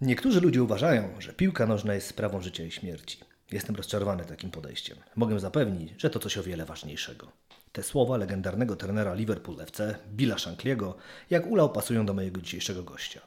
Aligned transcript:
Niektórzy 0.00 0.40
ludzie 0.40 0.62
uważają, 0.62 1.08
że 1.18 1.32
piłka 1.32 1.66
nożna 1.66 1.94
jest 1.94 2.06
sprawą 2.06 2.40
życia 2.40 2.64
i 2.64 2.70
śmierci. 2.70 3.18
Jestem 3.52 3.76
rozczarowany 3.76 4.24
takim 4.24 4.50
podejściem. 4.50 4.98
Mogę 5.16 5.40
zapewnić, 5.40 5.92
że 5.98 6.10
to 6.10 6.18
coś 6.18 6.38
o 6.38 6.42
wiele 6.42 6.64
ważniejszego. 6.64 7.32
Te 7.72 7.82
słowa 7.82 8.16
legendarnego 8.16 8.76
trenera 8.76 9.14
Liverpool 9.14 9.60
FC, 9.60 9.98
Billa 10.12 10.38
Shankliego, 10.38 10.96
jak 11.30 11.46
ulał 11.46 11.72
pasują 11.72 12.06
do 12.06 12.14
mojego 12.14 12.40
dzisiejszego 12.40 12.82
gościa. 12.82 13.20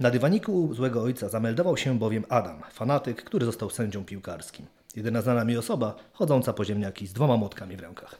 Na 0.00 0.10
dywaniku 0.10 0.74
złego 0.74 1.02
ojca 1.02 1.28
zameldował 1.28 1.76
się 1.76 1.98
bowiem 1.98 2.24
Adam, 2.28 2.62
fanatyk, 2.72 3.24
który 3.24 3.46
został 3.46 3.70
sędzią 3.70 4.04
piłkarskim. 4.04 4.66
Jedyna 4.96 5.22
znana 5.22 5.44
mi 5.44 5.56
osoba, 5.56 5.96
chodząca 6.12 6.52
po 6.52 6.64
ziemniaki 6.64 7.06
z 7.06 7.12
dwoma 7.12 7.36
młotkami 7.36 7.76
w 7.76 7.80
rękach. 7.80 8.18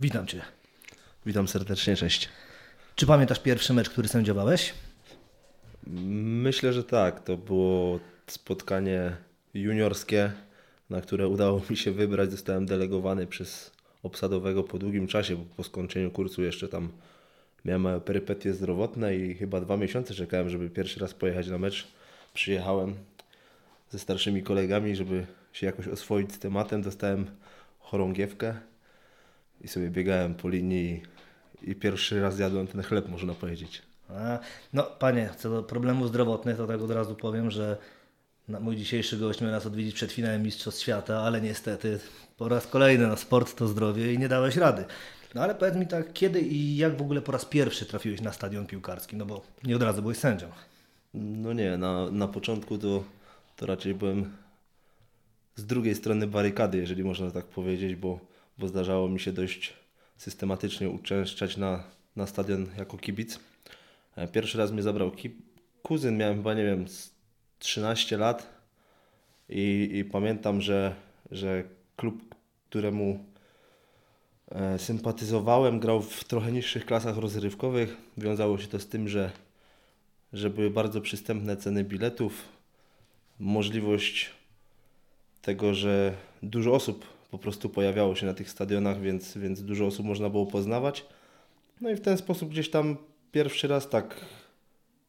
Witam 0.00 0.26
Cię. 0.26 0.42
Witam 1.26 1.48
serdecznie, 1.48 1.96
cześć. 1.96 2.28
Czy 2.96 3.06
pamiętasz 3.06 3.40
pierwszy 3.40 3.72
mecz, 3.72 3.90
który 3.90 4.08
sędziowałeś? 4.08 4.74
Myślę, 6.42 6.72
że 6.72 6.84
tak. 6.84 7.24
To 7.24 7.36
było 7.36 8.00
spotkanie 8.26 9.16
juniorskie, 9.54 10.32
na 10.90 11.00
które 11.00 11.28
udało 11.28 11.62
mi 11.70 11.76
się 11.76 11.92
wybrać. 11.92 12.30
Zostałem 12.30 12.66
delegowany 12.66 13.26
przez 13.26 13.70
obsadowego 14.02 14.64
po 14.64 14.78
długim 14.78 15.06
czasie, 15.06 15.36
bo 15.36 15.44
po 15.56 15.64
skończeniu 15.64 16.10
kursu 16.10 16.42
jeszcze 16.42 16.68
tam 16.68 16.88
miałem 17.64 18.00
perypetie 18.00 18.54
zdrowotne 18.54 19.16
i 19.16 19.34
chyba 19.34 19.60
dwa 19.60 19.76
miesiące 19.76 20.14
czekałem, 20.14 20.50
żeby 20.50 20.70
pierwszy 20.70 21.00
raz 21.00 21.14
pojechać 21.14 21.48
na 21.48 21.58
mecz. 21.58 21.88
Przyjechałem 22.34 22.94
ze 23.90 23.98
starszymi 23.98 24.42
kolegami, 24.42 24.96
żeby 24.96 25.26
się 25.52 25.66
jakoś 25.66 25.88
oswoić 25.88 26.32
z 26.32 26.38
tematem. 26.38 26.82
Dostałem 26.82 27.26
chorągiewkę 27.78 28.54
i 29.60 29.68
sobie 29.68 29.90
biegałem 29.90 30.34
po 30.34 30.48
linii 30.48 31.02
i 31.62 31.74
pierwszy 31.74 32.20
raz 32.20 32.38
jadłem 32.38 32.66
ten 32.66 32.82
chleb, 32.82 33.08
można 33.08 33.34
powiedzieć. 33.34 33.82
A, 34.08 34.38
no, 34.72 34.82
panie, 34.82 35.30
co 35.38 35.50
do 35.50 35.62
problemów 35.62 36.08
zdrowotnych, 36.08 36.56
to 36.56 36.66
tak 36.66 36.80
od 36.80 36.90
razu 36.90 37.14
powiem, 37.14 37.50
że 37.50 37.76
mój 38.48 38.76
dzisiejszy 38.76 39.16
gość 39.16 39.40
miał 39.40 39.50
nas 39.50 39.66
odwiedzić 39.66 39.94
przed 39.94 40.12
finałem 40.12 40.42
Mistrzostw 40.42 40.82
Świata, 40.82 41.20
ale 41.20 41.40
niestety 41.40 41.98
po 42.36 42.48
raz 42.48 42.66
kolejny 42.66 43.06
na 43.06 43.16
sport 43.16 43.56
to 43.56 43.68
zdrowie 43.68 44.12
i 44.12 44.18
nie 44.18 44.28
dałeś 44.28 44.56
rady. 44.56 44.84
No 45.34 45.42
ale 45.42 45.54
powiedz 45.54 45.76
mi 45.76 45.86
tak, 45.86 46.12
kiedy 46.12 46.40
i 46.40 46.76
jak 46.76 46.96
w 46.96 47.02
ogóle 47.02 47.22
po 47.22 47.32
raz 47.32 47.44
pierwszy 47.44 47.86
trafiłeś 47.86 48.20
na 48.20 48.32
stadion 48.32 48.66
piłkarski? 48.66 49.16
No 49.16 49.26
bo 49.26 49.42
nie 49.64 49.76
od 49.76 49.82
razu 49.82 50.02
byłeś 50.02 50.18
sędzią. 50.18 50.50
No 51.14 51.52
nie, 51.52 51.76
na, 51.76 52.10
na 52.10 52.28
początku 52.28 52.78
to, 52.78 53.04
to 53.56 53.66
raczej 53.66 53.94
byłem 53.94 54.36
z 55.56 55.66
drugiej 55.66 55.94
strony 55.94 56.26
barykady, 56.26 56.78
jeżeli 56.78 57.04
można 57.04 57.30
tak 57.30 57.44
powiedzieć, 57.44 57.96
bo, 57.96 58.20
bo 58.58 58.68
zdarzało 58.68 59.08
mi 59.08 59.20
się 59.20 59.32
dość 59.32 59.74
systematycznie 60.16 60.90
uczęszczać 60.90 61.56
na, 61.56 61.84
na 62.16 62.26
stadion 62.26 62.66
jako 62.78 62.98
kibic. 62.98 63.40
E, 64.16 64.28
pierwszy 64.28 64.58
raz 64.58 64.72
mnie 64.72 64.82
zabrał 64.82 65.10
ki- 65.10 65.36
kuzyn, 65.82 66.16
miałem 66.16 66.36
chyba, 66.36 66.54
nie 66.54 66.64
wiem, 66.64 66.88
z 66.88 67.10
13 67.58 68.16
lat 68.16 68.46
i, 69.48 69.90
i 69.92 70.04
pamiętam, 70.04 70.60
że, 70.60 70.94
że 71.30 71.64
klub, 71.96 72.34
któremu 72.68 73.24
e, 74.50 74.78
sympatyzowałem, 74.78 75.80
grał 75.80 76.02
w 76.02 76.24
trochę 76.24 76.52
niższych 76.52 76.86
klasach 76.86 77.16
rozrywkowych. 77.16 77.96
Wiązało 78.16 78.58
się 78.58 78.66
to 78.66 78.78
z 78.78 78.86
tym, 78.86 79.08
że, 79.08 79.30
że 80.32 80.50
były 80.50 80.70
bardzo 80.70 81.00
przystępne 81.00 81.56
ceny 81.56 81.84
biletów, 81.84 82.42
możliwość 83.38 84.30
tego, 85.42 85.74
że 85.74 86.14
dużo 86.42 86.72
osób 86.72 87.15
po 87.30 87.38
prostu 87.38 87.68
pojawiało 87.68 88.14
się 88.14 88.26
na 88.26 88.34
tych 88.34 88.50
stadionach, 88.50 89.00
więc, 89.00 89.38
więc 89.38 89.62
dużo 89.62 89.86
osób 89.86 90.06
można 90.06 90.30
było 90.30 90.46
poznawać. 90.46 91.06
No 91.80 91.90
i 91.90 91.96
w 91.96 92.00
ten 92.00 92.16
sposób 92.16 92.50
gdzieś 92.50 92.70
tam 92.70 92.96
pierwszy 93.32 93.68
raz 93.68 93.88
tak 93.88 94.20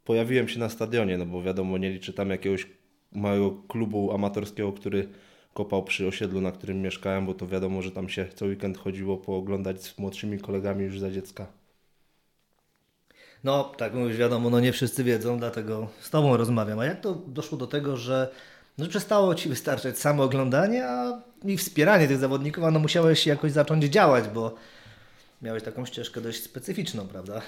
pojawiłem 0.05 0.47
się 0.47 0.59
na 0.59 0.69
stadionie, 0.69 1.17
no 1.17 1.25
bo 1.25 1.41
wiadomo, 1.41 1.77
nie 1.77 1.89
liczę 1.89 2.13
tam 2.13 2.29
jakiegoś 2.29 2.67
małego 3.11 3.51
klubu 3.51 4.13
amatorskiego, 4.13 4.73
który 4.73 5.09
kopał 5.53 5.83
przy 5.83 6.07
osiedlu, 6.07 6.41
na 6.41 6.51
którym 6.51 6.81
mieszkałem, 6.81 7.25
bo 7.25 7.33
to 7.33 7.47
wiadomo, 7.47 7.81
że 7.81 7.91
tam 7.91 8.09
się 8.09 8.27
co 8.35 8.45
weekend 8.45 8.77
chodziło 8.77 9.17
pooglądać 9.17 9.83
z 9.83 9.97
młodszymi 9.97 10.39
kolegami 10.39 10.83
już 10.83 10.99
za 10.99 11.11
dziecka. 11.11 11.47
No, 13.43 13.63
tak 13.63 13.93
mówisz, 13.93 14.17
wiadomo, 14.17 14.49
no 14.49 14.59
nie 14.59 14.71
wszyscy 14.71 15.03
wiedzą, 15.03 15.39
dlatego 15.39 15.87
z 15.99 16.09
Tobą 16.09 16.37
rozmawiam. 16.37 16.79
A 16.79 16.85
jak 16.85 17.01
to 17.01 17.15
doszło 17.15 17.57
do 17.57 17.67
tego, 17.67 17.97
że 17.97 18.31
no, 18.77 18.87
przestało 18.87 19.35
Ci 19.35 19.49
wystarczać 19.49 19.99
samo 19.99 20.23
oglądanie 20.23 20.85
a 20.85 21.21
i 21.45 21.57
wspieranie 21.57 22.07
tych 22.07 22.17
zawodników, 22.17 22.63
a 22.63 22.71
no 22.71 22.79
musiałeś 22.79 23.27
jakoś 23.27 23.51
zacząć 23.51 23.85
działać, 23.85 24.27
bo 24.27 24.55
miałeś 25.41 25.63
taką 25.63 25.85
ścieżkę 25.85 26.21
dość 26.21 26.43
specyficzną, 26.43 27.07
prawda? 27.07 27.41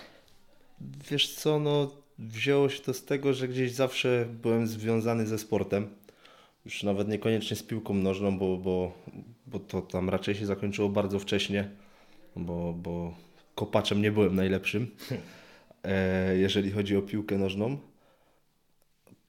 Wiesz 1.12 1.36
co, 1.36 1.60
no 1.60 1.92
wzięło 2.20 2.70
się 2.70 2.82
to 2.82 2.94
z 2.94 3.06
tego, 3.06 3.34
że 3.34 3.48
gdzieś 3.48 3.72
zawsze 3.72 4.26
byłem 4.42 4.68
związany 4.68 5.28
ze 5.28 5.38
sportem. 5.38 5.90
Już 6.66 6.84
nawet 6.84 7.08
niekoniecznie 7.08 7.58
z 7.58 7.64
piłką 7.64 7.94
nożną, 7.94 8.40
bo, 8.40 8.58
bo, 8.58 8.92
bo 9.48 9.60
to 9.60 9.82
tam 9.82 10.10
raczej 10.10 10.36
się 10.36 10.46
zakończyło 10.46 10.90
bardzo 10.90 11.20
wcześnie, 11.20 11.70
bo, 12.36 12.74
bo 12.74 13.14
kopaczem 13.56 14.02
nie 14.02 14.12
byłem 14.12 14.36
najlepszym, 14.36 14.88
e, 15.84 16.38
jeżeli 16.38 16.72
chodzi 16.72 16.98
o 16.98 17.02
piłkę 17.02 17.38
nożną. 17.38 17.78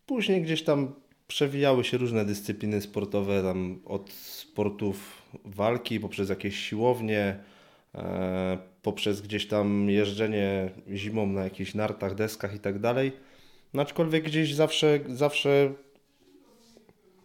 Później 0.06 0.42
gdzieś 0.42 0.62
tam 0.62 0.94
przewijały 1.30 1.84
się 1.84 1.98
różne 1.98 2.24
dyscypliny 2.24 2.80
sportowe, 2.80 3.42
tam 3.42 3.80
od 3.84 4.12
sportów 4.12 5.22
walki 5.44 6.00
poprzez 6.00 6.28
jakieś 6.28 6.56
siłownie, 6.56 7.36
e, 7.94 8.58
poprzez 8.82 9.20
gdzieś 9.20 9.46
tam 9.46 9.91
jeżdżenie 9.91 10.70
zimą 10.94 11.26
na 11.26 11.44
jakichś 11.44 11.74
nartach, 11.74 12.14
deskach 12.14 12.54
i 12.54 12.58
tak 12.58 12.78
dalej. 12.78 13.12
No 13.74 13.82
aczkolwiek 13.82 14.24
gdzieś 14.24 14.54
zawsze, 14.54 15.00
zawsze 15.08 15.72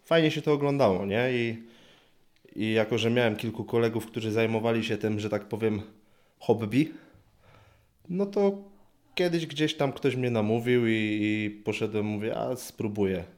fajnie 0.03 0.31
się 0.31 0.41
to 0.41 0.53
oglądało, 0.53 1.05
nie? 1.05 1.29
I, 1.33 1.63
I 2.55 2.73
jako, 2.73 2.97
że 2.97 3.11
miałem 3.11 3.35
kilku 3.35 3.63
kolegów, 3.63 4.05
którzy 4.05 4.31
zajmowali 4.31 4.83
się 4.83 4.97
tym, 4.97 5.19
że 5.19 5.29
tak 5.29 5.45
powiem, 5.45 5.81
hobby, 6.39 6.93
no 8.09 8.25
to 8.25 8.57
kiedyś 9.15 9.45
gdzieś 9.45 9.75
tam 9.75 9.93
ktoś 9.93 10.15
mnie 10.15 10.31
namówił 10.31 10.87
i, 10.87 11.19
i 11.21 11.61
poszedłem, 11.63 12.05
mówię, 12.05 12.37
a 12.37 12.55
spróbuję. 12.55 13.34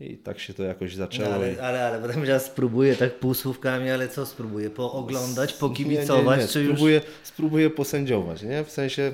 I 0.00 0.16
tak 0.16 0.38
się 0.38 0.54
to 0.54 0.62
jakoś 0.62 0.94
zaczęło. 0.94 1.28
No, 1.28 1.34
ale, 1.34 1.62
ale, 1.62 1.86
ale 1.86 1.98
potem 1.98 2.24
ja 2.24 2.38
spróbuję 2.38 2.96
tak 2.96 3.18
półsłówkami, 3.18 3.90
ale 3.90 4.08
co 4.08 4.26
spróbuję? 4.26 4.70
Pooglądać, 4.70 5.52
pokibicować, 5.52 6.24
nie, 6.26 6.36
nie, 6.36 6.42
nie. 6.42 6.48
czy 6.48 6.60
już... 6.60 6.72
Spróbuję, 6.72 7.00
spróbuję 7.22 7.70
posędziować, 7.70 8.42
nie? 8.42 8.64
W 8.64 8.70
sensie, 8.70 9.12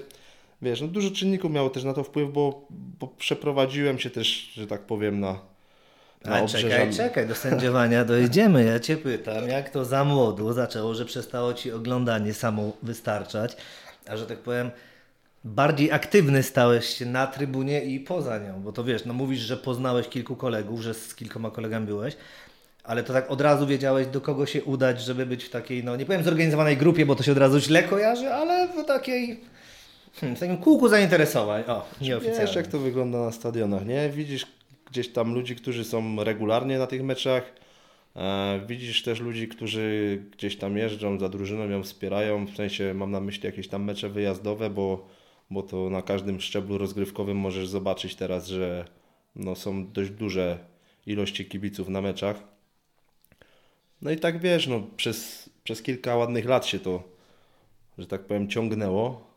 wiesz, 0.62 0.80
no 0.80 0.88
dużo 0.88 1.10
czynników 1.10 1.52
miało 1.52 1.70
też 1.70 1.84
na 1.84 1.94
to 1.94 2.04
wpływ, 2.04 2.32
bo, 2.32 2.66
bo 2.70 3.06
przeprowadziłem 3.06 3.98
się 3.98 4.10
też, 4.10 4.28
że 4.54 4.66
tak 4.66 4.80
powiem, 4.80 5.20
na, 5.20 5.38
na 6.24 6.36
Ale 6.36 6.48
czekaj, 6.48 6.94
czekaj, 6.94 7.26
do 7.26 7.34
sędziowania 7.34 8.04
dojdziemy. 8.14 8.64
Ja 8.64 8.80
Cię 8.80 8.96
pytam, 8.96 9.48
jak 9.48 9.70
to 9.70 9.84
za 9.84 10.04
młodu 10.04 10.52
zaczęło, 10.52 10.94
że 10.94 11.04
przestało 11.04 11.54
Ci 11.54 11.72
oglądanie 11.72 12.34
samo 12.34 12.72
wystarczać, 12.82 13.56
a 14.06 14.16
że 14.16 14.26
tak 14.26 14.38
powiem, 14.38 14.70
bardziej 15.44 15.92
aktywny 15.92 16.42
stałeś 16.42 16.86
się 16.86 17.06
na 17.06 17.26
trybunie 17.26 17.84
i 17.84 18.00
poza 18.00 18.38
nią, 18.38 18.62
bo 18.62 18.72
to 18.72 18.84
wiesz, 18.84 19.04
no 19.04 19.14
mówisz, 19.14 19.40
że 19.40 19.56
poznałeś 19.56 20.08
kilku 20.08 20.36
kolegów, 20.36 20.80
że 20.80 20.94
z 20.94 21.14
kilkoma 21.14 21.50
kolegami 21.50 21.86
byłeś, 21.86 22.16
ale 22.84 23.02
to 23.02 23.12
tak 23.12 23.30
od 23.30 23.40
razu 23.40 23.66
wiedziałeś, 23.66 24.06
do 24.06 24.20
kogo 24.20 24.46
się 24.46 24.64
udać, 24.64 25.00
żeby 25.00 25.26
być 25.26 25.44
w 25.44 25.50
takiej, 25.50 25.84
no 25.84 25.96
nie 25.96 26.06
powiem 26.06 26.22
zorganizowanej 26.22 26.76
grupie, 26.76 27.06
bo 27.06 27.14
to 27.14 27.22
się 27.22 27.32
od 27.32 27.38
razu 27.38 27.60
źle 27.60 27.82
kojarzy, 27.82 28.32
ale 28.32 28.68
w 28.68 28.84
takiej, 28.84 29.40
hmm, 30.20 30.36
w 30.36 30.40
takim 30.40 30.56
kółku 30.56 30.88
zainteresowań. 30.88 31.62
O, 31.66 31.84
nieoficjalnie. 32.00 32.46
Wiesz, 32.46 32.56
jak 32.56 32.66
to 32.66 32.78
wygląda 32.78 33.18
na 33.18 33.32
stadionach, 33.32 33.86
nie? 33.86 34.10
Widzisz 34.10 34.46
gdzieś 34.90 35.08
tam 35.08 35.34
ludzi, 35.34 35.56
którzy 35.56 35.84
są 35.84 36.24
regularnie 36.24 36.78
na 36.78 36.86
tych 36.86 37.02
meczach. 37.02 37.42
E, 38.16 38.60
widzisz 38.66 39.02
też 39.02 39.20
ludzi, 39.20 39.48
którzy 39.48 40.18
gdzieś 40.32 40.56
tam 40.56 40.76
jeżdżą 40.76 41.18
za 41.18 41.28
drużyną, 41.28 41.68
ją 41.68 41.82
wspierają. 41.82 42.46
W 42.46 42.56
sensie 42.56 42.94
mam 42.94 43.10
na 43.10 43.20
myśli 43.20 43.46
jakieś 43.46 43.68
tam 43.68 43.84
mecze 43.84 44.08
wyjazdowe, 44.08 44.70
bo, 44.70 45.08
bo 45.52 45.62
to 45.62 45.90
na 45.90 46.02
każdym 46.02 46.40
szczeblu 46.40 46.78
rozgrywkowym 46.78 47.36
możesz 47.36 47.68
zobaczyć 47.68 48.14
teraz, 48.14 48.46
że 48.46 48.84
no, 49.36 49.54
są 49.54 49.92
dość 49.92 50.10
duże 50.10 50.58
ilości 51.06 51.46
kibiców 51.46 51.88
na 51.88 52.00
meczach. 52.00 52.42
No 54.02 54.10
i 54.10 54.16
tak 54.16 54.40
wiesz, 54.40 54.66
no, 54.66 54.82
przez, 54.96 55.50
przez 55.64 55.82
kilka 55.82 56.16
ładnych 56.16 56.44
lat 56.44 56.66
się 56.66 56.78
to, 56.78 57.02
że 57.98 58.06
tak 58.06 58.24
powiem, 58.24 58.48
ciągnęło. 58.48 59.32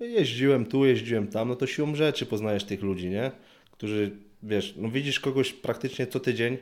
Jeździłem 0.00 0.66
tu, 0.66 0.84
jeździłem 0.84 1.26
tam, 1.28 1.48
no 1.48 1.56
to 1.56 1.66
siłą 1.66 1.94
rzeczy 1.94 2.26
poznajesz 2.26 2.64
tych 2.64 2.82
ludzi, 2.82 3.08
nie? 3.08 3.30
Którzy, 3.70 4.16
wiesz, 4.42 4.74
no 4.76 4.88
widzisz 4.88 5.20
kogoś 5.20 5.52
praktycznie 5.52 6.06
co 6.06 6.20
tydzień, 6.20 6.58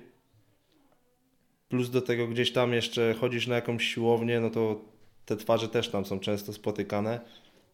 plus 1.69 1.91
do 1.91 2.03
tego 2.03 2.29
gdzieś 2.29 2.53
tam 2.53 2.73
jeszcze 2.73 3.15
chodzisz 3.15 3.47
na 3.47 3.55
jakąś 3.55 3.85
siłownię, 3.85 4.41
no 4.41 4.51
to 4.51 4.81
te 5.27 5.37
twarze 5.37 5.69
też 5.69 5.89
tam 5.89 6.05
są 6.05 6.21
często 6.21 6.53
spotykane. 6.53 7.21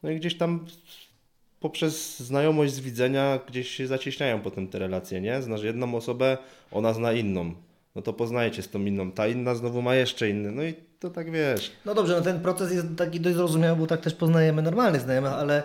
No 0.02 0.11
i 0.11 0.17
gdzieś 0.17 0.37
tam 0.37 0.67
poprzez 1.66 2.20
znajomość 2.20 2.72
z 2.72 2.80
widzenia 2.80 3.40
gdzieś 3.48 3.68
się 3.70 3.86
zacieśniają 3.86 4.40
potem 4.40 4.68
te 4.68 4.78
relacje, 4.78 5.20
nie? 5.20 5.42
Znasz 5.42 5.62
jedną 5.62 5.94
osobę, 5.94 6.38
ona 6.72 6.92
zna 6.92 7.12
inną. 7.12 7.54
No 7.94 8.02
to 8.02 8.12
poznajecie 8.12 8.62
z 8.62 8.68
tą 8.68 8.84
inną. 8.84 9.12
Ta 9.12 9.26
inna 9.26 9.54
znowu 9.54 9.82
ma 9.82 9.94
jeszcze 9.94 10.30
inny. 10.30 10.52
No 10.52 10.62
i 10.62 10.74
to 11.00 11.10
tak 11.10 11.30
wiesz. 11.30 11.72
No 11.84 11.94
dobrze, 11.94 12.16
no 12.16 12.22
ten 12.22 12.40
proces 12.40 12.72
jest 12.72 12.86
taki 12.96 13.20
dość 13.20 13.36
zrozumiały, 13.36 13.76
bo 13.78 13.86
tak 13.86 14.00
też 14.00 14.14
poznajemy 14.14 14.62
normalnych 14.62 15.00
znajomych, 15.00 15.32
ale 15.32 15.62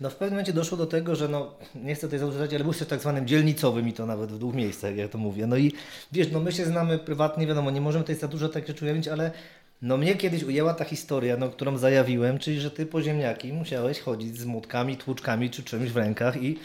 No 0.00 0.10
w 0.10 0.14
pewnym 0.14 0.30
momencie 0.30 0.52
doszło 0.52 0.78
do 0.78 0.86
tego, 0.86 1.16
że 1.16 1.28
no, 1.28 1.54
nie 1.74 1.94
chcę 1.94 2.06
tutaj 2.06 2.18
zadużać, 2.18 2.54
ale 2.54 2.64
był 2.64 2.72
też 2.74 2.88
tak 2.88 3.00
zwanym 3.00 3.26
dzielnicowym 3.26 3.88
i 3.88 3.92
to 3.92 4.06
nawet 4.06 4.32
w 4.32 4.38
dwóch 4.38 4.54
miejscach, 4.54 4.90
jak 4.90 4.98
ja 4.98 5.08
to 5.08 5.18
mówię. 5.18 5.46
No 5.46 5.56
i 5.56 5.72
wiesz, 6.12 6.32
no 6.32 6.40
my 6.40 6.52
się 6.52 6.64
znamy 6.64 6.98
prywatnie, 6.98 7.46
wiadomo, 7.46 7.70
nie 7.70 7.80
możemy 7.80 8.04
tutaj 8.04 8.16
za 8.16 8.28
dużo 8.28 8.48
takich 8.48 8.68
rzeczy 8.68 8.84
ujawnić, 8.84 9.08
ale 9.08 9.30
no 9.82 9.96
mnie 9.96 10.14
kiedyś 10.14 10.44
ujęła 10.44 10.74
ta 10.74 10.84
historia, 10.84 11.36
no, 11.36 11.48
którą 11.48 11.78
zajawiłem, 11.78 12.38
czyli 12.38 12.60
że 12.60 12.70
ty 12.70 12.86
po 12.86 13.02
ziemniaki 13.02 13.52
musiałeś 13.52 14.00
chodzić 14.00 14.38
z 14.38 14.44
młotkami, 14.44 14.96
tłuczkami 14.96 15.50
czy 15.50 15.62
czymś 15.62 15.90
w 15.90 15.96
rękach 15.96 16.42
i 16.42 16.58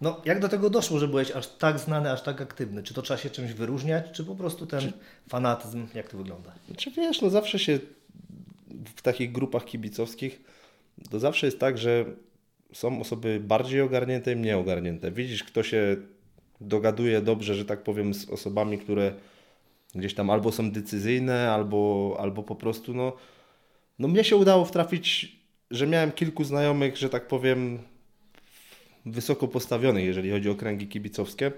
no 0.00 0.20
jak 0.24 0.40
do 0.40 0.48
tego 0.48 0.70
doszło, 0.70 0.98
że 0.98 1.08
byłeś 1.08 1.30
aż 1.30 1.46
tak 1.46 1.78
znany, 1.78 2.12
aż 2.12 2.22
tak 2.22 2.40
aktywny? 2.40 2.82
Czy 2.82 2.94
to 2.94 3.02
trzeba 3.02 3.18
się 3.18 3.30
czymś 3.30 3.52
wyróżniać, 3.52 4.04
czy 4.12 4.24
po 4.24 4.34
prostu 4.34 4.66
ten 4.66 4.80
czy... 4.80 4.92
fanatyzm, 5.28 5.86
jak 5.94 6.08
to 6.08 6.18
wygląda? 6.18 6.52
Czy 6.76 6.90
wiesz, 6.90 7.20
no 7.20 7.30
zawsze 7.30 7.58
się 7.58 7.78
w 8.96 9.02
takich 9.02 9.32
grupach 9.32 9.64
kibicowskich, 9.64 10.40
to 11.10 11.18
zawsze 11.18 11.46
jest 11.46 11.58
tak, 11.58 11.78
że 11.78 12.04
są 12.72 13.00
osoby 13.00 13.40
bardziej 13.40 13.80
ogarnięte 13.80 14.32
i 14.32 14.36
mniej 14.36 14.54
ogarnięte. 14.54 15.10
Widzisz, 15.10 15.44
kto 15.44 15.62
się 15.62 15.96
dogaduje 16.60 17.20
dobrze, 17.20 17.54
że 17.54 17.64
tak 17.64 17.82
powiem, 17.82 18.14
z 18.14 18.30
osobami, 18.30 18.78
które 18.78 19.12
gdzieś 19.94 20.14
tam 20.14 20.30
albo 20.30 20.52
są 20.52 20.70
decyzyjne, 20.70 21.52
albo, 21.52 22.16
albo 22.20 22.42
po 22.42 22.54
prostu, 22.54 22.94
no, 22.94 23.12
no 23.98 24.08
mnie 24.08 24.24
się 24.24 24.36
udało 24.36 24.64
wtrafić, 24.64 25.36
że 25.70 25.86
miałem 25.86 26.12
kilku 26.12 26.44
znajomych, 26.44 26.96
że 26.96 27.08
tak 27.08 27.28
powiem, 27.28 27.78
wysoko 29.06 29.48
postawionych, 29.48 30.04
jeżeli 30.04 30.30
chodzi 30.30 30.50
o 30.50 30.54
kręgi 30.54 30.88
kibicowskie. 30.88 31.52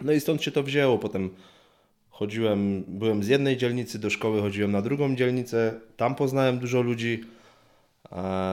No 0.00 0.12
i 0.12 0.20
stąd 0.20 0.42
się 0.42 0.50
to 0.50 0.62
wzięło. 0.62 0.98
Potem 0.98 1.30
chodziłem, 2.10 2.84
byłem 2.88 3.22
z 3.22 3.28
jednej 3.28 3.56
dzielnicy 3.56 3.98
do 3.98 4.10
szkoły, 4.10 4.40
chodziłem 4.40 4.72
na 4.72 4.82
drugą 4.82 5.16
dzielnicę, 5.16 5.80
tam 5.96 6.14
poznałem 6.14 6.58
dużo 6.58 6.82
ludzi. 6.82 7.24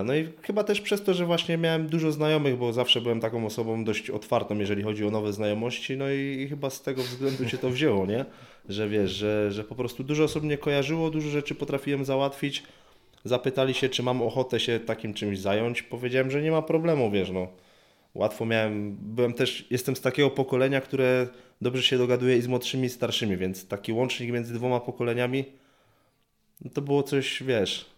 No 0.06 0.16
i 0.16 0.30
chyba 0.42 0.64
też 0.64 0.82
przez 0.82 1.04
to, 1.04 1.14
że 1.14 1.26
właśnie 1.26 1.58
miałem 1.58 1.88
dużo 1.88 2.12
znajomych, 2.12 2.58
bo 2.58 2.74
zawsze 2.74 3.02
byłem 3.02 3.20
taką 3.20 3.46
osobą 3.46 3.84
dość 3.84 4.10
otwartą, 4.10 4.60
jeżeli 4.60 4.84
chodzi 4.84 5.06
o 5.06 5.12
nowe 5.12 5.34
znajomości, 5.34 5.98
no 5.98 6.10
i 6.10 6.48
chyba 6.50 6.70
z 6.70 6.82
tego 6.82 7.04
względu 7.04 7.50
się 7.50 7.58
to 7.58 7.70
wzięło, 7.70 8.06
nie? 8.06 8.26
Że 8.70 8.90
wiesz, 8.90 9.12
że, 9.12 9.52
że 9.52 9.64
po 9.64 9.76
prostu 9.76 10.04
dużo 10.04 10.24
osób 10.24 10.44
mnie 10.44 10.58
kojarzyło, 10.58 11.10
dużo 11.10 11.30
rzeczy 11.30 11.56
potrafiłem 11.56 12.06
załatwić. 12.06 12.64
Zapytali 13.24 13.74
się, 13.74 13.90
czy 13.90 14.04
mam 14.04 14.22
ochotę 14.22 14.60
się 14.60 14.80
takim 14.80 15.14
czymś 15.14 15.40
zająć. 15.40 15.84
Powiedziałem, 15.84 16.32
że 16.32 16.42
nie 16.42 16.52
ma 16.52 16.62
problemu, 16.62 17.12
wiesz, 17.12 17.30
no. 17.30 17.48
Łatwo 18.16 18.46
miałem, 18.46 18.98
byłem 19.00 19.34
też, 19.34 19.68
jestem 19.70 19.96
z 19.96 20.02
takiego 20.02 20.30
pokolenia, 20.30 20.82
które 20.82 21.28
dobrze 21.62 21.84
się 21.84 21.98
dogaduje 21.98 22.38
i 22.38 22.42
z 22.42 22.48
młodszymi, 22.48 22.86
i 22.86 22.90
starszymi, 22.90 23.38
więc 23.38 23.68
taki 23.68 23.94
łącznik 23.94 24.32
między 24.32 24.54
dwoma 24.54 24.80
pokoleniami, 24.80 25.46
no 26.62 26.72
to 26.74 26.82
było 26.82 27.04
coś, 27.04 27.44
wiesz, 27.44 27.95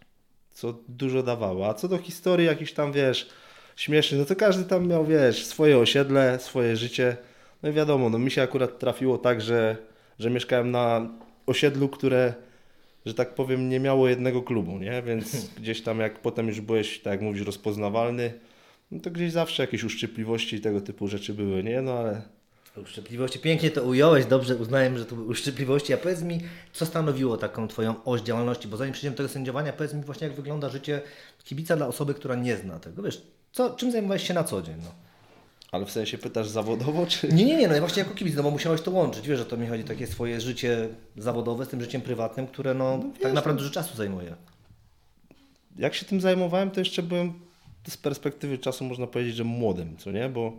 co 0.57 0.73
dużo 0.87 1.23
dawało. 1.23 1.67
A 1.67 1.73
co 1.73 1.87
do 1.87 1.97
historii 1.97 2.45
jakiś 2.45 2.73
tam, 2.73 2.91
wiesz, 2.91 3.29
śmieszny, 3.75 4.17
no 4.17 4.25
to 4.25 4.35
każdy 4.35 4.63
tam 4.63 4.87
miał, 4.87 5.05
wiesz, 5.05 5.45
swoje 5.45 5.77
osiedle, 5.77 6.39
swoje 6.39 6.75
życie. 6.75 7.17
No 7.63 7.69
i 7.69 7.73
wiadomo, 7.73 8.09
no 8.09 8.19
mi 8.19 8.31
się 8.31 8.41
akurat 8.41 8.79
trafiło 8.79 9.17
tak, 9.17 9.41
że, 9.41 9.77
że 10.19 10.29
mieszkałem 10.29 10.71
na 10.71 11.09
osiedlu, 11.45 11.89
które, 11.89 12.33
że 13.05 13.13
tak 13.13 13.35
powiem, 13.35 13.69
nie 13.69 13.79
miało 13.79 14.09
jednego 14.09 14.41
klubu, 14.41 14.77
nie? 14.77 15.01
Więc 15.01 15.49
gdzieś 15.59 15.81
tam 15.81 15.99
jak 15.99 16.19
potem 16.19 16.47
już 16.47 16.61
byłeś, 16.61 16.99
tak 16.99 17.11
jak 17.11 17.21
mówisz, 17.21 17.45
rozpoznawalny, 17.45 18.33
no 18.91 18.99
to 18.99 19.11
gdzieś 19.11 19.31
zawsze 19.31 19.63
jakieś 19.63 19.83
uszczypliwości 19.83 20.55
i 20.55 20.61
tego 20.61 20.81
typu 20.81 21.07
rzeczy 21.07 21.33
były, 21.33 21.63
nie? 21.63 21.81
No 21.81 21.93
ale... 21.93 22.21
Uszczypliwości, 22.81 23.39
pięknie 23.39 23.71
to 23.71 23.83
ująłeś, 23.83 24.25
dobrze 24.25 24.55
uznałem, 24.55 24.97
że 24.97 25.05
to 25.05 25.15
były 25.15 25.27
uszczypliwości, 25.27 25.93
a 25.93 25.97
powiedz 25.97 26.21
mi, 26.21 26.41
co 26.73 26.85
stanowiło 26.85 27.37
taką 27.37 27.67
Twoją 27.67 28.03
oś 28.05 28.21
działalności, 28.21 28.67
bo 28.67 28.77
zanim 28.77 28.93
przejdziemy 28.93 29.13
do 29.13 29.17
tego 29.17 29.29
sędziowania, 29.29 29.73
powiedz 29.73 29.93
mi 29.93 30.03
właśnie, 30.03 30.27
jak 30.27 30.35
wygląda 30.35 30.69
życie 30.69 31.01
kibica 31.43 31.75
dla 31.75 31.87
osoby, 31.87 32.13
która 32.13 32.35
nie 32.35 32.57
zna 32.57 32.79
tego, 32.79 33.03
wiesz, 33.03 33.21
co, 33.51 33.69
czym 33.69 33.91
zajmowałeś 33.91 34.27
się 34.27 34.33
na 34.33 34.43
co 34.43 34.61
dzień, 34.61 34.75
no? 34.83 34.91
Ale 35.71 35.85
w 35.85 35.91
sensie 35.91 36.17
pytasz 36.17 36.49
zawodowo, 36.49 37.05
czy... 37.05 37.27
Nie, 37.27 37.45
nie, 37.45 37.55
nie, 37.55 37.67
no 37.67 37.79
właśnie 37.79 38.03
jako 38.03 38.15
kibic, 38.15 38.35
no 38.35 38.43
bo 38.43 38.51
musiałeś 38.51 38.81
to 38.81 38.91
łączyć, 38.91 39.27
wiesz, 39.27 39.39
że 39.39 39.45
to 39.45 39.57
mi 39.57 39.67
chodzi 39.67 39.83
takie 39.83 40.07
swoje 40.07 40.41
życie 40.41 40.89
zawodowe 41.17 41.65
z 41.65 41.67
tym 41.67 41.81
życiem 41.81 42.01
prywatnym, 42.01 42.47
które 42.47 42.73
no, 42.73 42.97
no 42.97 43.03
wiesz, 43.13 43.21
tak 43.21 43.33
naprawdę 43.33 43.61
no. 43.61 43.67
dużo 43.67 43.73
czasu 43.73 43.97
zajmuje. 43.97 44.35
Jak 45.77 45.93
się 45.93 46.05
tym 46.05 46.21
zajmowałem, 46.21 46.71
to 46.71 46.79
jeszcze 46.79 47.03
byłem 47.03 47.33
z 47.87 47.97
perspektywy 47.97 48.57
czasu 48.57 48.85
można 48.85 49.07
powiedzieć, 49.07 49.35
że 49.35 49.43
młodym, 49.43 49.97
co 49.97 50.11
nie? 50.11 50.29
Bo 50.29 50.53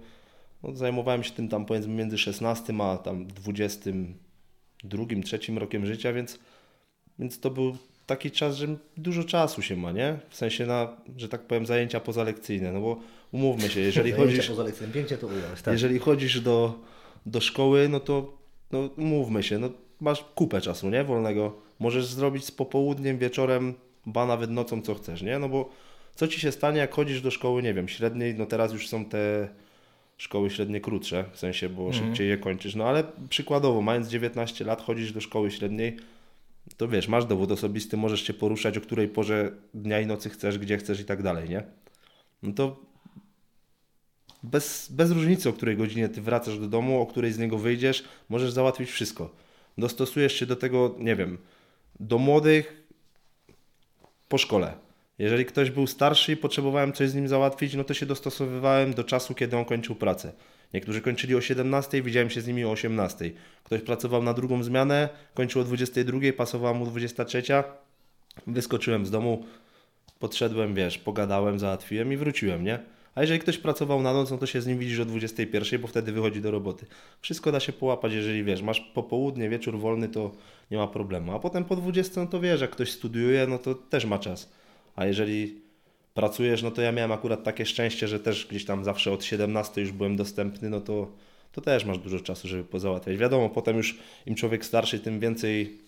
no, 0.63 0.77
zajmowałem 0.77 1.25
się 1.25 1.31
tym 1.31 1.49
tam 1.49 1.67
powiedzmy 1.67 1.95
między 1.95 2.19
16 2.19 2.75
a 2.81 2.97
tam 2.97 3.27
22, 3.27 5.05
trzecim 5.25 5.59
rokiem 5.59 5.87
życia, 5.87 6.13
więc, 6.13 6.39
więc 7.19 7.41
to 7.41 7.51
był 7.51 7.77
taki 8.07 8.31
czas, 8.31 8.57
że 8.57 8.67
dużo 8.97 9.25
czasu 9.25 9.63
się 9.63 9.77
ma, 9.77 9.93
nie? 9.93 10.19
W 10.31 10.37
sensie 10.37 10.67
na, 10.67 10.97
że 11.17 11.29
tak 11.29 11.43
powiem, 11.43 11.67
zajęcia 11.67 12.01
pozalekcyjne, 12.01 12.73
no 12.73 12.81
bo 12.81 13.01
umówmy 13.33 13.69
się, 13.69 13.81
jeżeli 13.81 14.13
chodzisz... 14.13 14.51
pięknie 14.93 15.17
to 15.17 15.27
ująłeś, 15.27 15.63
tak. 15.63 15.73
Jeżeli 15.73 15.99
chodzisz 15.99 16.41
do, 16.41 16.81
do 17.27 17.41
szkoły, 17.41 17.89
no 17.89 18.01
to 18.01 18.39
no, 18.73 18.91
umówmy 18.97 19.43
się, 19.43 19.59
no 19.59 19.71
masz 20.01 20.25
kupę 20.35 20.61
czasu, 20.61 20.91
nie? 20.91 21.05
Wolnego. 21.05 21.57
Możesz 21.79 22.07
zrobić 22.07 22.45
z 22.45 22.51
popołudniem, 22.51 23.19
wieczorem, 23.19 23.75
ba 24.07 24.27
nawet 24.27 24.51
nocą, 24.51 24.83
co 24.83 24.95
chcesz, 24.95 25.23
nie? 25.23 25.39
No 25.39 25.49
bo 25.49 25.71
co 26.15 26.29
ci 26.29 26.41
się 26.41 26.53
stanie, 26.53 26.79
jak 26.79 26.95
chodzisz 26.95 27.23
do 27.23 27.31
szkoły, 27.31 27.63
nie 27.63 27.75
wiem, 27.75 27.89
średniej, 27.89 28.35
no 28.35 28.47
teraz 28.47 28.73
już 28.73 28.89
są 28.89 29.05
te 29.05 29.49
szkoły 30.19 30.51
średnie 30.51 30.81
krótsze, 30.81 31.25
w 31.33 31.39
sensie, 31.39 31.69
bo 31.69 31.87
mhm. 31.87 32.05
szybciej 32.05 32.29
je 32.29 32.39
kończysz, 32.39 32.75
no 32.75 32.85
ale 32.85 33.05
przykładowo, 33.29 33.83
mając 33.83 34.09
19 34.09 34.65
lat, 34.65 34.83
chodzisz 34.83 35.13
do 35.13 35.21
szkoły 35.21 35.51
średniej, 35.51 35.97
to 36.77 36.89
wiesz, 36.89 37.09
masz 37.09 37.25
dowód 37.25 37.53
osobisty, 37.53 37.97
możesz 37.97 38.23
się 38.23 38.35
poruszać, 38.35 38.79
o 38.79 38.81
której 38.81 39.09
porze 39.09 39.53
dnia 39.75 40.01
i 40.01 40.07
nocy 40.07 40.31
chcesz, 40.31 40.59
gdzie 40.59 40.79
chcesz 40.79 41.01
i 41.01 41.05
tak 41.05 41.23
dalej, 41.23 41.49
nie? 41.49 41.63
No 42.43 42.53
to 42.53 42.81
bez, 44.43 44.89
bez 44.93 45.11
różnicy, 45.11 45.49
o 45.49 45.53
której 45.53 45.77
godzinie 45.77 46.09
ty 46.09 46.23
wracasz 46.23 46.59
do 46.59 46.69
domu, 46.69 47.01
o 47.01 47.07
której 47.07 47.33
z 47.33 47.39
niego 47.39 47.59
wyjdziesz, 47.59 48.05
możesz 48.29 48.53
załatwić 48.53 48.91
wszystko. 48.91 49.35
Dostosujesz 49.79 50.33
się 50.33 50.47
do 50.47 50.57
tego, 50.57 50.95
nie 50.99 51.17
wiem, 51.17 51.39
do 52.01 52.19
młodych 52.19 52.83
po 54.29 54.39
szkole 54.39 54.88
jeżeli 55.19 55.45
ktoś 55.45 55.71
był 55.71 55.87
starszy 55.87 56.33
i 56.33 56.37
potrzebowałem 56.37 56.93
coś 56.93 57.11
z 57.11 57.15
nim 57.15 57.29
załatwić, 57.29 57.75
no 57.75 57.85
to 57.85 57.95
się 57.95 58.07
dostosowywałem 58.07 58.95
do 58.95 59.05
czasu, 59.05 59.35
kiedy 59.35 59.57
on 59.57 59.65
kończył 59.65 59.95
pracę. 59.95 60.33
Niektórzy 60.75 61.01
kończyli 61.01 61.35
o 61.35 61.41
17, 61.41 62.03
widziałem 62.03 62.31
się 62.31 62.41
z 62.41 62.47
nimi 62.47 62.65
o 62.65 62.71
18. 62.71 63.31
Ktoś 63.65 63.81
pracował 63.81 64.23
na 64.23 64.35
drugą 64.35 64.63
zmianę, 64.63 65.09
kończył 65.35 65.63
o 65.63 65.65
22, 65.65 66.21
pasowała 66.37 66.75
mu 66.75 66.87
23. 66.87 67.43
Wyskoczyłem 68.47 69.07
z 69.07 69.11
domu, 69.11 69.45
podszedłem, 70.19 70.75
wiesz, 70.75 70.99
pogadałem, 70.99 71.59
załatwiłem 71.59 72.13
i 72.13 72.17
wróciłem, 72.17 72.65
nie? 72.65 72.79
A 73.15 73.21
jeżeli 73.21 73.41
ktoś 73.41 73.59
pracował 73.59 74.03
na 74.03 74.13
noc, 74.13 74.31
no 74.31 74.39
to 74.39 74.47
się 74.47 74.61
z 74.61 74.67
nim 74.67 74.79
widzisz 74.79 75.01
o 75.01 75.05
21, 75.05 75.81
bo 75.81 75.89
wtedy 75.89 76.13
wychodzi 76.13 76.41
do 76.41 76.51
roboty. 76.51 76.87
Wszystko 77.21 77.53
da 77.53 77.61
się 77.61 77.73
połapać, 77.73 78.13
jeżeli 78.13 78.45
wiesz, 78.45 78.63
masz 78.63 78.81
popołudnie, 78.81 79.49
wieczór 79.49 79.79
wolny, 79.79 80.09
to 80.09 80.33
nie 80.71 80.77
ma 80.77 80.87
problemu. 80.87 81.33
A 81.33 81.39
potem 81.39 81.65
po 81.65 81.77
20, 81.77 82.21
no 82.21 82.27
to 82.27 82.41
wiesz, 82.41 82.61
jak 82.61 82.71
ktoś 82.71 82.93
studiuje, 82.93 83.47
no 83.47 83.59
to 83.59 83.75
też 83.75 84.05
ma 84.05 84.19
czas 84.19 84.51
a 84.99 85.07
jeżeli 85.07 85.61
pracujesz, 86.15 86.63
no 86.63 86.71
to 86.71 86.83
ja 86.83 86.93
miałem 86.93 87.13
akurat 87.13 87.45
takie 87.45 87.67
szczęście, 87.67 88.09
że 88.09 88.21
też 88.21 88.47
gdzieś 88.47 88.65
tam 88.65 88.85
zawsze 88.85 89.13
od 89.13 89.25
17 89.25 89.81
już 89.81 89.93
byłem 89.93 90.17
dostępny, 90.17 90.71
no 90.71 90.81
to, 90.81 91.13
to 91.53 91.61
też 91.61 91.85
masz 91.85 91.99
dużo 91.99 92.21
czasu, 92.21 92.49
żeby 92.49 92.65
pozałatwiać. 92.65 93.17
Wiadomo, 93.17 93.51
potem 93.51 93.77
już 93.77 93.99
im 94.27 94.35
człowiek 94.35 94.65
starszy, 94.65 95.01
tym 95.01 95.21
więcej 95.21 95.79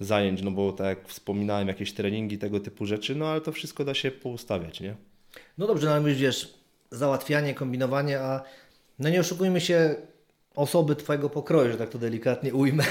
zajęć, 0.00 0.42
no 0.42 0.50
bo 0.50 0.72
tak 0.72 0.86
jak 0.86 1.08
wspominałem, 1.08 1.68
jakieś 1.68 1.92
treningi, 1.92 2.38
tego 2.38 2.60
typu 2.60 2.86
rzeczy, 2.86 3.14
no 3.14 3.26
ale 3.26 3.40
to 3.40 3.52
wszystko 3.52 3.84
da 3.84 3.94
się 3.94 4.10
poustawiać, 4.10 4.80
nie? 4.80 4.94
No 5.58 5.66
dobrze, 5.66 5.86
no 5.86 5.92
ale 5.92 6.14
wiesz, 6.14 6.54
załatwianie, 6.90 7.54
kombinowanie, 7.54 8.20
a 8.20 8.42
no 8.98 9.08
nie 9.08 9.20
oszukujmy 9.20 9.60
się, 9.60 9.94
osoby 10.56 10.96
Twojego 10.96 11.30
pokroju, 11.30 11.72
że 11.72 11.78
tak 11.78 11.88
to 11.88 11.98
delikatnie 11.98 12.54
ujmę, 12.54 12.84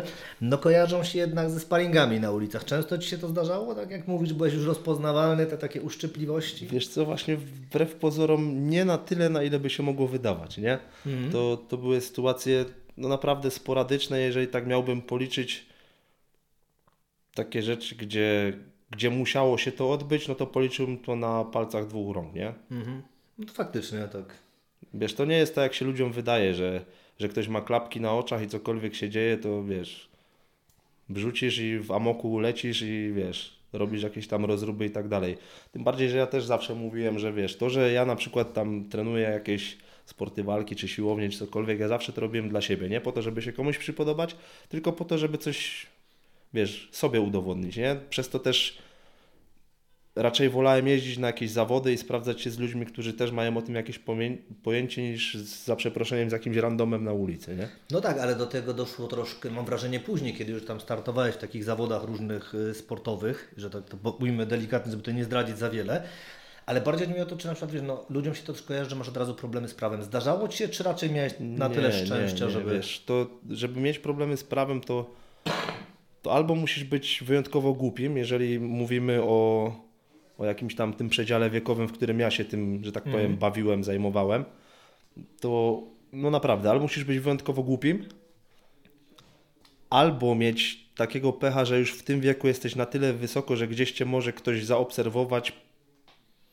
no 0.40 0.58
kojarzą 0.58 1.04
się 1.04 1.18
jednak 1.18 1.50
ze 1.50 1.60
sparingami 1.60 2.20
na 2.20 2.30
ulicach. 2.30 2.64
Często 2.64 2.98
Ci 2.98 3.08
się 3.08 3.18
to 3.18 3.28
zdarzało? 3.28 3.74
Tak 3.74 3.90
jak 3.90 4.08
mówisz, 4.08 4.32
byłeś 4.32 4.54
już 4.54 4.66
rozpoznawalny, 4.66 5.46
te 5.46 5.58
takie 5.58 5.82
uszczypliwości? 5.82 6.66
Wiesz 6.66 6.88
co, 6.88 7.04
właśnie 7.04 7.36
wbrew 7.36 7.94
pozorom 7.94 8.70
nie 8.70 8.84
na 8.84 8.98
tyle, 8.98 9.28
na 9.28 9.42
ile 9.42 9.60
by 9.60 9.70
się 9.70 9.82
mogło 9.82 10.08
wydawać, 10.08 10.58
nie? 10.58 10.78
Mhm. 11.06 11.32
To, 11.32 11.56
to 11.68 11.76
były 11.76 12.00
sytuacje 12.00 12.64
no 12.98 13.08
naprawdę 13.08 13.50
sporadyczne, 13.50 14.20
jeżeli 14.20 14.48
tak 14.48 14.66
miałbym 14.66 15.02
policzyć 15.02 15.66
takie 17.34 17.62
rzeczy, 17.62 17.94
gdzie, 17.94 18.52
gdzie 18.90 19.10
musiało 19.10 19.58
się 19.58 19.72
to 19.72 19.90
odbyć, 19.90 20.28
no 20.28 20.34
to 20.34 20.46
policzyłbym 20.46 20.98
to 20.98 21.16
na 21.16 21.44
palcach 21.44 21.86
dwóch 21.86 22.16
rąk, 22.16 22.34
nie? 22.34 22.54
Mhm. 22.70 23.02
No 23.38 23.46
to 23.46 23.52
faktycznie 23.52 24.08
tak. 24.12 24.34
Wiesz, 24.94 25.14
to 25.14 25.24
nie 25.24 25.36
jest 25.36 25.54
tak, 25.54 25.62
jak 25.62 25.74
się 25.74 25.84
ludziom 25.84 26.12
wydaje, 26.12 26.54
że 26.54 26.84
że 27.18 27.28
ktoś 27.28 27.48
ma 27.48 27.60
klapki 27.60 28.00
na 28.00 28.14
oczach 28.14 28.42
i 28.42 28.48
cokolwiek 28.48 28.94
się 28.94 29.10
dzieje, 29.10 29.38
to 29.38 29.64
wiesz, 29.64 30.08
wrzucisz 31.08 31.58
i 31.58 31.78
w 31.78 31.92
amoku 31.92 32.38
lecisz 32.38 32.82
i 32.82 33.12
wiesz, 33.14 33.58
robisz 33.72 34.02
jakieś 34.02 34.28
tam 34.28 34.44
rozruby 34.44 34.86
i 34.86 34.90
tak 34.90 35.08
dalej. 35.08 35.36
Tym 35.72 35.84
bardziej, 35.84 36.08
że 36.08 36.16
ja 36.16 36.26
też 36.26 36.44
zawsze 36.44 36.74
mówiłem, 36.74 37.18
że 37.18 37.32
wiesz, 37.32 37.56
to, 37.56 37.70
że 37.70 37.92
ja 37.92 38.04
na 38.04 38.16
przykład 38.16 38.52
tam 38.52 38.88
trenuję 38.88 39.22
jakieś 39.22 39.76
sporty 40.04 40.44
walki, 40.44 40.76
czy 40.76 40.88
siłownie, 40.88 41.28
czy 41.28 41.38
cokolwiek, 41.38 41.80
ja 41.80 41.88
zawsze 41.88 42.12
to 42.12 42.20
robiłem 42.20 42.48
dla 42.48 42.60
siebie, 42.60 42.88
nie 42.88 43.00
po 43.00 43.12
to, 43.12 43.22
żeby 43.22 43.42
się 43.42 43.52
komuś 43.52 43.78
przypodobać, 43.78 44.36
tylko 44.68 44.92
po 44.92 45.04
to, 45.04 45.18
żeby 45.18 45.38
coś, 45.38 45.86
wiesz, 46.54 46.88
sobie 46.92 47.20
udowodnić, 47.20 47.76
nie? 47.76 47.96
Przez 48.10 48.28
to 48.28 48.38
też 48.38 48.78
raczej 50.18 50.50
wolałem 50.50 50.88
jeździć 50.88 51.18
na 51.18 51.26
jakieś 51.26 51.50
zawody 51.50 51.92
i 51.92 51.98
sprawdzać 51.98 52.40
się 52.40 52.50
z 52.50 52.58
ludźmi, 52.58 52.86
którzy 52.86 53.12
też 53.12 53.32
mają 53.32 53.56
o 53.56 53.62
tym 53.62 53.74
jakieś 53.74 54.00
pojęcie 54.62 55.10
niż 55.10 55.34
z, 55.34 55.64
za 55.64 55.76
przeproszeniem 55.76 56.30
z 56.30 56.32
jakimś 56.32 56.56
randomem 56.56 57.04
na 57.04 57.12
ulicy, 57.12 57.56
nie? 57.56 57.68
No 57.90 58.00
tak, 58.00 58.18
ale 58.18 58.34
do 58.36 58.46
tego 58.46 58.74
doszło 58.74 59.06
troszkę, 59.06 59.50
mam 59.50 59.64
wrażenie, 59.64 60.00
później, 60.00 60.34
kiedy 60.34 60.52
już 60.52 60.64
tam 60.64 60.80
startowałeś 60.80 61.34
w 61.34 61.38
takich 61.38 61.64
zawodach 61.64 62.04
różnych 62.04 62.54
y, 62.54 62.74
sportowych, 62.74 63.54
że 63.56 63.70
tak 63.70 63.84
to 63.84 63.96
mówimy 64.20 64.46
delikatnie, 64.46 64.90
żeby 64.90 65.02
to 65.02 65.10
nie 65.10 65.24
zdradzić 65.24 65.58
za 65.58 65.70
wiele, 65.70 66.02
ale 66.66 66.80
bardziej 66.80 67.06
chodzi 67.06 67.18
mi 67.18 67.22
o 67.22 67.26
to, 67.26 67.36
czy 67.36 67.46
na 67.46 67.52
przykład 67.52 67.72
wiesz, 67.72 67.82
no, 67.86 68.04
ludziom 68.10 68.34
się 68.34 68.42
to 68.42 68.54
kojarzy, 68.66 68.90
że 68.90 68.96
masz 68.96 69.08
od 69.08 69.16
razu 69.16 69.34
problemy 69.34 69.68
z 69.68 69.74
prawem. 69.74 70.02
Zdarzało 70.02 70.48
Ci 70.48 70.58
się, 70.58 70.68
czy 70.68 70.82
raczej 70.82 71.10
miałeś 71.10 71.32
na 71.40 71.68
nie, 71.68 71.74
tyle 71.74 71.92
szczęścia, 71.92 72.44
nie, 72.44 72.46
nie, 72.46 72.50
żeby... 72.50 72.74
Wiesz, 72.74 73.02
to, 73.06 73.26
żeby 73.50 73.80
mieć 73.80 73.98
problemy 73.98 74.36
z 74.36 74.44
prawem, 74.44 74.80
to, 74.80 75.10
to 76.22 76.32
albo 76.32 76.54
musisz 76.54 76.84
być 76.84 77.22
wyjątkowo 77.26 77.74
głupim, 77.74 78.16
jeżeli 78.16 78.60
mówimy 78.60 79.22
o, 79.22 79.72
o 80.38 80.44
jakimś 80.44 80.74
tam 80.74 80.94
tym 80.94 81.08
przedziale 81.08 81.50
wiekowym, 81.50 81.88
w 81.88 81.92
którym 81.92 82.20
ja 82.20 82.30
się 82.30 82.44
tym, 82.44 82.84
że 82.84 82.92
tak 82.92 83.04
powiem, 83.04 83.26
mm. 83.26 83.36
bawiłem, 83.36 83.84
zajmowałem, 83.84 84.44
to 85.40 85.82
no 86.12 86.30
naprawdę, 86.30 86.70
albo 86.70 86.82
musisz 86.82 87.04
być 87.04 87.18
wyjątkowo 87.18 87.62
głupim, 87.62 88.04
albo 89.90 90.34
mieć 90.34 90.88
takiego 90.96 91.32
pecha, 91.32 91.64
że 91.64 91.78
już 91.78 91.92
w 91.92 92.02
tym 92.02 92.20
wieku 92.20 92.48
jesteś 92.48 92.76
na 92.76 92.86
tyle 92.86 93.12
wysoko, 93.12 93.56
że 93.56 93.68
gdzieś 93.68 93.92
cię 93.92 94.04
może 94.04 94.32
ktoś 94.32 94.64
zaobserwować, 94.64 95.52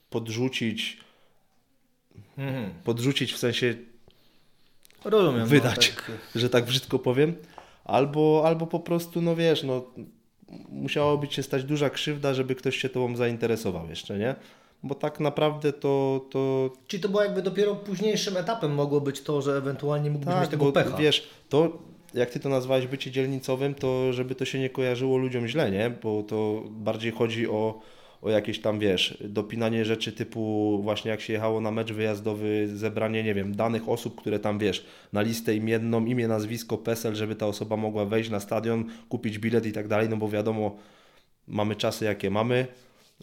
podrzucić, 0.09 0.97
mhm. 2.37 2.73
podrzucić 2.83 3.33
w 3.33 3.37
sensie 3.37 3.75
Rozumiem, 5.05 5.39
no, 5.39 5.47
wydać, 5.47 5.93
no, 5.95 5.95
tak. 5.95 6.11
że 6.35 6.49
tak 6.49 6.65
brzydko 6.65 6.99
powiem, 6.99 7.35
albo, 7.83 8.43
albo 8.45 8.67
po 8.67 8.79
prostu, 8.79 9.21
no 9.21 9.35
wiesz, 9.35 9.63
no 9.63 9.85
musiałoby 10.69 11.27
się 11.27 11.43
stać 11.43 11.63
duża 11.63 11.89
krzywda, 11.89 12.33
żeby 12.33 12.55
ktoś 12.55 12.77
się 12.77 12.89
tobą 12.89 13.15
zainteresował 13.15 13.89
jeszcze, 13.89 14.17
nie? 14.17 14.35
Bo 14.83 14.95
tak 14.95 15.19
naprawdę 15.19 15.73
to, 15.73 16.25
to... 16.31 16.69
Czyli 16.87 17.03
to 17.03 17.09
było 17.09 17.23
jakby 17.23 17.41
dopiero 17.41 17.75
późniejszym 17.75 18.37
etapem 18.37 18.73
mogło 18.73 19.01
być 19.01 19.21
to, 19.21 19.41
że 19.41 19.57
ewentualnie 19.57 20.09
mógłbyś 20.09 20.33
tak, 20.33 20.41
mieć 20.41 20.51
tego 20.51 20.65
bo, 20.65 20.71
pecha. 20.71 20.97
wiesz, 20.97 21.27
to 21.49 21.77
jak 22.13 22.29
ty 22.29 22.39
to 22.39 22.49
nazwałeś 22.49 22.87
bycie 22.87 23.11
dzielnicowym, 23.11 23.75
to 23.75 24.13
żeby 24.13 24.35
to 24.35 24.45
się 24.45 24.59
nie 24.59 24.69
kojarzyło 24.69 25.17
ludziom 25.17 25.47
źle, 25.47 25.71
nie? 25.71 25.89
Bo 26.03 26.23
to 26.23 26.63
bardziej 26.69 27.11
chodzi 27.11 27.47
o 27.47 27.81
o 28.21 28.29
jakieś 28.29 28.59
tam, 28.59 28.79
wiesz, 28.79 29.17
dopinanie 29.29 29.85
rzeczy 29.85 30.11
typu 30.11 30.79
właśnie 30.83 31.11
jak 31.11 31.21
się 31.21 31.33
jechało 31.33 31.61
na 31.61 31.71
mecz 31.71 31.93
wyjazdowy, 31.93 32.67
zebranie, 32.73 33.23
nie 33.23 33.33
wiem, 33.33 33.55
danych 33.55 33.89
osób, 33.89 34.21
które 34.21 34.39
tam, 34.39 34.59
wiesz, 34.59 34.85
na 35.13 35.21
listę 35.21 35.55
imienną, 35.55 36.05
imię, 36.05 36.27
nazwisko, 36.27 36.77
PESEL, 36.77 37.15
żeby 37.15 37.35
ta 37.35 37.47
osoba 37.47 37.77
mogła 37.77 38.05
wejść 38.05 38.29
na 38.29 38.39
stadion, 38.39 38.85
kupić 39.09 39.39
bilet 39.39 39.65
i 39.65 39.71
tak 39.71 39.87
dalej, 39.87 40.09
no 40.09 40.17
bo 40.17 40.29
wiadomo, 40.29 40.77
mamy 41.47 41.75
czasy 41.75 42.05
jakie 42.05 42.29
mamy 42.29 42.67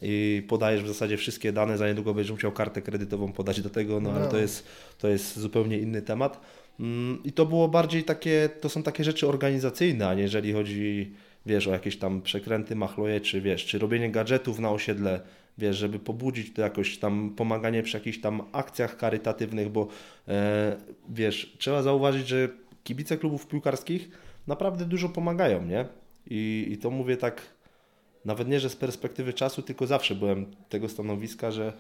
i 0.03 0.43
podajesz 0.49 0.83
w 0.83 0.89
zasadzie 0.89 1.17
wszystkie 1.17 1.53
dane, 1.53 1.79
za 1.79 1.89
niedługo 1.89 2.15
będziesz 2.15 2.33
musiał 2.33 2.53
kartę 2.53 2.83
kredytową 2.83 3.33
podać 3.33 3.61
do 3.61 3.71
tego, 3.71 4.01
no, 4.01 4.11
no. 4.11 4.17
ale 4.17 4.29
to 4.29 4.39
jest, 4.39 4.67
to 4.99 5.09
jest 5.09 5.39
zupełnie 5.39 5.79
inny 5.79 6.03
temat. 6.03 6.41
Mm, 6.81 7.19
I 7.25 7.33
to 7.33 7.47
było 7.47 7.69
bardziej 7.69 8.05
takie, 8.05 8.49
to 8.61 8.69
są 8.69 8.83
takie 8.83 9.05
rzeczy 9.05 9.29
organizacyjne, 9.29 10.09
a 10.09 10.15
nie 10.15 10.23
jeżeli 10.23 10.53
chodzi 10.53 11.13
wiesz, 11.47 11.69
o 11.69 11.73
jakieś 11.73 11.99
tam 11.99 12.23
przekręty, 12.23 12.77
machloje, 12.77 13.21
czy 13.21 13.41
wiesz, 13.41 13.67
czy 13.67 13.79
robienie 13.79 14.11
gadżetów 14.11 14.59
na 14.59 14.71
osiedle, 14.71 15.21
wiesz, 15.59 15.77
żeby 15.77 15.99
pobudzić 15.99 16.53
to 16.55 16.63
jakoś 16.63 16.99
tam 16.99 17.35
pomaganie 17.37 17.83
przy 17.83 17.97
jakichś 17.97 18.21
tam 18.21 18.43
akcjach 18.53 18.99
charytatywnych, 18.99 19.69
bo 19.69 19.89
e, 20.29 20.77
wiesz, 21.09 21.57
trzeba 21.59 21.83
zauważyć, 21.83 22.29
że 22.29 22.49
kibice 22.85 23.19
klubów 23.19 23.47
piłkarskich 23.47 24.11
naprawdę 24.47 24.85
dużo 24.85 25.09
pomagają, 25.09 25.65
nie? 25.65 25.87
I, 26.31 26.69
I 26.71 26.79
to 26.79 26.91
mówię 26.91 27.17
tak, 27.17 27.43
nawet 28.25 28.49
nie, 28.49 28.61
że 28.61 28.71
z 28.71 28.77
perspektywy 28.77 29.33
czasu, 29.33 29.63
tylko 29.63 29.87
zawsze 29.87 30.15
byłem 30.15 30.47
tego 30.69 30.89
stanowiska, 30.89 31.51
że, 31.51 31.73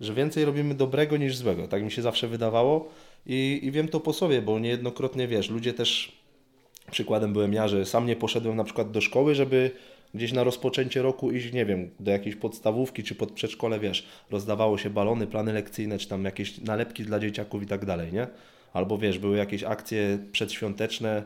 że 0.00 0.14
więcej 0.14 0.44
robimy 0.44 0.74
dobrego 0.74 1.16
niż 1.16 1.36
złego. 1.36 1.68
Tak 1.68 1.82
mi 1.82 1.90
się 1.90 2.02
zawsze 2.02 2.28
wydawało 2.28 2.88
i, 3.26 3.60
i 3.62 3.70
wiem 3.70 3.88
to 3.88 4.00
po 4.00 4.12
sobie, 4.12 4.42
bo 4.42 4.58
niejednokrotnie, 4.58 5.28
wiesz, 5.28 5.50
ludzie 5.50 5.74
też 5.74 6.19
Przykładem 6.90 7.32
byłem 7.32 7.52
ja, 7.52 7.68
że 7.68 7.86
sam 7.86 8.06
nie 8.06 8.16
poszedłem 8.16 8.56
na 8.56 8.64
przykład 8.64 8.90
do 8.90 9.00
szkoły, 9.00 9.34
żeby 9.34 9.70
gdzieś 10.14 10.32
na 10.32 10.44
rozpoczęcie 10.44 11.02
roku 11.02 11.30
iść, 11.30 11.52
nie 11.52 11.66
wiem, 11.66 11.90
do 12.00 12.10
jakiejś 12.10 12.36
podstawówki 12.36 13.02
czy 13.02 13.14
pod 13.14 13.32
przedszkole, 13.32 13.80
wiesz, 13.80 14.06
rozdawało 14.30 14.78
się 14.78 14.90
balony, 14.90 15.26
plany 15.26 15.52
lekcyjne, 15.52 15.98
czy 15.98 16.08
tam 16.08 16.24
jakieś 16.24 16.58
nalepki 16.58 17.04
dla 17.04 17.20
dzieciaków 17.20 17.62
i 17.62 17.66
tak 17.66 17.84
dalej, 17.84 18.12
nie? 18.12 18.26
Albo 18.72 18.98
wiesz, 18.98 19.18
były 19.18 19.36
jakieś 19.36 19.64
akcje 19.64 20.18
przedświąteczne, 20.32 21.22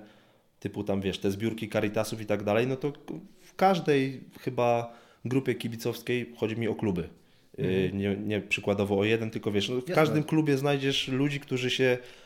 typu 0.60 0.84
tam 0.84 1.00
wiesz, 1.00 1.18
te 1.18 1.30
zbiórki 1.30 1.68
Caritasów 1.68 2.20
i 2.20 2.26
tak 2.26 2.42
dalej, 2.42 2.66
no 2.66 2.76
to 2.76 2.92
w 3.40 3.54
każdej 3.54 4.20
chyba 4.40 4.94
grupie 5.24 5.54
kibicowskiej 5.54 6.32
chodzi 6.36 6.56
mi 6.56 6.68
o 6.68 6.74
kluby. 6.74 7.08
Mhm. 7.58 7.98
Nie, 7.98 8.16
nie 8.16 8.40
przykładowo 8.40 8.98
o 8.98 9.04
jeden, 9.04 9.30
tylko 9.30 9.52
wiesz, 9.52 9.68
no 9.68 9.80
w 9.80 9.84
każdym 9.84 10.24
klubie 10.24 10.56
znajdziesz 10.56 11.08
ludzi, 11.08 11.40
którzy 11.40 11.70
się 11.70 11.98
Y, 11.98 12.23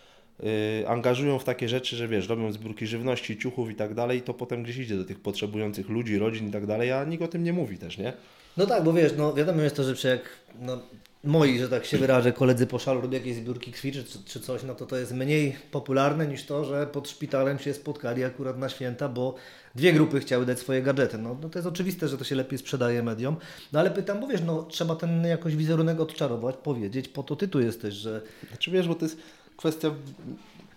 angażują 0.86 1.38
w 1.38 1.44
takie 1.44 1.68
rzeczy, 1.68 1.96
że 1.96 2.08
wiesz, 2.08 2.28
robią 2.28 2.52
zbiórki 2.52 2.86
żywności, 2.86 3.38
ciuchów 3.38 3.70
i 3.70 3.74
tak 3.74 3.94
dalej, 3.94 4.22
to 4.22 4.34
potem 4.34 4.62
gdzieś 4.62 4.76
idzie 4.76 4.96
do 4.96 5.04
tych 5.04 5.20
potrzebujących 5.20 5.88
ludzi, 5.88 6.18
rodzin 6.18 6.48
i 6.48 6.50
tak 6.50 6.66
dalej, 6.66 6.92
a 6.92 7.04
nikt 7.04 7.22
o 7.22 7.28
tym 7.28 7.44
nie 7.44 7.52
mówi 7.52 7.78
też, 7.78 7.98
nie? 7.98 8.12
No 8.56 8.66
tak, 8.66 8.84
bo 8.84 8.92
wiesz, 8.92 9.12
no 9.16 9.34
wiadomo 9.34 9.62
jest 9.62 9.76
to, 9.76 9.94
że 9.94 10.08
jak 10.08 10.20
no, 10.60 10.78
moi, 11.24 11.58
że 11.58 11.68
tak 11.68 11.84
się 11.84 11.98
wyrażę, 12.06 12.32
koledzy 12.32 12.66
po 12.66 12.78
szalu 12.78 13.00
robią 13.00 13.14
jakieś 13.14 13.36
zbiórki 13.36 13.72
krwi 13.72 13.92
czy, 13.92 14.04
czy 14.24 14.40
coś, 14.40 14.62
no 14.62 14.74
to 14.74 14.86
to 14.86 14.96
jest 14.96 15.12
mniej 15.12 15.56
popularne 15.70 16.26
niż 16.26 16.44
to, 16.44 16.64
że 16.64 16.86
pod 16.86 17.08
szpitalem 17.08 17.58
się 17.58 17.74
spotkali 17.74 18.24
akurat 18.24 18.58
na 18.58 18.68
święta, 18.68 19.08
bo 19.08 19.34
dwie 19.74 19.92
grupy 19.92 20.20
chciały 20.20 20.46
dać 20.46 20.58
swoje 20.58 20.82
gadżety. 20.82 21.18
No, 21.18 21.36
no 21.42 21.48
to 21.48 21.58
jest 21.58 21.68
oczywiste, 21.68 22.08
że 22.08 22.18
to 22.18 22.24
się 22.24 22.34
lepiej 22.34 22.58
sprzedaje 22.58 23.02
mediom. 23.02 23.36
No 23.72 23.80
ale 23.80 23.90
pytam, 23.90 24.20
bo 24.20 24.26
wiesz, 24.26 24.40
no 24.46 24.62
trzeba 24.62 24.96
ten 24.96 25.24
jakoś 25.24 25.56
wizerunek 25.56 26.00
odczarować, 26.00 26.56
powiedzieć, 26.56 27.08
po 27.08 27.22
to 27.22 27.36
ty 27.36 27.48
tu 27.48 27.60
jesteś, 27.60 27.94
że... 27.94 28.22
Znaczy 28.48 28.70
wiesz, 28.70 28.88
bo 28.88 28.94
to 28.94 29.04
jest 29.04 29.18
kwestia 29.58 29.90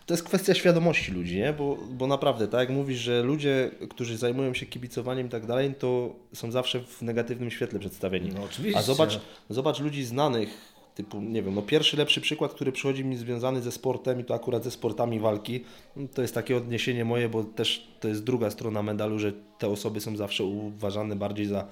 to 0.06 0.14
jest 0.14 0.24
kwestia 0.24 0.54
świadomości 0.54 1.12
ludzi, 1.12 1.38
nie? 1.38 1.54
Bo, 1.54 1.78
bo 1.90 2.08
naprawdę, 2.08 2.48
tak 2.48 2.60
jak 2.60 2.70
mówisz, 2.70 3.00
że 3.00 3.24
ludzie, 3.24 3.72
którzy 3.90 4.18
zajmują 4.18 4.54
się 4.54 4.66
kibicowaniem 4.66 5.28
i 5.28 5.30
tak 5.30 5.46
dalej, 5.46 5.74
to 5.80 6.16
są 6.34 6.52
zawsze 6.52 6.80
w 6.80 7.02
negatywnym 7.02 7.52
świetle 7.52 7.80
przedstawieni. 7.80 8.32
No 8.36 8.44
oczywiście. 8.44 8.80
A 8.80 8.82
zobacz, 8.82 9.20
zobacz 9.50 9.80
ludzi 9.80 10.04
znanych, 10.04 10.50
typu, 10.96 11.22
nie 11.22 11.44
wiem, 11.44 11.56
no 11.56 11.62
pierwszy 11.62 11.98
lepszy 11.98 12.22
przykład, 12.22 12.54
który 12.54 12.72
przychodzi 12.72 13.06
mi 13.06 13.18
związany 13.18 13.62
ze 13.62 13.72
sportem 13.72 14.20
i 14.20 14.24
to 14.24 14.34
akurat 14.34 14.64
ze 14.64 14.72
sportami 14.72 15.20
walki, 15.20 15.64
no 15.96 16.08
to 16.14 16.22
jest 16.22 16.34
takie 16.34 16.58
odniesienie 16.58 17.06
moje, 17.06 17.30
bo 17.30 17.44
też 17.44 17.88
to 18.00 18.08
jest 18.08 18.24
druga 18.24 18.50
strona 18.50 18.84
medalu, 18.84 19.20
że 19.20 19.34
te 19.58 19.68
osoby 19.68 20.02
są 20.02 20.18
zawsze 20.18 20.44
uważane 20.44 21.16
bardziej 21.16 21.46
za 21.46 21.68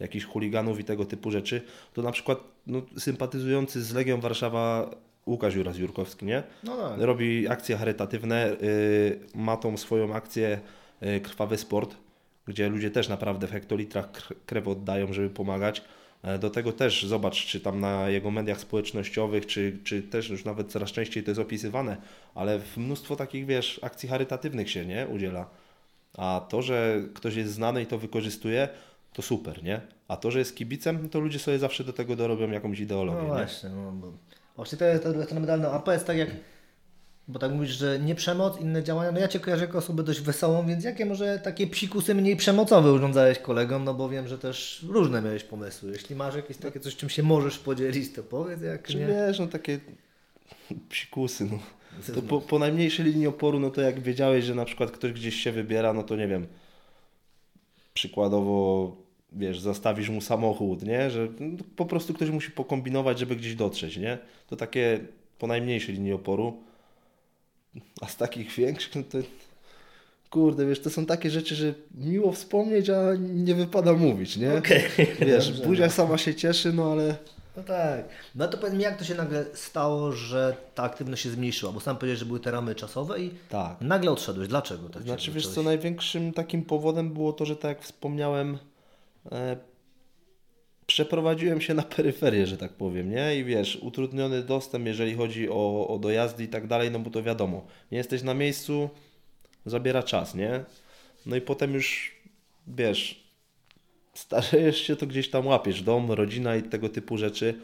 jakichś 0.00 0.24
chuliganów 0.24 0.80
i 0.80 0.84
tego 0.84 1.04
typu 1.04 1.30
rzeczy. 1.30 1.62
To 1.94 2.02
na 2.02 2.12
przykład 2.12 2.38
no, 2.66 2.82
sympatyzujący 2.98 3.82
z 3.82 3.94
Legią 3.94 4.20
Warszawa 4.20 4.90
Łukasz 5.26 5.54
Juras 5.54 5.78
Jurkowski, 5.78 6.24
nie? 6.24 6.42
No 6.64 6.76
tak. 6.76 7.00
Robi 7.00 7.48
akcje 7.48 7.76
charytatywne, 7.76 8.56
yy, 8.60 9.20
ma 9.34 9.56
tą 9.56 9.76
swoją 9.76 10.14
akcję 10.14 10.60
yy, 11.00 11.20
Krwawy 11.20 11.58
Sport, 11.58 11.96
gdzie 12.46 12.68
ludzie 12.68 12.90
też 12.90 13.08
naprawdę 13.08 13.46
w 13.46 13.50
hektolitrach 13.50 14.10
krew 14.46 14.68
oddają, 14.68 15.12
żeby 15.12 15.30
pomagać. 15.30 15.82
E, 16.22 16.38
do 16.38 16.50
tego 16.50 16.72
też 16.72 17.06
zobacz, 17.06 17.46
czy 17.46 17.60
tam 17.60 17.80
na 17.80 18.08
jego 18.08 18.30
mediach 18.30 18.60
społecznościowych, 18.60 19.46
czy, 19.46 19.78
czy 19.84 20.02
też 20.02 20.28
już 20.28 20.44
nawet 20.44 20.72
coraz 20.72 20.92
częściej 20.92 21.22
to 21.22 21.30
jest 21.30 21.40
opisywane, 21.40 21.96
ale 22.34 22.60
mnóstwo 22.76 23.16
takich, 23.16 23.46
wiesz, 23.46 23.80
akcji 23.82 24.08
charytatywnych 24.08 24.70
się 24.70 24.86
nie 24.86 25.06
udziela. 25.06 25.48
A 26.16 26.46
to, 26.48 26.62
że 26.62 27.02
ktoś 27.14 27.34
jest 27.36 27.52
znany 27.52 27.82
i 27.82 27.86
to 27.86 27.98
wykorzystuje, 27.98 28.68
to 29.12 29.22
super, 29.22 29.62
nie? 29.62 29.80
A 30.08 30.16
to, 30.16 30.30
że 30.30 30.38
jest 30.38 30.56
kibicem, 30.56 31.08
to 31.08 31.20
ludzie 31.20 31.38
sobie 31.38 31.58
zawsze 31.58 31.84
do 31.84 31.92
tego 31.92 32.16
dorobią 32.16 32.50
jakąś 32.50 32.80
ideologię. 32.80 33.28
No 33.28 33.34
właśnie, 33.34 33.68
no, 33.68 33.92
bo 33.92 34.12
Właśnie 34.56 34.78
to 34.78 34.84
jest 34.84 35.32
medalny 35.32 35.68
AP 35.68 35.88
jest 35.88 36.06
tak 36.06 36.16
jak, 36.16 36.30
bo 37.28 37.38
tak 37.38 37.52
mówisz, 37.52 37.70
że 37.70 37.98
nie 38.00 38.14
przemoc, 38.14 38.60
inne 38.60 38.82
działania. 38.82 39.12
No 39.12 39.20
ja 39.20 39.28
Cię 39.28 39.40
kojarzę 39.40 39.64
jako 39.64 39.78
osobę 39.78 40.02
dość 40.02 40.20
wesołą, 40.20 40.66
więc 40.66 40.84
jakie 40.84 41.06
może 41.06 41.38
takie 41.38 41.66
psikusy 41.66 42.14
mniej 42.14 42.36
przemocowe 42.36 42.92
urządzałeś 42.92 43.38
kolegom, 43.38 43.84
no 43.84 43.94
bo 43.94 44.08
wiem, 44.08 44.28
że 44.28 44.38
też 44.38 44.86
różne 44.88 45.22
miałeś 45.22 45.44
pomysły. 45.44 45.90
Jeśli 45.92 46.16
masz 46.16 46.34
jakieś 46.34 46.56
takie 46.56 46.80
coś, 46.80 46.96
czym 46.96 47.08
się 47.08 47.22
możesz 47.22 47.58
podzielić, 47.58 48.12
to 48.12 48.22
powiedz 48.22 48.62
jak 48.62 48.86
Czy 48.86 48.96
nie. 48.96 49.06
Wiesz, 49.06 49.38
no 49.38 49.46
takie 49.46 49.80
psikusy, 50.88 51.44
no. 51.44 51.58
To 52.14 52.22
po, 52.22 52.40
po 52.40 52.58
najmniejszej 52.58 53.04
linii 53.04 53.26
oporu, 53.26 53.60
no 53.60 53.70
to 53.70 53.80
jak 53.80 54.00
wiedziałeś, 54.00 54.44
że 54.44 54.54
na 54.54 54.64
przykład 54.64 54.90
ktoś 54.90 55.12
gdzieś 55.12 55.34
się 55.34 55.52
wybiera, 55.52 55.92
no 55.92 56.02
to 56.02 56.16
nie 56.16 56.28
wiem, 56.28 56.46
przykładowo 57.94 58.96
wiesz, 59.34 59.60
zastawisz 59.60 60.08
mu 60.08 60.20
samochód, 60.20 60.82
nie? 60.82 61.10
Że 61.10 61.28
po 61.76 61.86
prostu 61.86 62.14
ktoś 62.14 62.30
musi 62.30 62.50
pokombinować, 62.50 63.18
żeby 63.18 63.36
gdzieś 63.36 63.54
dotrzeć, 63.54 63.96
nie? 63.96 64.18
To 64.46 64.56
takie 64.56 65.00
po 65.38 65.46
najmniejszej 65.46 65.94
linii 65.94 66.12
oporu. 66.12 66.62
A 68.00 68.06
z 68.06 68.16
takich 68.16 68.50
większych, 68.54 68.94
no 68.94 69.02
to 69.02 69.18
kurde, 70.30 70.66
wiesz, 70.66 70.80
to 70.80 70.90
są 70.90 71.06
takie 71.06 71.30
rzeczy, 71.30 71.54
że 71.54 71.74
miło 71.94 72.32
wspomnieć, 72.32 72.90
a 72.90 73.14
nie 73.18 73.54
wypada 73.54 73.92
mówić, 73.92 74.36
nie? 74.36 74.54
Okay. 74.54 74.82
Wiesz, 75.20 75.60
Buzia 75.60 75.90
sama 75.90 76.18
się 76.18 76.34
cieszy, 76.34 76.72
no 76.72 76.92
ale... 76.92 77.16
No 77.56 77.62
tak. 77.62 78.08
No 78.34 78.48
to 78.48 78.58
powiedz 78.58 78.74
mi, 78.74 78.82
jak 78.82 78.98
to 78.98 79.04
się 79.04 79.14
nagle 79.14 79.44
stało, 79.54 80.12
że 80.12 80.56
ta 80.74 80.82
aktywność 80.82 81.22
się 81.22 81.30
zmniejszyła? 81.30 81.72
Bo 81.72 81.80
sam 81.80 81.96
powiedziałeś, 81.96 82.18
że 82.18 82.26
były 82.26 82.40
te 82.40 82.50
ramy 82.50 82.74
czasowe 82.74 83.20
i 83.20 83.30
tak. 83.48 83.80
nagle 83.80 84.10
odszedłeś. 84.10 84.48
Dlaczego? 84.48 84.88
Tak 84.88 85.02
znaczy, 85.02 85.32
wiesz 85.32 85.48
co, 85.48 85.62
największym 85.62 86.32
takim 86.32 86.62
powodem 86.62 87.12
było 87.12 87.32
to, 87.32 87.44
że 87.44 87.56
tak 87.56 87.68
jak 87.68 87.82
wspomniałem, 87.82 88.58
przeprowadziłem 90.86 91.60
się 91.60 91.74
na 91.74 91.82
peryferię, 91.82 92.46
że 92.46 92.56
tak 92.56 92.72
powiem, 92.72 93.10
nie? 93.10 93.36
I 93.36 93.44
wiesz, 93.44 93.76
utrudniony 93.76 94.42
dostęp, 94.42 94.86
jeżeli 94.86 95.14
chodzi 95.14 95.48
o, 95.50 95.88
o 95.88 95.98
dojazdy 95.98 96.44
i 96.44 96.48
tak 96.48 96.66
dalej, 96.66 96.90
no 96.90 96.98
bo 96.98 97.10
to 97.10 97.22
wiadomo, 97.22 97.66
nie 97.92 97.98
jesteś 97.98 98.22
na 98.22 98.34
miejscu, 98.34 98.90
zabiera 99.66 100.02
czas, 100.02 100.34
nie? 100.34 100.64
No 101.26 101.36
i 101.36 101.40
potem 101.40 101.74
już, 101.74 102.14
wiesz, 102.66 103.24
starzejesz 104.14 104.86
się, 104.86 104.96
to 104.96 105.06
gdzieś 105.06 105.30
tam 105.30 105.46
łapiesz 105.46 105.82
dom, 105.82 106.12
rodzina 106.12 106.56
i 106.56 106.62
tego 106.62 106.88
typu 106.88 107.18
rzeczy, 107.18 107.54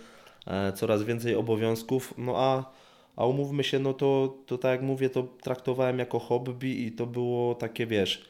e, 0.47 0.73
coraz 0.73 1.03
więcej 1.03 1.35
obowiązków, 1.35 2.15
no 2.19 2.35
a, 2.37 2.73
a 3.17 3.27
umówmy 3.27 3.65
się, 3.65 3.79
no 3.79 3.95
to, 3.95 4.39
to 4.47 4.59
tak 4.59 4.71
jak 4.71 4.83
mówię, 4.83 5.11
to 5.11 5.23
traktowałem 5.23 5.99
jako 5.99 6.19
hobby 6.19 6.87
i 6.87 6.93
to 6.93 7.07
było 7.07 7.55
takie, 7.55 7.87
wiesz, 7.87 8.25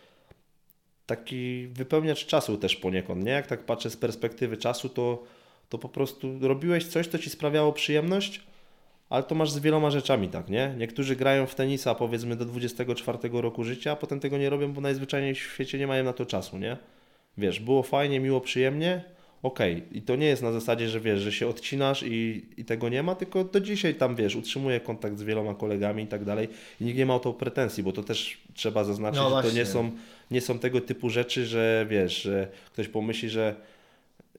taki 1.08 1.68
wypełniacz 1.68 2.26
czasu 2.26 2.58
też 2.58 2.76
poniekąd, 2.76 3.24
nie? 3.24 3.30
Jak 3.30 3.46
tak 3.46 3.64
patrzę 3.64 3.90
z 3.90 3.96
perspektywy 3.96 4.56
czasu, 4.56 4.88
to, 4.88 5.22
to 5.68 5.78
po 5.78 5.88
prostu 5.88 6.38
robiłeś 6.40 6.86
coś, 6.86 7.06
co 7.06 7.18
Ci 7.18 7.30
sprawiało 7.30 7.72
przyjemność, 7.72 8.42
ale 9.10 9.22
to 9.22 9.34
masz 9.34 9.50
z 9.50 9.58
wieloma 9.58 9.90
rzeczami, 9.90 10.28
tak, 10.28 10.48
nie? 10.48 10.74
Niektórzy 10.78 11.16
grają 11.16 11.46
w 11.46 11.54
tenisa 11.54 11.94
powiedzmy 11.94 12.36
do 12.36 12.44
24 12.44 13.18
roku 13.32 13.64
życia, 13.64 13.92
a 13.92 13.96
potem 13.96 14.20
tego 14.20 14.38
nie 14.38 14.50
robią, 14.50 14.72
bo 14.72 14.80
najzwyczajniej 14.80 15.34
w 15.34 15.38
świecie 15.38 15.78
nie 15.78 15.86
mają 15.86 16.04
na 16.04 16.12
to 16.12 16.26
czasu, 16.26 16.58
nie? 16.58 16.76
Wiesz, 17.38 17.60
było 17.60 17.82
fajnie, 17.82 18.20
miło, 18.20 18.40
przyjemnie, 18.40 19.04
okej. 19.42 19.76
Okay. 19.76 19.98
I 19.98 20.02
to 20.02 20.16
nie 20.16 20.26
jest 20.26 20.42
na 20.42 20.52
zasadzie, 20.52 20.88
że 20.88 21.00
wiesz, 21.00 21.20
że 21.20 21.32
się 21.32 21.48
odcinasz 21.48 22.02
i, 22.02 22.46
i 22.56 22.64
tego 22.64 22.88
nie 22.88 23.02
ma, 23.02 23.14
tylko 23.14 23.44
do 23.44 23.60
dzisiaj 23.60 23.94
tam, 23.94 24.16
wiesz, 24.16 24.36
utrzymuję 24.36 24.80
kontakt 24.80 25.18
z 25.18 25.22
wieloma 25.22 25.54
kolegami 25.54 26.02
i 26.02 26.06
tak 26.06 26.24
dalej 26.24 26.48
i 26.80 26.84
nikt 26.84 26.98
nie 26.98 27.06
ma 27.06 27.14
o 27.14 27.20
to 27.20 27.32
pretensji, 27.32 27.82
bo 27.82 27.92
to 27.92 28.02
też 28.02 28.38
trzeba 28.54 28.84
zaznaczyć, 28.84 29.20
no 29.20 29.42
że 29.42 29.48
to 29.48 29.56
nie 29.56 29.66
są, 29.66 29.90
nie 30.30 30.40
są 30.40 30.58
tego 30.58 30.80
typu 30.80 31.10
rzeczy, 31.10 31.46
że 31.46 31.86
wiesz, 31.90 32.22
że 32.22 32.48
ktoś 32.72 32.88
pomyśli, 32.88 33.30
że 33.30 33.54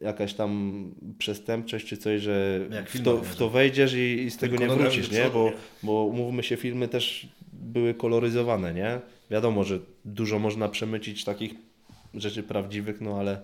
jakaś 0.02 0.34
tam 0.34 0.84
przestępczość 1.18 1.86
czy 1.86 1.98
coś, 1.98 2.22
że 2.22 2.60
w 2.86 3.04
to, 3.04 3.18
w 3.18 3.36
to, 3.36 3.50
wejdziesz 3.50 3.94
i, 3.94 4.24
i 4.24 4.32
z 4.32 4.38
tego 4.38 4.58
nie 4.58 4.68
wrócisz, 4.68 5.12
nie? 5.12 5.30
Bo, 5.34 5.52
bo 5.84 6.10
mówmy 6.14 6.44
się, 6.44 6.58
filmy 6.58 6.88
też 6.88 7.28
były 7.54 7.94
koloryzowane, 7.94 8.74
nie? 8.74 9.00
Wiadomo, 9.32 9.64
że 9.64 9.80
dużo 10.06 10.40
można 10.40 10.70
przemycić 10.70 11.24
takich 11.24 11.54
rzeczy 12.14 12.44
prawdziwych, 12.44 13.02
no 13.02 13.20
ale, 13.20 13.42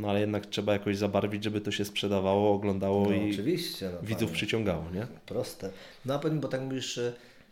no 0.00 0.10
ale 0.10 0.20
jednak 0.20 0.46
trzeba 0.46 0.72
jakoś 0.72 0.96
zabarwić, 0.96 1.44
żeby 1.44 1.60
to 1.60 1.70
się 1.70 1.84
sprzedawało, 1.84 2.54
oglądało 2.54 3.04
no, 3.04 3.12
i 3.12 3.32
oczywiście, 3.32 3.90
no, 3.94 4.06
widzów 4.06 4.28
panie. 4.28 4.36
przyciągało, 4.36 4.84
nie? 4.94 5.06
Proste. 5.26 5.70
No 6.06 6.14
a 6.14 6.18
powiem, 6.18 6.40
bo 6.40 6.48
tak 6.48 6.60
mówisz, 6.60 7.00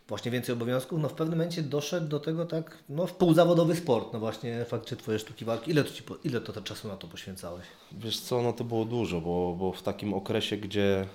właśnie 0.09 0.31
więcej 0.31 0.53
obowiązków, 0.53 1.01
no 1.01 1.09
w 1.09 1.13
pewnym 1.13 1.39
momencie 1.39 1.63
doszedł 1.63 2.09
do 2.09 2.21
tego 2.21 2.45
tak, 2.47 2.79
no 2.89 3.07
w 3.07 3.15
półzawodowy 3.15 3.77
sport, 3.77 4.13
no 4.13 4.19
właśnie 4.19 4.65
faktycznie 4.65 4.97
Twoje 4.97 5.19
sztuki 5.19 5.45
walki, 5.45 5.71
ile 5.71 5.85
to, 5.85 5.91
ci, 5.91 6.03
ile 6.25 6.41
to 6.41 6.63
czasu 6.63 6.89
na 6.89 6.97
to 6.97 7.07
poświęcałeś? 7.09 7.65
Wiesz 7.93 8.21
co, 8.21 8.43
no 8.43 8.53
to 8.53 8.65
było 8.65 8.85
dużo, 8.85 9.21
bo, 9.21 9.57
bo 9.59 9.73
w 9.73 9.83
takim 9.83 10.15
okresie, 10.15 10.57
gdzie, 10.57 11.07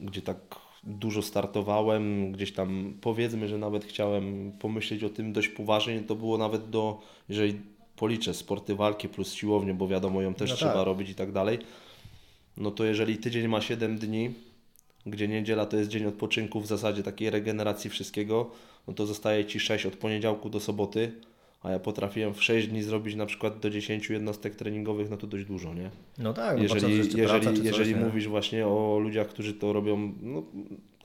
gdzie 0.00 0.22
tak 0.22 0.36
dużo 0.84 1.22
startowałem, 1.22 2.32
gdzieś 2.32 2.52
tam 2.52 2.94
powiedzmy, 3.00 3.48
że 3.48 3.58
nawet 3.58 3.84
chciałem 3.84 4.52
pomyśleć 4.52 5.04
o 5.04 5.10
tym 5.10 5.32
dość 5.32 5.48
poważnie, 5.48 6.00
to 6.00 6.14
było 6.14 6.38
nawet 6.38 6.70
do, 6.70 7.00
jeżeli 7.28 7.60
policzę 8.02 8.34
sporty 8.34 8.74
walki 8.74 9.08
plus 9.08 9.34
siłownię, 9.34 9.74
bo 9.74 9.88
wiadomo 9.88 10.22
ją 10.22 10.34
też 10.34 10.50
no 10.50 10.56
trzeba 10.56 10.72
tak. 10.72 10.86
robić 10.86 11.10
i 11.10 11.14
tak 11.14 11.32
dalej, 11.32 11.58
no 12.56 12.70
to 12.70 12.84
jeżeli 12.84 13.16
tydzień 13.16 13.48
ma 13.48 13.60
7 13.60 13.98
dni, 13.98 14.30
gdzie 15.06 15.28
niedziela 15.28 15.66
to 15.66 15.76
jest 15.76 15.90
dzień 15.90 16.04
odpoczynku 16.06 16.60
w 16.60 16.66
zasadzie 16.66 17.02
takiej 17.02 17.30
regeneracji 17.30 17.90
wszystkiego, 17.90 18.50
no 18.88 18.94
to 18.94 19.06
zostaje 19.06 19.44
Ci 19.44 19.60
6 19.60 19.86
od 19.86 19.96
poniedziałku 19.96 20.50
do 20.50 20.60
soboty, 20.60 21.12
a 21.62 21.70
ja 21.70 21.78
potrafiłem 21.78 22.34
w 22.34 22.42
6 22.42 22.68
dni 22.68 22.82
zrobić 22.82 23.14
na 23.14 23.26
przykład 23.26 23.58
do 23.58 23.70
10 23.70 24.10
jednostek 24.10 24.54
treningowych, 24.54 25.10
no 25.10 25.16
to 25.16 25.26
dość 25.26 25.44
dużo, 25.44 25.74
nie? 25.74 25.90
No 26.18 26.32
tak, 26.32 26.56
no 26.56 26.62
jeżeli, 26.62 26.96
jeżeli, 26.96 27.26
praca, 27.26 27.50
jeżeli 27.50 27.94
coś, 27.94 28.02
mówisz 28.04 28.28
właśnie 28.28 28.66
o 28.66 28.98
ludziach, 28.98 29.28
którzy 29.28 29.54
to 29.54 29.72
robią 29.72 30.12
no, 30.22 30.42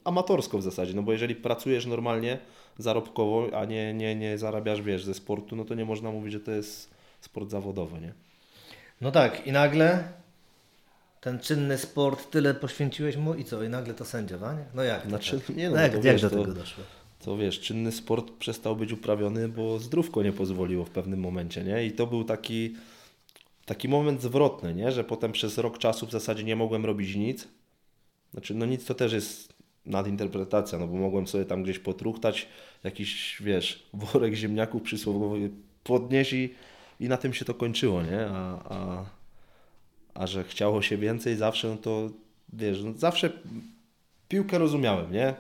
amatorsko 0.04 0.58
w 0.58 0.63
zasadzie, 0.63 0.94
no 0.94 1.04
bo 1.04 1.12
jeżeli 1.12 1.36
pracujesz 1.36 1.86
normalnie, 1.86 2.39
zarobkowo, 2.78 3.60
a 3.60 3.66
nie, 3.66 3.94
nie, 3.94 4.16
nie 4.16 4.38
zarabiasz, 4.38 4.82
wiesz, 4.82 5.04
ze 5.04 5.13
sportu, 5.13 5.56
no 5.56 5.66
to 5.66 5.76
nie 5.76 5.86
można 5.86 6.12
mówić, 6.12 6.34
że 6.34 6.40
to 6.40 6.52
jest 6.52 6.90
sport 7.22 7.50
zawodowy, 7.50 8.02
nie? 8.02 8.13
No 9.02 9.12
tak, 9.12 9.48
i 9.48 9.52
nagle 9.52 10.04
ten 11.22 11.40
czynny 11.40 11.78
sport 11.78 12.32
tyle 12.32 12.54
poświęciłeś 12.54 13.18
mu 13.18 13.34
i 13.34 13.44
co? 13.44 13.63
I 13.63 13.70
nagle 13.70 13.94
to 13.94 14.06
sędziowanie? 14.06 14.66
No 14.74 14.84
jak? 14.84 15.02
To 15.02 15.10
znaczy, 15.10 15.40
tak? 15.40 15.56
nie 15.56 15.70
no, 15.70 15.76
no 15.76 15.82
jak, 15.82 16.04
jak 16.04 16.20
do 16.20 16.30
tego 16.30 16.54
doszło? 16.54 16.84
To 17.20 17.38
wiesz, 17.38 17.60
czynny 17.60 17.92
sport 17.92 18.32
przestał 18.32 18.76
być 18.76 18.92
uprawiony, 18.92 19.50
bo 19.50 19.80
zdrówko 19.80 20.24
nie 20.24 20.34
pozwoliło 20.34 20.86
w 20.86 20.90
pewnym 20.90 21.20
momencie, 21.20 21.63
nie? 21.63 21.86
I 21.86 21.92
to 21.92 22.08
był 22.08 22.24
taki, 22.24 22.76
taki 23.66 23.90
moment 23.90 24.22
zwrotny, 24.22 24.76
nie? 24.76 24.92
Że 24.92 25.04
potem 25.04 25.32
przez 25.32 25.58
rok 25.58 25.78
czasu 25.78 26.08
w 26.08 26.12
zasadzie 26.12 26.44
nie 26.44 26.56
mogłem 26.56 26.86
robić 26.86 27.16
nic. 27.16 27.48
Znaczy, 28.32 28.56
no 28.56 28.66
nic 28.66 28.86
to 28.86 28.94
też 28.94 29.13
jest 29.13 29.54
nadinterpretacja, 29.86 30.80
no 30.80 30.88
bo 30.88 30.98
mogłem 30.98 31.28
sobie 31.28 31.46
tam 31.46 31.63
gdzieś 31.63 31.80
potruchtać, 31.80 32.48
jakiś, 32.84 33.38
wiesz, 33.42 33.90
worek 33.94 34.34
ziemniaków 34.34 34.82
przysłowiowy 34.82 35.50
podnieść 35.84 36.34
i, 36.34 36.54
i 37.00 37.08
na 37.08 37.18
tym 37.18 37.34
się 37.34 37.46
to 37.46 37.54
kończyło, 37.54 38.04
nie? 38.04 38.28
A, 38.32 38.60
a, 38.70 39.06
a 40.13 40.28
że 40.28 40.44
chciało 40.44 40.82
się 40.82 40.98
więcej 40.98 41.36
zawsze, 41.36 41.68
no 41.68 41.78
to 41.78 42.10
wiesz, 42.54 42.84
no 42.84 42.94
zawsze 42.94 43.30
piłkę 44.28 44.58
rozumiałem, 44.58 45.12
nie? 45.12 45.34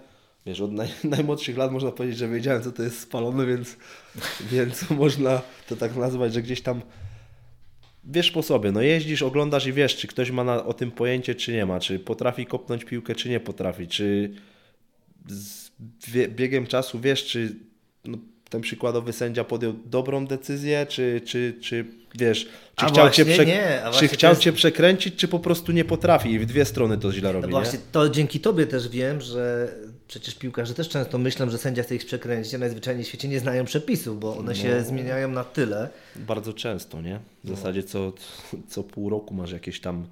Wiesz, 0.45 0.61
od 0.61 0.71
naj, 0.71 0.87
najmłodszych 1.03 1.57
lat 1.57 1.71
można 1.71 1.91
powiedzieć, 1.91 2.17
że 2.17 2.27
wiedziałem, 2.27 2.63
co 2.63 2.71
to 2.71 2.83
jest 2.83 2.99
spalone, 2.99 3.45
więc, 3.45 3.77
więc 4.51 4.89
można 4.89 5.41
to 5.67 5.75
tak 5.75 5.95
nazwać, 5.95 6.33
że 6.33 6.41
gdzieś 6.41 6.61
tam 6.61 6.81
wiesz 8.03 8.31
po 8.31 8.43
sobie, 8.43 8.71
no 8.71 8.81
jeździsz, 8.81 9.21
oglądasz 9.21 9.65
i 9.65 9.73
wiesz, 9.73 9.95
czy 9.95 10.07
ktoś 10.07 10.31
ma 10.31 10.43
na, 10.43 10.65
o 10.65 10.73
tym 10.73 10.91
pojęcie, 10.91 11.35
czy 11.35 11.53
nie 11.53 11.65
ma, 11.65 11.79
czy 11.79 11.99
potrafi 11.99 12.45
kopnąć 12.45 12.85
piłkę, 12.85 13.15
czy 13.15 13.29
nie 13.29 13.39
potrafi, 13.39 13.87
czy 13.87 14.33
z 15.27 15.66
biegiem 16.27 16.67
czasu 16.67 16.99
wiesz, 16.99 17.25
czy 17.25 17.55
no, 18.05 18.17
ten 18.49 18.61
przykładowy 18.61 19.13
sędzia 19.13 19.43
podjął 19.43 19.73
dobrą 19.85 20.27
decyzję, 20.27 20.85
czy, 20.89 21.21
czy, 21.25 21.53
czy 21.61 21.85
wiesz, 22.15 22.45
czy 22.75 22.85
a 22.85 22.89
chciał, 22.89 23.05
właśnie, 23.05 23.25
cię, 23.25 23.45
nie, 23.45 23.81
czy 23.99 24.07
chciał 24.07 24.31
jest... 24.31 24.41
cię 24.41 24.53
przekręcić, 24.53 25.15
czy 25.15 25.27
po 25.27 25.39
prostu 25.39 25.71
nie 25.71 25.85
potrafi 25.85 26.31
i 26.31 26.39
w 26.39 26.45
dwie 26.45 26.65
strony 26.65 26.97
to 26.97 27.11
źle 27.11 27.31
robi. 27.31 27.47
No 27.47 27.51
właśnie, 27.51 27.79
to 27.91 28.09
dzięki 28.09 28.39
tobie 28.39 28.67
też 28.67 28.89
wiem, 28.89 29.21
że 29.21 29.73
przecież 30.07 30.35
piłkarze 30.35 30.73
też 30.73 30.89
często 30.89 31.17
myślą, 31.17 31.49
że 31.49 31.57
sędzia 31.57 31.83
chce 31.83 31.95
ich 31.95 32.05
przekręcić, 32.05 32.53
a 32.53 32.57
najzwyczajniej 32.57 33.05
w 33.05 33.07
świecie 33.07 33.27
nie 33.27 33.39
znają 33.39 33.65
przepisów, 33.65 34.19
bo 34.19 34.37
one 34.37 34.47
no, 34.47 34.55
się 34.55 34.83
zmieniają 34.83 35.31
na 35.31 35.43
tyle. 35.43 35.89
Bardzo 36.15 36.53
często, 36.53 37.01
nie? 37.01 37.19
W 37.43 37.49
zasadzie 37.49 37.83
co, 37.83 38.13
co 38.67 38.83
pół 38.83 39.09
roku 39.09 39.33
masz 39.33 39.51
jakieś 39.51 39.81
tam 39.81 40.07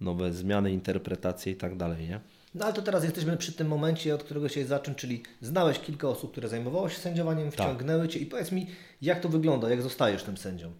nowe 0.00 0.32
zmiany, 0.32 0.72
interpretacje 0.72 1.52
i 1.52 1.56
tak 1.56 1.76
dalej, 1.76 2.08
nie? 2.08 2.20
No 2.56 2.64
ale 2.64 2.74
to 2.74 2.82
teraz 2.82 3.04
jesteśmy 3.04 3.36
przy 3.36 3.52
tym 3.52 3.68
momencie, 3.68 4.14
od 4.14 4.22
którego 4.22 4.48
się 4.48 4.66
zacząć, 4.66 4.98
czyli 4.98 5.22
znałeś 5.40 5.78
kilka 5.78 6.08
osób, 6.08 6.32
które 6.32 6.48
zajmowało 6.48 6.88
się 6.88 6.96
sędziowaniem, 6.96 7.50
tak. 7.50 7.66
wciągnęły 7.66 8.02
tak. 8.02 8.10
Cię 8.10 8.18
i 8.18 8.26
powiedz 8.26 8.52
mi, 8.52 8.66
jak 9.02 9.20
to 9.20 9.28
wygląda, 9.28 9.70
jak 9.70 9.82
zostajesz 9.82 10.22
tym 10.22 10.36
sędzią? 10.36 10.72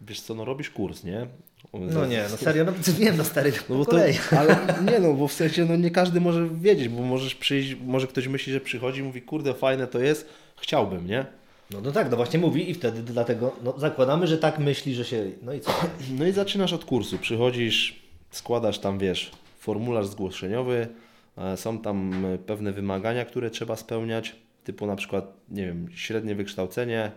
Wiesz 0.00 0.20
co, 0.20 0.34
no 0.34 0.44
robisz 0.44 0.70
kurs, 0.70 1.04
nie? 1.04 1.26
No 1.72 2.06
nie, 2.06 2.24
no 2.30 2.36
serio, 2.36 2.64
no 2.64 2.72
wiem, 2.98 3.16
no 3.16 3.24
stary, 3.24 3.52
no 3.68 3.76
bo 3.76 3.84
to, 3.84 3.96
ale 4.38 4.56
nie 4.90 4.98
no, 4.98 5.14
bo 5.14 5.28
w 5.28 5.32
sensie, 5.32 5.64
no 5.64 5.76
nie 5.76 5.90
każdy 5.90 6.20
może 6.20 6.48
wiedzieć, 6.48 6.88
bo 6.88 7.02
możesz 7.02 7.34
przyjść, 7.34 7.76
może 7.86 8.06
ktoś 8.06 8.28
myśli, 8.28 8.52
że 8.52 8.60
przychodzi 8.60 9.00
i 9.00 9.02
mówi, 9.02 9.22
kurde, 9.22 9.54
fajne 9.54 9.86
to 9.86 10.00
jest, 10.00 10.28
chciałbym, 10.60 11.06
nie? 11.06 11.26
No, 11.70 11.80
no 11.80 11.92
tak, 11.92 12.10
no 12.10 12.16
właśnie 12.16 12.38
mówi 12.38 12.70
i 12.70 12.74
wtedy 12.74 13.02
dlatego, 13.02 13.56
no 13.64 13.78
zakładamy, 13.78 14.26
że 14.26 14.38
tak 14.38 14.58
myśli, 14.58 14.94
że 14.94 15.04
się, 15.04 15.30
no 15.42 15.52
i 15.52 15.60
co? 15.60 15.72
No 16.18 16.26
i 16.26 16.32
zaczynasz 16.32 16.72
od 16.72 16.84
kursu, 16.84 17.18
przychodzisz, 17.18 18.02
składasz 18.30 18.78
tam, 18.78 18.98
wiesz, 18.98 19.30
formularz 19.58 20.06
zgłoszeniowy, 20.06 20.88
są 21.56 21.78
tam 21.78 22.26
pewne 22.46 22.72
wymagania, 22.72 23.24
które 23.24 23.50
trzeba 23.50 23.76
spełniać, 23.76 24.36
typu 24.64 24.86
na 24.86 24.96
przykład, 24.96 25.34
nie 25.48 25.66
wiem, 25.66 25.86
średnie 25.94 26.34
wykształcenie, 26.34 27.12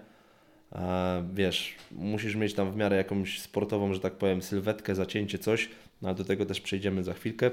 wiesz, 1.33 1.75
musisz 1.91 2.35
mieć 2.35 2.53
tam 2.53 2.71
w 2.71 2.75
miarę 2.75 2.95
jakąś 2.95 3.39
sportową, 3.39 3.93
że 3.93 3.99
tak 3.99 4.13
powiem, 4.13 4.41
sylwetkę, 4.41 4.95
zacięcie, 4.95 5.39
coś, 5.39 5.69
no 6.01 6.09
ale 6.09 6.17
do 6.17 6.23
tego 6.23 6.45
też 6.45 6.61
przejdziemy 6.61 7.03
za 7.03 7.13
chwilkę. 7.13 7.51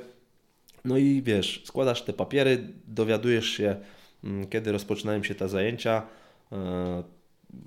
No 0.85 0.97
i 0.97 1.23
wiesz, 1.23 1.63
składasz 1.65 2.03
te 2.03 2.13
papiery, 2.13 2.69
dowiadujesz 2.87 3.47
się, 3.47 3.77
mm, 4.25 4.47
kiedy 4.49 4.73
rozpoczynają 4.73 5.23
się 5.23 5.35
te 5.35 5.49
zajęcia. 5.49 6.03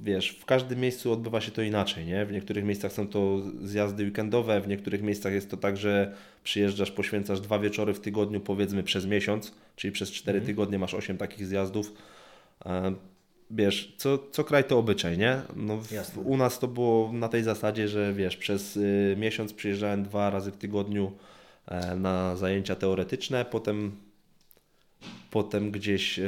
Wiesz, 0.03 0.29
w 0.29 0.45
każdym 0.45 0.79
miejscu 0.79 1.11
odbywa 1.11 1.41
się 1.41 1.51
to 1.51 1.61
inaczej, 1.61 2.05
nie? 2.05 2.25
W 2.25 2.31
niektórych 2.31 2.63
miejscach 2.63 2.93
są 2.93 3.07
to 3.07 3.41
zjazdy 3.61 4.03
weekendowe, 4.03 4.61
w 4.61 4.67
niektórych 4.67 5.01
miejscach 5.01 5.33
jest 5.33 5.51
to 5.51 5.57
tak, 5.57 5.77
że 5.77 6.15
przyjeżdżasz, 6.43 6.91
poświęcasz 6.91 7.41
dwa 7.41 7.59
wieczory 7.59 7.93
w 7.93 7.99
tygodniu, 7.99 8.39
powiedzmy 8.39 8.83
przez 8.83 9.05
miesiąc, 9.05 9.53
czyli 9.75 9.91
przez 9.91 10.11
cztery 10.11 10.37
mm. 10.37 10.47
tygodnie 10.47 10.79
masz 10.79 10.93
osiem 10.93 11.17
takich 11.17 11.47
zjazdów. 11.47 11.93
E, 12.65 12.95
wiesz, 13.51 13.93
co, 13.97 14.19
co 14.31 14.43
kraj 14.43 14.63
to 14.63 14.77
obyczaj, 14.79 15.17
nie? 15.17 15.41
No 15.55 15.77
w, 15.77 16.17
u 16.25 16.37
nas 16.37 16.59
to 16.59 16.67
było 16.67 17.13
na 17.13 17.29
tej 17.29 17.43
zasadzie, 17.43 17.87
że 17.87 18.13
wiesz, 18.13 18.37
przez 18.37 18.77
y, 18.77 19.15
miesiąc 19.19 19.53
przyjeżdżałem 19.53 20.03
dwa 20.03 20.29
razy 20.29 20.51
w 20.51 20.57
tygodniu 20.57 21.11
e, 21.67 21.95
na 21.95 22.35
zajęcia 22.35 22.75
teoretyczne, 22.75 23.45
potem, 23.45 23.91
potem 25.31 25.71
gdzieś 25.71 26.19
y, 26.19 26.23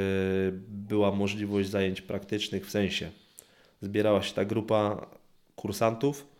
była 0.68 1.12
możliwość 1.12 1.70
zajęć 1.70 2.02
praktycznych, 2.02 2.68
w 2.68 2.72
sensie 2.72 3.23
zbierała 3.84 4.22
się 4.22 4.34
ta 4.34 4.46
grupa 4.46 5.08
kursantów 5.56 6.34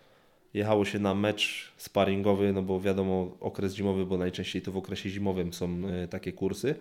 jechało 0.54 0.86
się 0.86 1.00
na 1.00 1.16
mecz 1.16 1.74
sparingowy, 1.78 2.54
no 2.54 2.62
bo 2.62 2.82
wiadomo, 2.82 3.38
okres 3.40 3.74
zimowy, 3.74 4.06
bo 4.06 4.18
najczęściej 4.18 4.62
to 4.62 4.72
w 4.72 4.78
okresie 4.78 5.10
zimowym 5.10 5.54
są 5.54 5.90
y, 6.04 6.08
takie 6.08 6.34
kursy. 6.34 6.76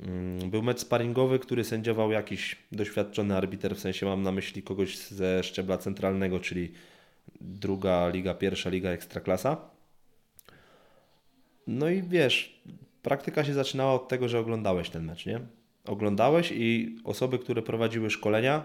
Mm, 0.00 0.50
był 0.50 0.62
mecz 0.62 0.80
sparingowy, 0.80 1.38
który 1.38 1.64
sędziował 1.64 2.10
jakiś 2.12 2.56
doświadczony 2.72 3.36
arbiter, 3.36 3.76
w 3.76 3.80
sensie 3.80 4.06
mam 4.06 4.22
na 4.22 4.32
myśli 4.32 4.62
kogoś 4.62 4.98
ze 4.98 5.44
szczebla 5.44 5.78
centralnego, 5.78 6.40
czyli 6.40 6.72
druga 7.40 8.08
liga, 8.08 8.34
pierwsza 8.34 8.70
liga, 8.70 8.90
ekstraklasa. 8.90 9.56
No 11.66 11.88
i 11.88 12.02
wiesz, 12.02 12.62
praktyka 13.02 13.44
się 13.44 13.54
zaczynała 13.54 13.94
od 13.94 14.08
tego, 14.08 14.28
że 14.28 14.38
oglądałeś 14.38 14.90
ten 14.90 15.04
mecz, 15.04 15.26
nie? 15.26 15.40
Oglądałeś 15.84 16.52
i 16.56 16.98
osoby, 17.04 17.38
które 17.38 17.62
prowadziły 17.62 18.10
szkolenia, 18.10 18.64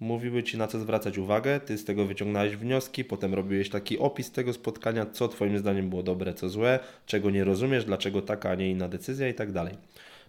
mówiły 0.00 0.42
Ci 0.42 0.58
na 0.58 0.66
co 0.66 0.78
zwracać 0.78 1.18
uwagę, 1.18 1.60
Ty 1.60 1.78
z 1.78 1.84
tego 1.84 2.04
wyciągnąłeś 2.04 2.56
wnioski, 2.56 3.04
potem 3.04 3.34
robiłeś 3.34 3.70
taki 3.70 3.98
opis 3.98 4.30
tego 4.30 4.52
spotkania, 4.52 5.06
co 5.06 5.28
Twoim 5.28 5.58
zdaniem 5.58 5.90
było 5.90 6.02
dobre, 6.02 6.34
co 6.34 6.48
złe, 6.48 6.78
czego 7.06 7.30
nie 7.30 7.44
rozumiesz, 7.44 7.84
dlaczego 7.84 8.22
taka, 8.22 8.50
a 8.50 8.54
nie 8.54 8.70
inna 8.70 8.88
decyzja 8.88 9.28
i 9.28 9.34
tak 9.34 9.52
dalej. 9.52 9.74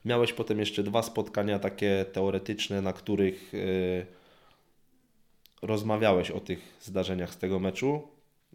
Miałeś 0.06 0.34
potem 0.34 0.60
jeszcze 0.60 0.84
dwa 0.84 1.04
spotkania 1.04 1.60
takie 1.60 2.06
teoretyczne, 2.14 2.82
na 2.82 2.94
których 2.94 3.54
yy, 3.54 4.06
rozmawiałeś 5.62 6.32
o 6.32 6.40
tych 6.40 6.60
zdarzeniach 6.82 7.34
z 7.34 7.38
tego 7.38 7.60
meczu. 7.60 8.02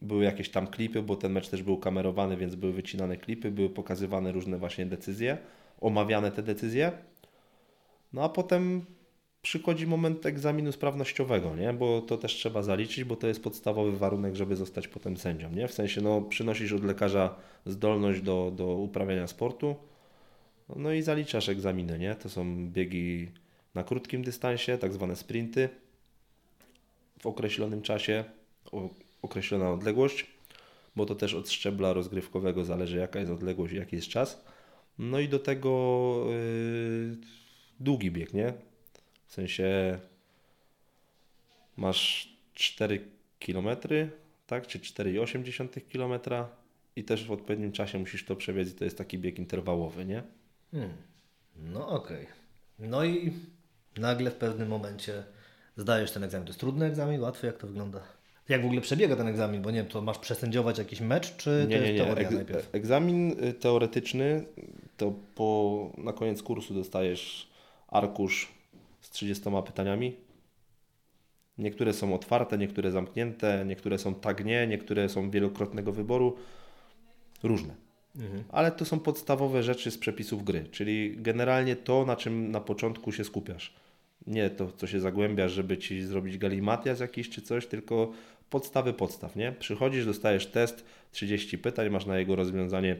Były 0.02 0.24
jakieś 0.24 0.50
tam 0.50 0.66
klipy, 0.66 1.02
bo 1.02 1.16
ten 1.16 1.32
mecz 1.32 1.48
też 1.48 1.62
był 1.62 1.76
kamerowany, 1.76 2.36
więc 2.36 2.54
były 2.54 2.72
wycinane 2.72 3.16
klipy, 3.16 3.50
były 3.50 3.70
pokazywane 3.70 4.32
różne 4.32 4.58
właśnie 4.58 4.86
decyzje, 4.86 5.38
omawiane 5.80 6.32
te 6.32 6.42
decyzje. 6.42 6.92
No 8.12 8.24
a 8.24 8.28
potem 8.28 8.84
przychodzi 9.44 9.86
moment 9.86 10.26
egzaminu 10.26 10.72
sprawnościowego, 10.72 11.56
nie? 11.56 11.72
bo 11.72 12.00
to 12.00 12.16
też 12.16 12.34
trzeba 12.34 12.62
zaliczyć, 12.62 13.04
bo 13.04 13.16
to 13.16 13.26
jest 13.26 13.42
podstawowy 13.42 13.98
warunek, 13.98 14.34
żeby 14.34 14.56
zostać 14.56 14.88
potem 14.88 15.16
sędzią. 15.16 15.50
Nie? 15.50 15.68
W 15.68 15.72
sensie 15.72 16.00
no, 16.00 16.22
przynosisz 16.22 16.72
od 16.72 16.84
lekarza 16.84 17.36
zdolność 17.66 18.20
do, 18.20 18.52
do 18.56 18.66
uprawiania 18.66 19.26
sportu, 19.26 19.76
no 20.76 20.92
i 20.92 21.02
zaliczasz 21.02 21.48
egzaminy. 21.48 21.98
Nie? 21.98 22.14
To 22.14 22.28
są 22.28 22.68
biegi 22.70 23.28
na 23.74 23.84
krótkim 23.84 24.22
dystansie, 24.22 24.78
tak 24.78 24.92
zwane 24.92 25.16
sprinty 25.16 25.68
w 27.20 27.26
określonym 27.26 27.82
czasie, 27.82 28.24
określona 29.22 29.70
odległość, 29.70 30.26
bo 30.96 31.06
to 31.06 31.14
też 31.14 31.34
od 31.34 31.50
szczebla 31.50 31.92
rozgrywkowego 31.92 32.64
zależy 32.64 32.96
jaka 32.96 33.18
jest 33.18 33.32
odległość 33.32 33.72
i 33.72 33.76
jaki 33.76 33.96
jest 33.96 34.08
czas. 34.08 34.44
No 34.98 35.20
i 35.20 35.28
do 35.28 35.38
tego 35.38 36.24
yy, 36.28 37.16
długi 37.80 38.10
bieg, 38.10 38.34
nie? 38.34 38.52
W 39.26 39.32
sensie 39.32 39.98
masz 41.76 42.34
4 42.54 43.08
km, 43.40 43.68
tak? 44.46 44.66
Czy 44.66 44.78
4,8 44.78 45.80
km 45.92 46.44
i 46.96 47.04
też 47.04 47.24
w 47.24 47.32
odpowiednim 47.32 47.72
czasie 47.72 47.98
musisz 47.98 48.24
to 48.24 48.36
przebiec 48.36 48.68
i 48.70 48.74
to 48.74 48.84
jest 48.84 48.98
taki 48.98 49.18
bieg 49.18 49.38
interwałowy, 49.38 50.04
nie? 50.04 50.22
Hmm. 50.70 50.90
No 51.56 51.88
okej. 51.88 52.22
Okay. 52.22 52.88
No 52.88 53.04
i 53.04 53.32
nagle 53.96 54.30
w 54.30 54.34
pewnym 54.34 54.68
momencie 54.68 55.24
zdajesz 55.76 56.12
ten 56.12 56.24
egzamin. 56.24 56.46
To 56.46 56.50
jest 56.50 56.60
trudny 56.60 56.86
egzamin, 56.86 57.20
łatwy, 57.20 57.46
jak 57.46 57.58
to 57.58 57.66
wygląda? 57.66 58.00
Jak 58.48 58.62
w 58.62 58.64
ogóle 58.64 58.80
przebiega 58.80 59.16
ten 59.16 59.28
egzamin? 59.28 59.62
Bo 59.62 59.70
nie 59.70 59.76
wiem, 59.76 59.86
to 59.86 60.02
masz 60.02 60.18
przesędziować 60.18 60.78
jakiś 60.78 61.00
mecz, 61.00 61.36
czy 61.36 61.66
nie, 61.68 61.76
to 61.76 61.82
nie, 61.82 61.88
jest 61.88 62.00
nie. 62.00 62.14
teoria 62.14 62.30
najpierw? 62.30 62.74
Egzamin 62.74 63.44
y, 63.44 63.52
teoretyczny 63.52 64.44
to 64.96 65.14
po, 65.34 65.90
na 65.98 66.12
koniec 66.12 66.42
kursu 66.42 66.74
dostajesz 66.74 67.50
arkusz 67.88 68.52
z 69.04 69.10
30 69.10 69.44
pytaniami. 69.66 70.16
Niektóre 71.58 71.92
są 71.92 72.14
otwarte, 72.14 72.58
niektóre 72.58 72.90
zamknięte, 72.90 73.64
niektóre 73.66 73.98
są 73.98 74.14
tak 74.14 74.44
nie, 74.44 74.66
niektóre 74.66 75.08
są 75.08 75.30
wielokrotnego 75.30 75.92
wyboru. 75.92 76.36
Różne. 77.42 77.74
Mhm. 78.16 78.44
Ale 78.48 78.72
to 78.72 78.84
są 78.84 79.00
podstawowe 79.00 79.62
rzeczy 79.62 79.90
z 79.90 79.98
przepisów 79.98 80.44
gry, 80.44 80.66
czyli 80.70 81.16
generalnie 81.16 81.76
to, 81.76 82.04
na 82.04 82.16
czym 82.16 82.50
na 82.50 82.60
początku 82.60 83.12
się 83.12 83.24
skupiasz. 83.24 83.74
Nie 84.26 84.50
to, 84.50 84.72
co 84.72 84.86
się 84.86 85.00
zagłębiasz, 85.00 85.52
żeby 85.52 85.78
ci 85.78 86.02
zrobić 86.02 86.38
galimatias 86.38 87.00
jakiś 87.00 87.30
czy 87.30 87.42
coś, 87.42 87.66
tylko 87.66 88.12
podstawy 88.50 88.92
podstaw, 88.92 89.36
nie? 89.36 89.52
Przychodzisz, 89.52 90.06
dostajesz 90.06 90.46
test, 90.46 90.84
30 91.12 91.58
pytań, 91.58 91.90
masz 91.90 92.06
na 92.06 92.18
jego 92.18 92.36
rozwiązanie 92.36 92.96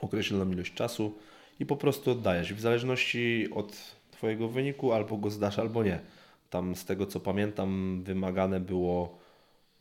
określoną 0.00 0.52
ilość 0.52 0.74
czasu 0.74 1.18
i 1.60 1.66
po 1.66 1.76
prostu 1.76 2.10
oddajesz. 2.10 2.54
W 2.54 2.60
zależności 2.60 3.48
od 3.54 4.01
Twojego 4.22 4.48
wyniku 4.48 4.92
albo 4.92 5.16
go 5.16 5.30
zdasz, 5.30 5.58
albo 5.58 5.84
nie. 5.84 6.00
Tam 6.50 6.76
z 6.76 6.84
tego 6.84 7.06
co 7.06 7.20
pamiętam 7.20 8.02
wymagane 8.04 8.60
było 8.60 9.18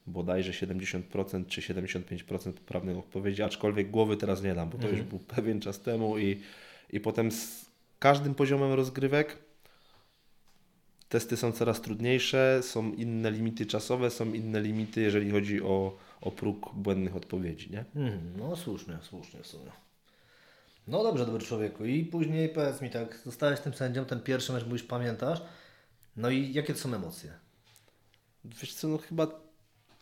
bodajże 0.07 0.51
70% 0.51 1.45
czy 1.47 1.61
75% 1.61 2.53
poprawnych 2.53 2.97
odpowiedzi, 2.97 3.43
aczkolwiek 3.43 3.91
głowy 3.91 4.17
teraz 4.17 4.43
nie 4.43 4.53
dam, 4.53 4.69
bo 4.69 4.77
to 4.77 4.83
mhm. 4.83 4.97
już 4.97 5.05
był 5.05 5.19
pewien 5.19 5.61
czas 5.61 5.79
temu 5.79 6.17
i, 6.17 6.41
i 6.89 6.99
potem 6.99 7.31
z 7.31 7.65
każdym 7.99 8.35
poziomem 8.35 8.73
rozgrywek 8.73 9.37
testy 11.09 11.37
są 11.37 11.51
coraz 11.51 11.81
trudniejsze, 11.81 12.59
są 12.63 12.91
inne 12.91 13.31
limity 13.31 13.65
czasowe, 13.65 14.09
są 14.09 14.33
inne 14.33 14.61
limity, 14.61 15.01
jeżeli 15.01 15.31
chodzi 15.31 15.61
o, 15.61 15.97
o 16.21 16.31
próg 16.31 16.75
błędnych 16.75 17.15
odpowiedzi, 17.15 17.71
nie? 17.71 17.85
Mhm. 17.95 18.33
no 18.37 18.55
słusznie, 18.55 18.97
słusznie 19.01 19.43
w 19.43 19.47
sumie. 19.47 19.71
No 20.87 21.03
dobrze, 21.03 21.25
dobry 21.25 21.45
człowieku. 21.45 21.85
I 21.85 22.05
później 22.05 22.49
powiedz 22.49 22.81
mi 22.81 22.89
tak, 22.89 23.19
zostałeś 23.25 23.59
tym 23.59 23.73
sędzią, 23.73 24.05
ten 24.05 24.19
pierwszy 24.19 24.53
mecz, 24.53 24.65
mówisz, 24.65 24.83
pamiętasz. 24.83 25.41
No 26.17 26.29
i 26.29 26.53
jakie 26.53 26.73
to 26.73 26.79
są 26.79 26.93
emocje? 26.93 27.31
Wiesz 28.45 28.73
co, 28.73 28.87
no 28.87 28.97
chyba 28.97 29.27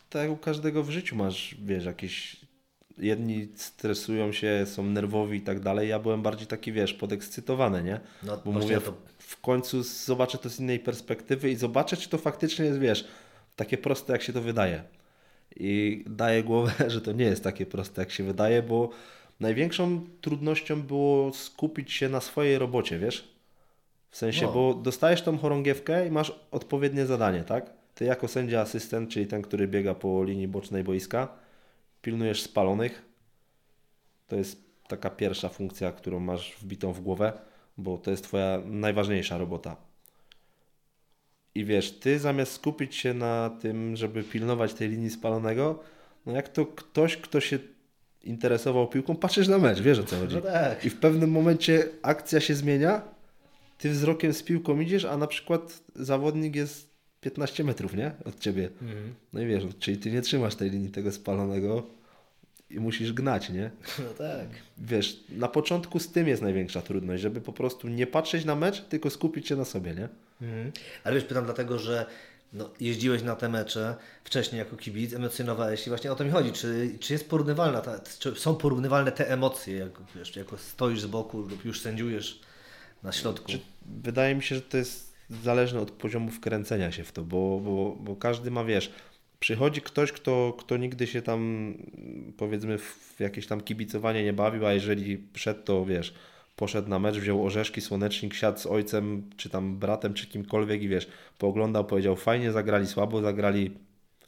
tak 0.10 0.30
u 0.32 0.38
każdego 0.38 0.84
w 0.84 0.89
życiu 0.89 1.15
masz, 1.15 1.56
wiesz, 1.63 1.86
jakieś 1.86 2.46
jedni 2.98 3.48
stresują 3.56 4.32
się, 4.32 4.65
są 4.65 4.84
nerwowi 4.84 5.38
i 5.38 5.42
tak 5.42 5.60
dalej. 5.60 5.89
Ja 5.89 6.00
byłem 6.00 6.22
bardziej 6.22 6.48
taki, 6.48 6.72
wiesz, 6.72 6.94
podekscytowany, 6.94 7.84
nie? 7.84 8.00
No, 8.24 8.42
Bo 8.46 8.52
mówię, 8.52 8.82
to... 8.82 8.94
w 9.18 9.42
końcu 9.42 9.84
zobaczę 9.84 10.38
to 10.38 10.50
z 10.50 10.60
innej 10.60 10.80
perspektywy 10.80 11.52
i 11.52 11.56
zobaczę, 11.56 11.98
czy 11.98 12.10
to 12.10 12.18
faktycznie 12.18 12.65
jest, 12.65 12.80
wiesz, 12.80 13.08
takie 13.56 13.78
proste, 13.78 14.13
jak 14.13 14.22
się 14.22 14.34
to 14.34 14.42
wydaje. 14.42 14.84
I 15.56 16.04
daję 16.08 16.44
głowę, 16.44 16.72
że 16.88 17.02
to 17.02 17.12
nie 17.12 17.26
jest 17.26 17.44
takie 17.44 17.65
proste, 17.65 18.02
jak 18.02 18.12
się 18.12 18.24
wydaje, 18.24 18.63
bo 18.63 18.89
Największą 19.39 20.06
trudnością 20.21 20.82
było 20.82 21.34
skupić 21.34 21.93
się 21.93 22.10
na 22.10 22.21
swojej 22.21 22.58
robocie, 22.58 22.99
wiesz? 22.99 23.36
W 24.10 24.17
sensie, 24.17 24.45
no. 24.45 24.52
bo 24.52 24.73
dostajesz 24.73 25.21
tą 25.21 25.38
chorągiewkę 25.38 26.08
i 26.08 26.12
masz 26.12 26.39
odpowiednie 26.52 27.06
zadanie, 27.06 27.43
tak? 27.43 27.73
Ty 27.95 28.06
jako 28.06 28.28
sędzia 28.28 28.62
asystent, 28.62 29.10
czyli 29.10 29.28
ten, 29.28 29.41
który 29.41 29.67
biega 29.67 29.95
po 29.95 30.23
linii 30.23 30.47
bocznej 30.47 30.84
boiska, 30.84 31.28
pilnujesz 32.02 32.41
spalonych. 32.41 33.06
To 34.28 34.36
jest 34.36 34.63
taka 34.88 35.10
pierwsza 35.10 35.49
funkcja, 35.49 35.91
którą 35.91 36.19
masz 36.19 36.56
wbitą 36.60 36.93
w 36.93 37.02
głowę, 37.02 37.34
bo 37.78 37.97
to 37.97 38.12
jest 38.12 38.23
Twoja 38.23 38.62
najważniejsza 38.65 39.38
robota. 39.38 39.75
I 41.56 41.65
wiesz, 41.65 41.91
ty 41.91 42.19
zamiast 42.19 42.52
skupić 42.52 42.95
się 42.95 43.13
na 43.13 43.49
tym, 43.62 43.95
żeby 43.95 44.23
pilnować 44.23 44.73
tej 44.73 44.89
linii 44.89 45.10
spalonego, 45.10 45.80
no 46.25 46.32
jak 46.32 46.49
to 46.49 46.65
ktoś, 46.65 47.17
kto 47.17 47.39
się 47.39 47.60
interesował 48.23 48.88
piłką, 48.88 49.15
patrzysz 49.15 49.47
na 49.47 49.58
mecz, 49.58 49.82
wiesz 49.82 49.99
o 49.99 50.03
co 50.03 50.19
chodzi. 50.19 50.36
No 50.36 50.41
tak. 50.41 50.86
I 50.86 50.89
w 50.89 50.99
pewnym 50.99 51.32
momencie 51.32 51.88
akcja 52.01 52.39
się 52.39 52.55
zmienia, 52.55 53.01
ty 53.77 53.89
wzrokiem 53.89 54.34
z 54.34 54.43
piłką 54.43 54.79
idziesz, 54.79 55.05
a 55.05 55.17
na 55.17 55.27
przykład 55.27 55.79
zawodnik 55.95 56.55
jest 56.55 56.89
15 57.21 57.63
metrów, 57.63 57.93
nie? 57.93 58.12
Od 58.25 58.39
ciebie. 58.39 58.69
Mhm. 58.82 59.15
No 59.34 59.41
i 59.41 59.45
wiesz, 59.45 59.63
czyli 59.79 59.97
ty 59.97 60.12
nie 60.12 60.21
trzymasz 60.21 60.55
tej 60.55 60.69
linii 60.69 60.89
tego 60.89 61.12
spalonego 61.12 61.84
i 62.69 62.79
musisz 62.79 63.13
gnać, 63.13 63.49
nie? 63.49 63.71
No 63.99 64.13
tak. 64.17 64.47
Wiesz, 64.77 65.23
na 65.29 65.47
początku 65.47 65.99
z 65.99 66.12
tym 66.12 66.27
jest 66.27 66.41
największa 66.41 66.82
trudność, 66.82 67.21
żeby 67.21 67.41
po 67.41 67.53
prostu 67.53 67.88
nie 67.88 68.08
patrzeć 68.08 68.45
na 68.45 68.55
mecz, 68.55 68.82
tylko 68.82 69.10
skupić 69.10 69.47
się 69.47 69.55
na 69.55 69.65
sobie, 69.65 69.93
nie? 69.93 70.10
Mhm. 70.41 70.71
Ale 71.03 71.15
wiesz, 71.15 71.23
pytam 71.23 71.45
dlatego, 71.45 71.79
że 71.79 72.05
no, 72.54 72.70
jeździłeś 72.80 73.24
na 73.24 73.36
te 73.36 73.50
mecze 73.50 73.96
wcześniej 74.24 74.60
jako 74.60 74.78
kibic, 74.78 75.14
emocjonowałeś 75.14 75.84
się. 75.84 75.92
Właśnie 75.92 76.12
o 76.12 76.16
to 76.16 76.26
mi 76.26 76.32
chodzi. 76.32 76.52
Czy, 76.52 76.98
czy 77.00 77.14
jest 77.14 77.30
porównywalna, 77.30 77.82
ta, 77.82 78.00
czy 78.20 78.36
są 78.36 78.56
porównywalne 78.56 79.12
te 79.12 79.30
emocje, 79.30 79.78
jak 79.78 79.92
wiesz, 80.16 80.36
jako 80.36 80.58
stoisz 80.58 81.02
z 81.02 81.06
boku 81.06 81.42
lub 81.42 81.66
już 81.66 81.82
sędziujesz 81.82 82.42
na 83.04 83.12
środku? 83.12 83.52
Wydaje 83.86 84.36
mi 84.36 84.44
się, 84.44 84.56
że 84.56 84.62
to 84.62 84.78
jest 84.78 85.14
zależne 85.44 85.80
od 85.80 85.92
poziomu 85.92 86.32
wkręcenia 86.32 86.92
się 86.92 87.04
w 87.04 87.12
to, 87.12 87.24
bo, 87.24 87.60
bo, 87.60 87.98
bo 88.00 88.16
każdy 88.16 88.52
ma, 88.52 88.64
wiesz, 88.64 88.92
przychodzi 89.40 89.82
ktoś, 89.82 90.12
kto, 90.12 90.56
kto 90.60 90.78
nigdy 90.78 91.08
się 91.08 91.22
tam 91.22 91.74
powiedzmy 92.38 92.78
w 92.78 93.16
jakieś 93.20 93.48
tam 93.48 93.62
kibicowanie 93.62 94.24
nie 94.24 94.34
bawił, 94.34 94.66
a 94.66 94.74
jeżeli 94.74 95.18
przed 95.18 95.66
to, 95.66 95.86
wiesz, 95.86 96.14
poszedł 96.60 96.89
na 96.89 97.00
mecz, 97.00 97.15
wziął 97.15 97.45
orzeszki, 97.45 97.82
słonecznik, 97.82 98.34
siadł 98.34 98.60
z 98.60 98.65
ojcem, 98.65 99.30
czy 99.38 99.50
tam 99.50 99.78
bratem, 99.78 100.13
czy 100.13 100.28
kimkolwiek 100.28 100.82
i 100.84 100.88
wiesz, 100.88 101.08
pooglądał, 101.38 101.86
powiedział 101.86 102.15
fajnie 102.15 102.52
zagrali, 102.52 102.88
słabo 102.88 103.22
zagrali, 103.22 103.72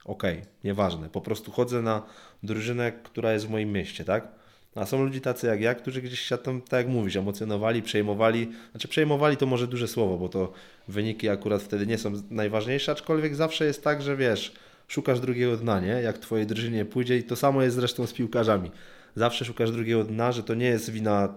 okej, 0.06 0.38
okay, 0.38 0.52
nieważne. 0.64 1.10
Po 1.10 1.22
prostu 1.22 1.52
chodzę 1.52 1.82
na 1.82 2.04
drużynę, 2.44 2.92
która 2.92 3.34
jest 3.34 3.48
w 3.48 3.50
moim 3.50 3.72
mieście, 3.72 4.06
tak? 4.06 4.28
A 4.76 4.86
są 4.86 5.04
ludzie 5.04 5.22
tacy 5.22 5.48
jak 5.48 5.62
ja, 5.62 5.76
którzy 5.76 6.02
gdzieś 6.02 6.20
się 6.20 6.38
tam, 6.38 6.62
tak 6.62 6.78
jak 6.78 6.88
mówisz, 6.88 7.16
emocjonowali, 7.16 7.82
przejmowali. 7.82 8.52
Znaczy 8.72 8.88
przejmowali 8.88 9.38
to 9.38 9.46
może 9.46 9.68
duże 9.68 9.88
słowo, 9.88 10.18
bo 10.18 10.30
to 10.30 10.52
wyniki 10.88 11.30
akurat 11.30 11.62
wtedy 11.62 11.88
nie 11.88 11.98
są 11.98 12.12
najważniejsze, 12.30 12.92
aczkolwiek 12.92 13.36
zawsze 13.36 13.66
jest 13.66 13.84
tak, 13.84 14.02
że 14.02 14.18
wiesz, 14.18 14.54
szukasz 14.88 15.20
drugiego 15.20 15.58
dna, 15.58 15.80
nie? 15.80 15.88
Jak 15.88 16.18
twojej 16.18 16.48
drużynie 16.48 16.86
pójdzie 16.86 17.18
i 17.18 17.24
to 17.24 17.36
samo 17.36 17.62
jest 17.62 17.76
zresztą 17.76 18.08
z 18.08 18.14
piłkarzami. 18.14 18.72
Zawsze 19.16 19.46
szukasz 19.46 19.72
drugiego 19.72 20.04
dna, 20.04 20.32
że 20.32 20.44
to 20.44 20.54
nie 20.54 20.66
jest 20.66 20.90
wina, 20.90 21.34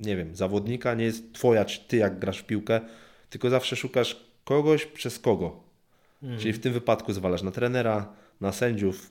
nie 0.00 0.16
wiem, 0.16 0.36
zawodnika, 0.36 0.94
nie 0.94 1.04
jest 1.04 1.32
twoja, 1.32 1.64
czy 1.64 1.80
ty 1.80 1.96
jak 1.96 2.18
grasz 2.18 2.38
w 2.38 2.44
piłkę, 2.46 2.80
tylko 3.30 3.50
zawsze 3.50 3.76
szukasz 3.76 4.24
kogoś 4.44 4.86
przez 4.86 5.18
kogo. 5.18 5.60
Czyli 6.38 6.52
w 6.52 6.60
tym 6.60 6.72
wypadku 6.72 7.12
zwalasz 7.12 7.42
na 7.42 7.50
trenera, 7.50 8.12
na 8.40 8.52
sędziów, 8.52 9.10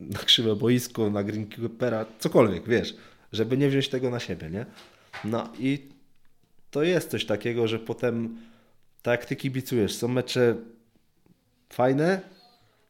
na 0.00 0.18
krzywe 0.18 0.56
boisko, 0.56 1.10
na 1.10 1.24
greenkeepera, 1.24 2.06
cokolwiek, 2.18 2.68
wiesz, 2.68 2.96
żeby 3.32 3.56
nie 3.56 3.68
wziąć 3.68 3.88
tego 3.88 4.10
na 4.10 4.20
siebie, 4.20 4.50
nie? 4.50 4.66
No 5.24 5.48
i 5.58 5.88
to 6.70 6.82
jest 6.82 7.10
coś 7.10 7.24
takiego, 7.26 7.68
że 7.68 7.78
potem 7.78 8.36
tak 9.02 9.20
jak 9.20 9.28
ty 9.28 9.36
kibicujesz, 9.36 9.94
są 9.94 10.08
mecze 10.08 10.54
fajne, 11.72 12.20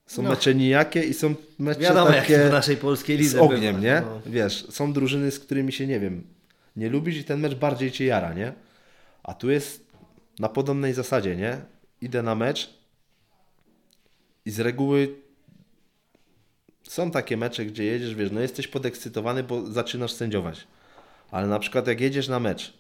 są 0.07 0.23
No. 0.23 0.31
mecze 0.31 0.55
nijakie 0.55 1.03
i 1.03 1.15
są 1.15 1.35
mecze 1.59 1.81
Wiadomo, 1.81 2.11
jak 2.11 2.21
takie 2.21 2.39
to 2.39 2.49
w 2.49 2.53
naszej 2.53 2.77
polskiej 2.77 3.19
lidze 3.19 3.39
z 3.39 3.41
ogniem, 3.41 3.77
bywa, 3.77 3.87
nie? 3.87 4.01
no. 4.01 4.21
Wiesz, 4.27 4.67
są 4.71 4.93
drużyny, 4.93 5.31
z 5.31 5.41
którymi 5.41 5.73
się, 5.73 5.87
nie 5.87 6.01
wiem, 6.01 6.25
nie 6.77 6.89
lubisz 6.89 7.17
i 7.17 7.25
ten 7.25 7.41
mecz 7.41 7.55
bardziej 7.55 7.93
cię 7.93 8.05
jara, 8.05 8.35
nie? 8.35 8.53
A 9.23 9.35
tu 9.35 9.51
jest 9.51 9.93
na 10.39 10.49
podobnej 10.49 10.95
zasadzie, 10.95 11.37
nie? 11.37 11.61
Idę 12.01 12.23
na 12.23 12.35
mecz 12.35 12.75
i 14.45 14.51
z 14.51 14.61
reguły 14.61 15.15
są 16.83 17.11
takie 17.11 17.37
mecze, 17.37 17.65
gdzie 17.67 17.85
jedziesz, 17.85 18.15
wiesz, 18.15 18.31
no 18.31 18.41
jesteś 18.41 18.69
podekscytowany, 18.69 19.43
bo 19.43 19.67
zaczynasz 19.67 20.13
sędziować. 20.13 20.67
Ale 21.31 21.47
na 21.47 21.59
przykład 21.59 21.87
jak 21.87 22.01
jedziesz 22.01 22.29
na 22.29 22.41
mecz 22.41 22.79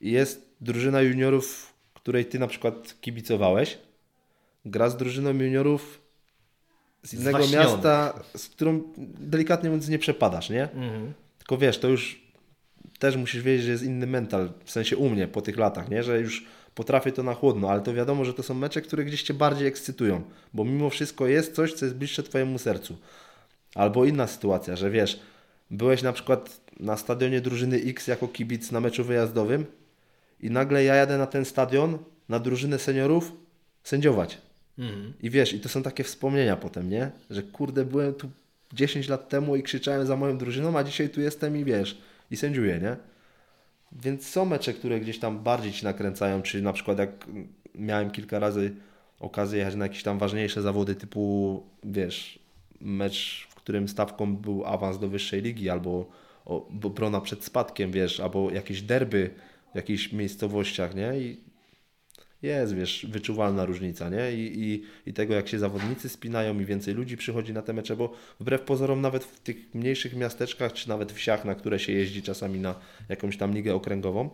i 0.00 0.10
jest 0.10 0.54
drużyna 0.60 1.00
juniorów, 1.00 1.74
której 1.94 2.26
ty 2.26 2.38
na 2.38 2.46
przykład 2.46 3.00
kibicowałeś, 3.00 3.78
gra 4.64 4.90
z 4.90 4.96
drużyną 4.96 5.30
juniorów 5.30 6.00
z 7.02 7.14
innego 7.14 7.38
Zwaśnionych. 7.38 7.68
miasta, 7.68 8.20
z 8.36 8.48
którą 8.48 8.82
delikatnie 9.18 9.70
mówiąc 9.70 9.88
nie 9.88 9.98
przepadasz, 9.98 10.50
nie? 10.50 10.62
Mhm. 10.62 11.12
Tylko 11.38 11.58
wiesz, 11.58 11.78
to 11.78 11.88
już 11.88 12.27
też 12.98 13.16
musisz 13.16 13.42
wiedzieć, 13.42 13.66
że 13.66 13.72
jest 13.72 13.84
inny 13.84 14.06
mental, 14.06 14.52
w 14.64 14.70
sensie 14.70 14.96
u 14.96 15.10
mnie 15.10 15.28
po 15.28 15.42
tych 15.42 15.56
latach, 15.56 15.90
nie? 15.90 16.02
Że 16.02 16.20
już 16.20 16.46
potrafię 16.74 17.12
to 17.12 17.22
na 17.22 17.34
chłodno, 17.34 17.70
ale 17.70 17.80
to 17.80 17.94
wiadomo, 17.94 18.24
że 18.24 18.34
to 18.34 18.42
są 18.42 18.54
mecze, 18.54 18.82
które 18.82 19.04
gdzieś 19.04 19.22
cię 19.22 19.34
bardziej 19.34 19.68
ekscytują, 19.68 20.22
bo 20.54 20.64
mimo 20.64 20.90
wszystko 20.90 21.26
jest 21.26 21.54
coś, 21.54 21.72
co 21.72 21.84
jest 21.84 21.96
bliższe 21.96 22.22
twojemu 22.22 22.58
sercu. 22.58 22.96
Albo 23.74 24.04
inna 24.04 24.26
sytuacja, 24.26 24.76
że 24.76 24.90
wiesz, 24.90 25.20
byłeś 25.70 26.02
na 26.02 26.12
przykład 26.12 26.60
na 26.80 26.96
stadionie 26.96 27.40
drużyny 27.40 27.76
X 27.76 28.06
jako 28.06 28.28
kibic 28.28 28.70
na 28.70 28.80
meczu 28.80 29.04
wyjazdowym 29.04 29.66
i 30.40 30.50
nagle 30.50 30.84
ja 30.84 30.94
jadę 30.94 31.18
na 31.18 31.26
ten 31.26 31.44
stadion, 31.44 31.98
na 32.28 32.38
drużynę 32.38 32.78
seniorów, 32.78 33.32
sędziować. 33.84 34.38
Mhm. 34.78 35.12
I 35.22 35.30
wiesz, 35.30 35.52
i 35.52 35.60
to 35.60 35.68
są 35.68 35.82
takie 35.82 36.04
wspomnienia 36.04 36.56
potem, 36.56 36.90
nie? 36.90 37.10
Że 37.30 37.42
kurde, 37.42 37.84
byłem 37.84 38.14
tu 38.14 38.30
10 38.72 39.08
lat 39.08 39.28
temu 39.28 39.56
i 39.56 39.62
krzyczałem 39.62 40.06
za 40.06 40.16
moją 40.16 40.38
drużyną, 40.38 40.78
a 40.78 40.84
dzisiaj 40.84 41.08
tu 41.08 41.20
jestem 41.20 41.56
i 41.56 41.64
wiesz, 41.64 41.98
i 42.30 42.36
sędziuję, 42.36 42.78
nie? 42.78 42.96
Więc 43.92 44.26
są 44.26 44.44
mecze, 44.44 44.72
które 44.72 45.00
gdzieś 45.00 45.18
tam 45.18 45.38
bardziej 45.38 45.72
ci 45.72 45.84
nakręcają, 45.84 46.42
czy 46.42 46.62
na 46.62 46.72
przykład 46.72 46.98
jak 46.98 47.26
miałem 47.74 48.10
kilka 48.10 48.38
razy 48.38 48.74
okazję 49.20 49.58
jechać 49.58 49.74
na 49.74 49.84
jakieś 49.84 50.02
tam 50.02 50.18
ważniejsze 50.18 50.62
zawody 50.62 50.94
typu, 50.94 51.62
wiesz, 51.84 52.38
mecz, 52.80 53.46
w 53.50 53.54
którym 53.54 53.88
stawką 53.88 54.36
był 54.36 54.66
awans 54.66 54.98
do 54.98 55.08
wyższej 55.08 55.42
ligi, 55.42 55.70
albo 55.70 56.10
obrona 56.82 57.20
przed 57.20 57.44
spadkiem, 57.44 57.92
wiesz, 57.92 58.20
albo 58.20 58.50
jakieś 58.50 58.82
derby 58.82 59.30
w 59.72 59.76
jakichś 59.76 60.12
miejscowościach, 60.12 60.94
nie? 60.94 61.20
I 61.20 61.47
jest, 62.42 62.74
wiesz, 62.74 63.06
wyczuwalna 63.10 63.64
różnica, 63.64 64.08
nie? 64.08 64.32
I, 64.32 64.60
i, 64.60 64.84
I 65.06 65.12
tego, 65.12 65.34
jak 65.34 65.48
się 65.48 65.58
zawodnicy 65.58 66.08
spinają 66.08 66.60
i 66.60 66.64
więcej 66.64 66.94
ludzi 66.94 67.16
przychodzi 67.16 67.52
na 67.52 67.62
te 67.62 67.72
mecze, 67.72 67.96
bo 67.96 68.12
wbrew 68.40 68.60
pozorom 68.60 69.00
nawet 69.00 69.24
w 69.24 69.40
tych 69.40 69.74
mniejszych 69.74 70.16
miasteczkach, 70.16 70.72
czy 70.72 70.88
nawet 70.88 71.12
wsiach, 71.12 71.44
na 71.44 71.54
które 71.54 71.78
się 71.78 71.92
jeździ 71.92 72.22
czasami 72.22 72.60
na 72.60 72.74
jakąś 73.08 73.36
tam 73.36 73.54
ligę 73.54 73.74
okręgową, 73.74 74.30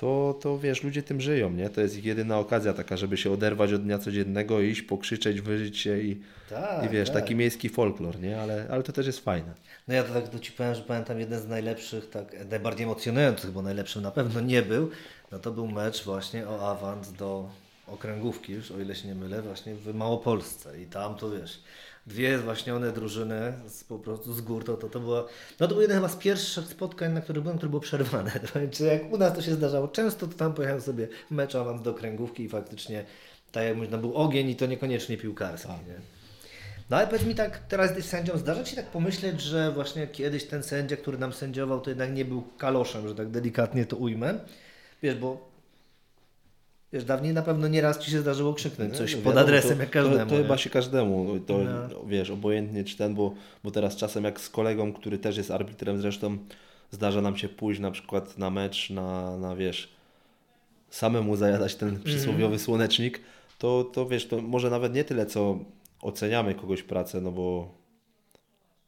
to, 0.00 0.38
to 0.40 0.58
wiesz, 0.58 0.82
ludzie 0.82 1.02
tym 1.02 1.20
żyją, 1.20 1.50
nie? 1.50 1.70
To 1.70 1.80
jest 1.80 1.96
ich 1.98 2.04
jedyna 2.04 2.38
okazja 2.38 2.72
taka, 2.72 2.96
żeby 2.96 3.16
się 3.16 3.32
oderwać 3.32 3.72
od 3.72 3.82
dnia 3.82 3.98
codziennego, 3.98 4.60
iść, 4.60 4.82
pokrzyczeć, 4.82 5.40
wyżyć 5.40 5.78
się 5.78 6.00
i, 6.00 6.20
Tak, 6.50 6.84
i 6.84 6.88
wiesz, 6.88 7.10
tak. 7.10 7.22
taki 7.22 7.34
miejski 7.34 7.68
folklor, 7.68 8.20
nie? 8.20 8.40
Ale, 8.40 8.66
ale 8.70 8.82
to 8.82 8.92
też 8.92 9.06
jest 9.06 9.20
fajne. 9.20 9.54
No 9.88 9.94
ja 9.94 10.02
to 10.04 10.14
tak 10.14 10.28
to 10.28 10.38
Ci 10.38 10.52
powiem, 10.52 10.74
że 10.74 10.82
pamiętam 10.82 11.20
jeden 11.20 11.40
z 11.40 11.46
najlepszych, 11.46 12.10
tak 12.10 12.48
najbardziej 12.50 12.84
emocjonujących, 12.84 13.50
bo 13.50 13.62
najlepszym 13.62 14.02
na 14.02 14.10
pewno 14.10 14.40
nie 14.40 14.62
był, 14.62 14.90
no 15.32 15.38
to 15.38 15.50
był 15.50 15.68
mecz 15.68 16.04
właśnie 16.04 16.48
o 16.48 16.70
awans 16.70 17.12
do 17.12 17.48
okręgówki 17.86 18.52
już, 18.52 18.70
o 18.70 18.80
ile 18.80 18.94
się 18.94 19.08
nie 19.08 19.14
mylę, 19.14 19.42
właśnie 19.42 19.74
w 19.74 19.94
Małopolsce 19.94 20.82
i 20.82 20.86
tam 20.86 21.14
to 21.14 21.30
wiesz, 21.30 21.60
dwie 22.06 22.38
zwaśnione 22.38 22.92
drużyny 22.92 23.52
z, 23.68 23.84
po 23.84 23.98
prostu 23.98 24.32
z 24.32 24.40
gór, 24.40 24.64
to, 24.64 24.76
to, 24.76 24.88
to 24.88 25.00
było, 25.00 25.28
no 25.60 25.68
to 25.68 25.74
był 25.74 25.82
jeden 25.82 25.96
chyba 25.96 26.08
z 26.08 26.16
pierwszych 26.16 26.66
spotkań, 26.66 27.12
na 27.12 27.20
których 27.20 27.42
byłem, 27.42 27.56
które 27.58 27.70
było 27.70 27.80
przerwane, 27.80 28.32
czy 28.72 28.84
jak 28.84 29.12
u 29.12 29.18
nas 29.18 29.34
to 29.34 29.42
się 29.42 29.54
zdarzało 29.54 29.88
często, 29.88 30.26
to 30.26 30.34
tam 30.34 30.54
pojechałem 30.54 30.82
sobie 30.82 31.08
mecz 31.30 31.54
awans 31.54 31.82
do 31.82 31.90
okręgówki 31.90 32.42
i 32.42 32.48
faktycznie 32.48 33.04
tak 33.52 33.64
jak 33.64 33.90
no 33.90 33.98
był 33.98 34.14
ogień 34.14 34.48
i 34.48 34.56
to 34.56 34.66
niekoniecznie 34.66 35.16
piłkarski, 35.16 35.68
nie? 35.68 36.20
No 36.90 36.96
ale 36.96 37.06
powiedz 37.06 37.24
mi 37.24 37.34
tak, 37.34 37.58
teraz 37.58 37.86
jesteś 37.86 38.04
sędzią, 38.04 38.38
zdarza 38.38 38.64
Ci 38.64 38.76
tak 38.76 38.86
pomyśleć, 38.86 39.40
że 39.40 39.72
właśnie 39.72 40.06
kiedyś 40.06 40.44
ten 40.44 40.62
sędzia, 40.62 40.96
który 40.96 41.18
nam 41.18 41.32
sędziował, 41.32 41.80
to 41.80 41.90
jednak 41.90 42.12
nie 42.12 42.24
był 42.24 42.42
kaloszem, 42.58 43.08
że 43.08 43.14
tak 43.14 43.28
delikatnie 43.28 43.86
to 43.86 43.96
ujmę. 43.96 44.38
Wiesz, 45.02 45.14
bo 45.14 45.49
wiesz, 46.92 47.04
dawniej 47.04 47.34
na 47.34 47.42
pewno 47.42 47.68
nieraz 47.68 47.98
Ci 47.98 48.10
się 48.10 48.20
zdarzyło 48.20 48.54
krzyknąć 48.54 48.96
coś 48.96 49.10
No, 49.12 49.16
pod 49.16 49.24
wiadomo, 49.24 49.40
adresem 49.46 49.76
to, 49.76 49.82
jak 49.82 49.90
każdemu. 49.90 50.18
To, 50.18 50.36
to 50.36 50.42
chyba 50.42 50.58
się 50.58 50.70
każdemu, 50.70 51.40
to 51.46 51.58
No. 51.58 52.04
wiesz, 52.06 52.30
obojętnie 52.30 52.84
czy 52.84 52.96
ten, 52.96 53.14
bo, 53.14 53.34
bo 53.64 53.70
teraz 53.70 53.96
czasem 53.96 54.24
jak 54.24 54.40
z 54.40 54.48
kolegą, 54.48 54.92
który 54.92 55.18
też 55.18 55.36
jest 55.36 55.50
arbitrem 55.50 56.00
zresztą, 56.00 56.38
zdarza 56.90 57.20
nam 57.20 57.36
się 57.36 57.48
pójść 57.48 57.80
na 57.80 57.90
przykład 57.90 58.38
na 58.38 58.50
mecz, 58.50 58.90
na, 58.90 59.36
na 59.36 59.56
wiesz, 59.56 59.88
samemu 60.90 61.36
zajadać 61.36 61.74
ten 61.74 61.88
Mhm. 61.88 62.04
przysłowiowy 62.04 62.58
słonecznik, 62.58 63.20
to, 63.58 63.84
to 63.84 64.06
wiesz, 64.06 64.26
to 64.28 64.42
może 64.42 64.70
nawet 64.70 64.94
nie 64.94 65.04
tyle, 65.04 65.26
co 65.26 65.58
oceniamy 66.02 66.54
kogoś 66.54 66.82
pracę, 66.82 67.20
no 67.20 67.32
bo, 67.32 67.68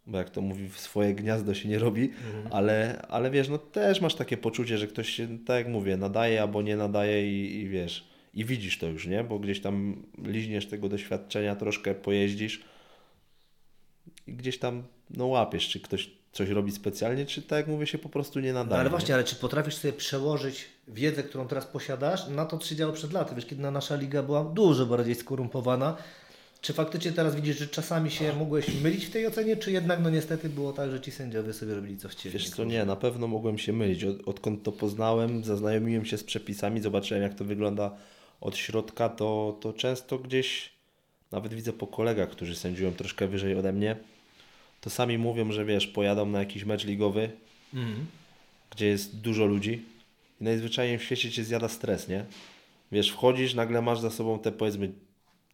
bo 0.07 0.19
jak 0.19 0.31
to 0.31 0.41
mówi, 0.41 0.69
swoje 0.77 1.15
gniazdo 1.15 1.55
się 1.55 1.69
nie 1.69 1.79
robi, 1.79 2.03
Mhm. 2.03 2.53
ale, 2.53 3.07
ale 3.09 3.31
wiesz, 3.31 3.49
no 3.49 3.59
też 3.59 4.01
masz 4.01 4.15
takie 4.15 4.37
poczucie, 4.37 4.79
że 4.79 4.87
ktoś 4.87 5.09
się, 5.09 5.39
tak 5.39 5.57
jak 5.57 5.69
mówię, 5.69 5.97
nadaje 5.97 6.43
albo 6.43 6.63
nie 6.63 6.77
nadaje 6.77 7.33
i, 7.33 7.61
i 7.61 7.69
wiesz, 7.69 8.09
i 8.35 8.45
widzisz 8.45 8.79
to 8.79 8.87
już, 8.87 9.07
nie? 9.07 9.25
Bo 9.25 9.39
gdzieś 9.39 9.61
tam 9.61 10.03
liźniesz 10.25 10.67
tego 10.67 10.89
doświadczenia, 10.89 11.57
troszkę 11.57 11.95
pojeździsz 11.95 12.65
i 14.27 14.33
gdzieś 14.33 14.59
tam 14.59 14.83
no 15.11 15.27
łapiesz, 15.27 15.69
czy 15.69 15.81
ktoś 15.81 16.11
coś 16.33 16.49
robi 16.49 16.73
specjalnie, 16.73 17.27
czy 17.27 17.43
tak 17.43 17.57
jak 17.59 17.67
mówię, 17.67 17.87
się 17.87 17.99
po 17.99 18.09
prostu 18.09 18.41
nie 18.41 18.53
nadaje. 18.53 18.71
No 18.71 18.75
ale 18.77 18.85
nie? 18.85 18.91
właśnie, 18.91 19.15
ale 19.15 19.25
czy 19.25 19.37
potrafisz 19.37 19.75
sobie 19.75 19.93
przełożyć 19.93 20.65
wiedzę, 20.89 21.23
którą 21.23 21.49
teraz 21.49 21.67
posiadasz, 21.67 22.29
na 22.29 22.45
to, 22.47 22.59
co 22.59 22.69
się 22.69 22.77
działo 22.77 22.93
przed 22.93 23.13
laty? 23.13 23.35
Wiesz, 23.35 23.47
kiedy 23.47 23.71
nasza 23.71 23.97
liga 23.97 24.23
była 24.23 24.45
dużo 24.45 24.87
bardziej 24.87 25.15
skorumpowana, 25.15 25.97
czy 26.63 26.73
faktycznie 26.73 27.13
teraz 27.13 27.35
widzisz, 27.37 27.59
że 27.59 27.67
czasami 27.69 28.11
się 28.11 28.33
mogłeś 28.33 28.67
mylić 28.83 29.05
w 29.05 29.11
tej 29.11 29.27
ocenie, 29.27 29.57
czy 29.57 29.73
jednak 29.73 30.01
no 30.03 30.11
niestety 30.11 30.49
było 30.49 30.73
tak, 30.73 30.91
że 30.91 31.01
ci 31.01 31.11
sędziowie 31.11 31.53
sobie 31.53 31.75
robili 31.75 31.97
co 31.99 32.09
chcieli? 32.09 32.33
Wiesz 32.33 32.51
co, 32.51 32.65
nie, 32.65 32.85
na 32.85 32.97
pewno 32.97 33.27
mogłem 33.29 33.59
się 33.59 33.73
mylić. 33.73 34.05
Od, 34.05 34.29
odkąd 34.29 34.63
to 34.63 34.73
poznałem, 34.73 35.45
zaznajomiłem 35.45 36.05
się 36.05 36.19
z 36.19 36.25
przepisami, 36.25 36.81
zobaczyłem 36.81 37.23
jak 37.23 37.35
to 37.35 37.45
wygląda 37.45 37.97
od 38.41 38.57
środka, 38.57 39.09
to, 39.09 39.59
to 39.61 39.73
często 39.73 40.19
gdzieś, 40.19 40.73
nawet 41.33 41.55
widzę 41.55 41.73
po 41.73 41.87
kolegach, 41.87 42.31
którzy 42.31 42.57
sędziują 42.57 42.93
troszkę 42.93 43.29
wyżej 43.29 43.55
ode 43.55 43.73
mnie, 43.73 43.97
to 44.81 44.91
sami 44.91 45.19
mówią, 45.19 45.53
że 45.53 45.65
wiesz, 45.65 45.87
pojadą 45.87 46.27
na 46.27 46.39
jakiś 46.39 46.65
mecz 46.65 46.85
ligowy, 46.85 47.31
Mhm. 47.75 48.07
gdzie 48.71 48.87
jest 48.87 49.17
dużo 49.21 49.47
ludzi 49.47 49.83
i 50.41 50.45
najzwyczajniej 50.45 50.99
w 50.99 51.03
świecie 51.03 51.31
cię 51.31 51.45
zjada 51.45 51.69
stres, 51.69 52.09
nie? 52.09 52.25
Wiesz, 52.93 53.11
wchodzisz, 53.11 53.55
nagle 53.55 53.83
masz 53.83 54.01
za 54.01 54.11
sobą 54.11 54.39
te 54.39 54.53
powiedzmy 54.53 54.93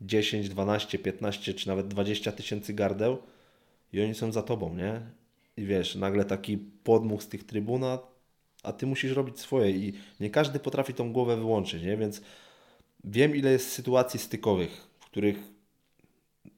10, 0.00 0.48
12, 0.48 0.98
15 0.98 1.54
czy 1.54 1.68
nawet 1.68 1.88
20 1.88 2.32
tysięcy 2.32 2.74
gardeł 2.74 3.18
i 3.92 4.02
oni 4.02 4.14
są 4.14 4.32
za 4.32 4.42
tobą, 4.42 4.76
nie? 4.76 5.00
I 5.56 5.64
wiesz, 5.64 5.94
nagle 5.94 6.24
taki 6.24 6.58
podmuch 6.84 7.22
z 7.22 7.28
tych 7.28 7.44
trybuna, 7.44 7.98
a 8.62 8.72
ty 8.72 8.86
musisz 8.86 9.12
robić 9.12 9.40
swoje 9.40 9.70
i 9.70 9.92
nie 10.20 10.30
każdy 10.30 10.58
potrafi 10.58 10.94
tą 10.94 11.12
głowę 11.12 11.36
wyłączyć, 11.36 11.82
nie? 11.82 11.96
Więc 11.96 12.22
wiem 13.04 13.36
ile 13.36 13.52
jest 13.52 13.72
sytuacji 13.72 14.20
stykowych, 14.20 14.88
w 15.00 15.04
których 15.04 15.38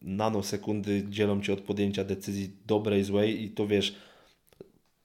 nanosekundy 0.03 1.05
dzielą 1.09 1.43
cię 1.43 1.53
od 1.53 1.61
podjęcia 1.61 2.05
decyzji 2.05 2.57
dobrej, 2.67 3.05
złej 3.05 3.43
i 3.43 3.51
to 3.51 3.67
wiesz, 3.67 3.95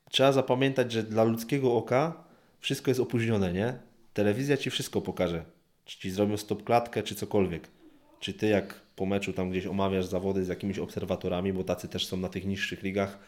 trzeba 0.09 0.31
zapamiętać, 0.31 0.91
że 0.91 1.03
dla 1.03 1.23
ludzkiego 1.23 1.75
oka 1.75 2.23
wszystko 2.59 2.91
jest 2.91 3.01
opóźnione, 3.01 3.53
nie? 3.53 3.79
Telewizja 4.13 4.57
ci 4.57 4.69
wszystko 4.69 5.01
pokaże. 5.01 5.45
Czy 5.85 5.99
ci 5.99 6.11
zrobią 6.11 6.37
stop 6.37 6.63
klatkę, 6.63 7.03
czy 7.03 7.15
cokolwiek. 7.15 7.74
Czy 8.25 8.33
ty 8.33 8.47
jak 8.47 8.81
po 8.95 9.05
meczu 9.05 9.33
tam 9.33 9.49
gdzieś 9.49 9.65
omawiasz 9.65 10.05
zawody 10.05 10.45
z 10.45 10.47
jakimiś 10.47 10.79
obserwatorami, 10.79 11.53
bo 11.53 11.63
tacy 11.63 11.87
też 11.87 12.05
są 12.05 12.17
na 12.17 12.29
tych 12.29 12.45
niższych 12.45 12.83
ligach, 12.83 13.19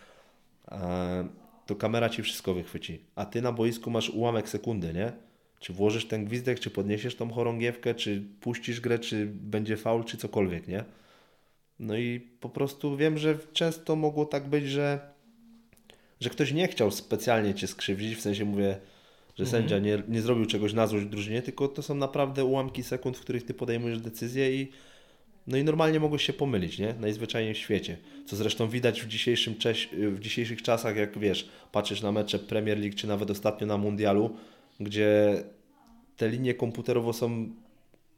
e, 0.71 1.27
to 1.65 1.75
kamera 1.75 2.09
ci 2.09 2.23
wszystko 2.23 2.53
wychwyci. 2.53 2.99
A 3.15 3.25
ty 3.25 3.41
na 3.41 3.51
boisku 3.51 3.89
masz 3.91 4.09
ułamek 4.09 4.49
sekundy, 4.49 4.93
nie? 4.93 5.11
Czy 5.59 5.73
włożysz 5.73 6.07
ten 6.07 6.25
gwizdek, 6.25 6.59
czy 6.59 6.69
podniesiesz 6.69 7.15
tą 7.15 7.31
chorągiewkę, 7.31 7.95
czy 7.95 8.23
puścisz 8.41 8.81
grę, 8.81 8.99
czy 8.99 9.25
będzie 9.25 9.77
faul, 9.77 10.03
czy 10.03 10.17
cokolwiek, 10.17 10.67
nie? 10.67 10.83
No 11.79 11.97
i 11.97 12.19
po 12.19 12.49
prostu 12.49 12.97
wiem, 12.97 13.17
że 13.17 13.37
często 13.53 13.95
mogło 13.95 14.25
tak 14.25 14.47
być, 14.47 14.65
że, 14.65 14.99
że 16.19 16.29
ktoś 16.29 16.51
nie 16.51 16.67
chciał 16.67 16.91
specjalnie 16.91 17.53
cię 17.53 17.67
skrzywdzić, 17.67 18.15
w 18.15 18.21
sensie 18.21 18.45
mówię, 18.45 18.77
że 19.37 19.43
Mhm. 19.43 19.61
sędzia 19.63 19.79
nie, 19.79 20.03
nie 20.07 20.21
zrobił 20.21 20.45
czegoś 20.45 20.73
na 20.73 20.87
złość 20.87 21.05
drużynie, 21.05 21.41
tylko 21.41 21.67
to 21.67 21.81
są 21.81 21.95
naprawdę 21.95 22.45
ułamki 22.45 22.83
sekund, 22.83 23.17
w 23.17 23.21
których 23.21 23.43
ty 23.45 23.53
podejmujesz 23.53 23.99
decyzję 24.01 24.55
i 24.61 24.71
no 25.47 25.57
i 25.57 25.63
normalnie 25.63 25.99
mogłeś 25.99 26.23
się 26.23 26.33
pomylić, 26.33 26.79
nie? 26.79 26.95
Najzwyczajniej 26.99 27.53
w 27.53 27.57
świecie. 27.57 27.97
Co 28.25 28.35
zresztą 28.35 28.69
widać 28.69 29.01
w, 29.01 29.07
dzisiejszym 29.07 29.55
cześ, 29.55 29.89
w 29.93 30.19
dzisiejszych 30.19 30.61
czasach, 30.61 30.95
jak 30.95 31.19
wiesz, 31.19 31.49
patrzysz 31.71 32.01
na 32.01 32.11
mecze 32.11 32.39
Premier 32.39 32.79
League, 32.79 32.95
czy 32.95 33.07
nawet 33.07 33.31
ostatnio 33.31 33.67
na 33.67 33.77
Mundialu, 33.77 34.35
gdzie 34.79 35.43
te 36.17 36.29
linie 36.29 36.53
komputerowo 36.53 37.13
są 37.13 37.49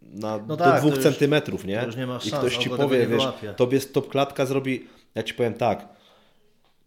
na 0.02 0.38
No 0.38 0.44
do 0.46 0.58
tak, 0.58 0.80
dwóch 0.82 0.94
już- 0.96 1.04
centymetrów, 1.04 1.66
nie? 1.66 1.86
nie 1.98 2.08
I 2.28 2.32
ktoś 2.32 2.58
ci 2.58 2.70
oko 2.70 2.78
tego 2.78 2.90
powie, 2.90 3.00
wiesz, 3.00 3.10
wyłapie. 3.10 3.54
tobie 3.54 3.80
stop 3.80 4.10
klatka 4.10 4.46
zrobi, 4.46 4.88
ja 5.16 5.24
ci 5.24 5.34
powiem 5.34 5.54
tak, 5.54 5.88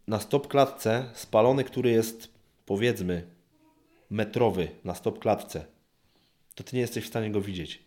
na 0.08 0.20
stop 0.20 0.48
klatce 0.48 1.04
spalony, 1.14 1.64
który 1.64 1.90
jest 1.90 2.28
powiedzmy 2.66 3.22
metrowy 4.12 4.68
na 4.84 4.94
stop 4.94 5.18
klatce, 5.18 5.64
to 6.54 6.64
ty 6.64 6.76
nie 6.76 6.82
jesteś 6.82 7.04
w 7.04 7.08
stanie 7.08 7.30
go 7.30 7.40
widzieć. 7.40 7.84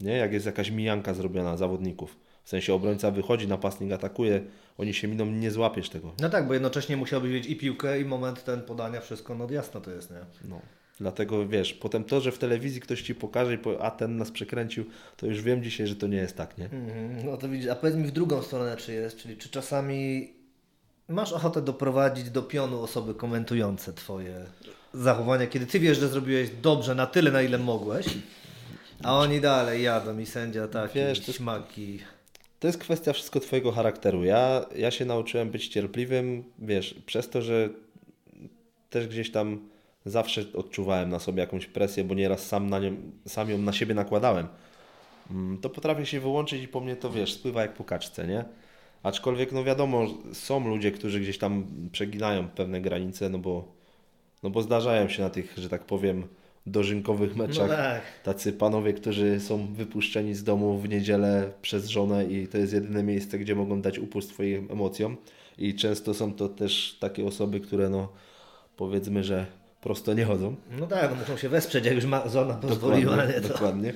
Nie? 0.00 0.12
Jak 0.12 0.32
jest 0.32 0.46
jakaś 0.46 0.70
mijanka 0.70 1.14
zrobiona 1.14 1.56
zawodników. 1.56 2.16
W 2.44 2.48
sensie 2.48 2.74
obrońca 2.74 3.10
wychodzi, 3.10 3.48
napastnik 3.48 3.92
atakuje, 3.92 4.42
oni 4.78 4.94
się 4.94 5.08
miną, 5.08 5.26
nie 5.26 5.50
złapiesz 5.50 5.88
tego. 5.88 6.14
No 6.20 6.28
tak, 6.28 6.46
bo 6.46 6.54
jednocześnie 6.54 6.96
musiałbyś 6.96 7.32
wiedzieć 7.32 7.50
i 7.50 7.56
piłkę, 7.56 8.00
i 8.00 8.04
moment 8.04 8.44
ten 8.44 8.62
podania, 8.62 9.00
wszystko, 9.00 9.34
no 9.34 9.50
jasno 9.50 9.80
to 9.80 9.90
jest, 9.90 10.10
nie? 10.10 10.48
No. 10.48 10.60
Dlatego 10.98 11.48
wiesz, 11.48 11.74
potem 11.74 12.04
to, 12.04 12.20
że 12.20 12.32
w 12.32 12.38
telewizji 12.38 12.80
ktoś 12.80 13.02
ci 13.02 13.14
pokaże 13.14 13.54
i 13.54 13.58
powie, 13.58 13.78
a 13.82 13.90
ten 13.90 14.16
nas 14.16 14.30
przekręcił, 14.30 14.84
to 15.16 15.26
już 15.26 15.42
wiem 15.42 15.62
dzisiaj, 15.62 15.86
że 15.86 15.96
to 15.96 16.06
nie 16.06 16.16
jest 16.16 16.36
tak, 16.36 16.58
nie? 16.58 16.64
Mhm, 16.64 17.26
No 17.26 17.36
to 17.36 17.48
widzisz, 17.48 17.70
a 17.70 17.74
powiedz 17.74 17.96
mi 17.96 18.04
w 18.04 18.10
drugą 18.10 18.42
stronę, 18.42 18.76
czy 18.76 18.92
jest, 18.92 19.16
czyli 19.18 19.36
czy 19.36 19.48
czasami 19.48 20.32
masz 21.10 21.32
ochotę 21.32 21.62
doprowadzić 21.62 22.30
do 22.30 22.42
pionu 22.42 22.82
osoby 22.82 23.14
komentujące 23.14 23.92
Twoje 23.92 24.44
zachowania, 24.94 25.46
kiedy 25.46 25.66
Ty 25.66 25.80
wiesz, 25.80 25.98
że 25.98 26.08
zrobiłeś 26.08 26.50
dobrze 26.62 26.94
na 26.94 27.06
tyle, 27.06 27.30
na 27.30 27.42
ile 27.42 27.58
mogłeś, 27.58 28.06
a 29.02 29.18
oni 29.18 29.40
dalej 29.40 29.82
jadą 29.82 30.18
i 30.18 30.26
sędzia 30.26 30.68
taki, 30.68 30.94
Wiesz, 30.94 31.20
to 31.20 31.26
jest- 31.26 31.38
śmaki. 31.38 31.98
To 32.60 32.66
jest 32.66 32.78
kwestia 32.78 33.12
wszystko 33.12 33.40
Twojego 33.40 33.72
charakteru. 33.72 34.24
Ja, 34.24 34.64
ja 34.76 34.90
się 34.90 35.04
nauczyłem 35.04 35.50
być 35.50 35.68
cierpliwym, 35.68 36.44
wiesz, 36.58 36.94
przez 37.06 37.28
to, 37.30 37.42
że 37.42 37.68
też 38.90 39.08
gdzieś 39.08 39.30
tam 39.32 39.68
zawsze 40.04 40.44
odczuwałem 40.54 41.08
na 41.10 41.18
sobie 41.18 41.40
jakąś 41.40 41.66
presję, 41.66 42.04
bo 42.04 42.14
nieraz 42.14 42.46
sam, 42.46 42.70
na 42.70 42.78
nią, 42.78 42.96
sam 43.26 43.50
ją 43.50 43.58
na 43.58 43.72
siebie 43.72 43.94
nakładałem. 43.94 44.46
Mm, 45.30 45.58
To 45.58 45.70
potrafię 45.70 46.06
się 46.06 46.20
wyłączyć 46.20 46.62
i 46.62 46.68
po 46.68 46.80
mnie 46.80 46.96
to, 46.96 47.10
wiesz, 47.10 47.34
spływa 47.34 47.62
jak 47.62 47.74
po 47.74 47.84
kaczce, 47.84 48.26
nie? 48.26 48.44
Aczkolwiek, 49.02 49.52
no 49.52 49.64
wiadomo, 49.64 50.06
są 50.32 50.68
ludzie, 50.68 50.92
którzy 50.92 51.20
gdzieś 51.20 51.38
tam 51.38 51.66
przeginają 51.92 52.48
pewne 52.48 52.80
granice, 52.80 53.28
no 53.28 53.38
bo, 53.38 53.72
no 54.42 54.50
bo 54.50 54.62
zdarzają 54.62 55.08
się 55.08 55.22
na 55.22 55.30
tych, 55.30 55.54
że 55.58 55.68
tak 55.68 55.84
powiem, 55.84 56.24
dożynkowych 56.66 57.36
No 57.36 57.46
meczach 57.46 57.68
tak. 57.68 58.02
tacy 58.22 58.52
panowie, 58.52 58.92
którzy 58.92 59.40
są 59.40 59.74
wypuszczeni 59.74 60.34
z 60.34 60.44
domu 60.44 60.78
w 60.78 60.88
niedzielę 60.88 61.52
przez 61.62 61.88
żonę 61.88 62.24
i 62.24 62.48
to 62.48 62.58
jest 62.58 62.72
jedyne 62.72 63.02
miejsce, 63.02 63.38
gdzie 63.38 63.54
mogą 63.54 63.82
dać 63.82 63.98
upust 63.98 64.28
swoim 64.28 64.68
emocjom. 64.70 65.16
I 65.58 65.74
często 65.74 66.14
są 66.14 66.34
to 66.34 66.48
też 66.48 66.96
takie 67.00 67.24
osoby, 67.26 67.60
które 67.60 67.88
no 67.88 68.08
powiedzmy, 68.76 69.24
że 69.24 69.46
prosto 69.80 70.14
nie 70.14 70.24
chodzą. 70.24 70.56
No 70.78 70.86
tak, 70.86 71.10
no 71.10 71.16
muszą 71.16 71.36
się 71.36 71.48
wesprzeć, 71.48 71.84
jak 71.84 71.94
już 71.94 72.04
ma, 72.04 72.28
żona 72.28 72.54
pozwoliła, 72.54 73.10
Dokładnie, 73.10 73.34
nie? 73.34 73.40
To... 73.40 73.48
dokładnie. 73.48 73.94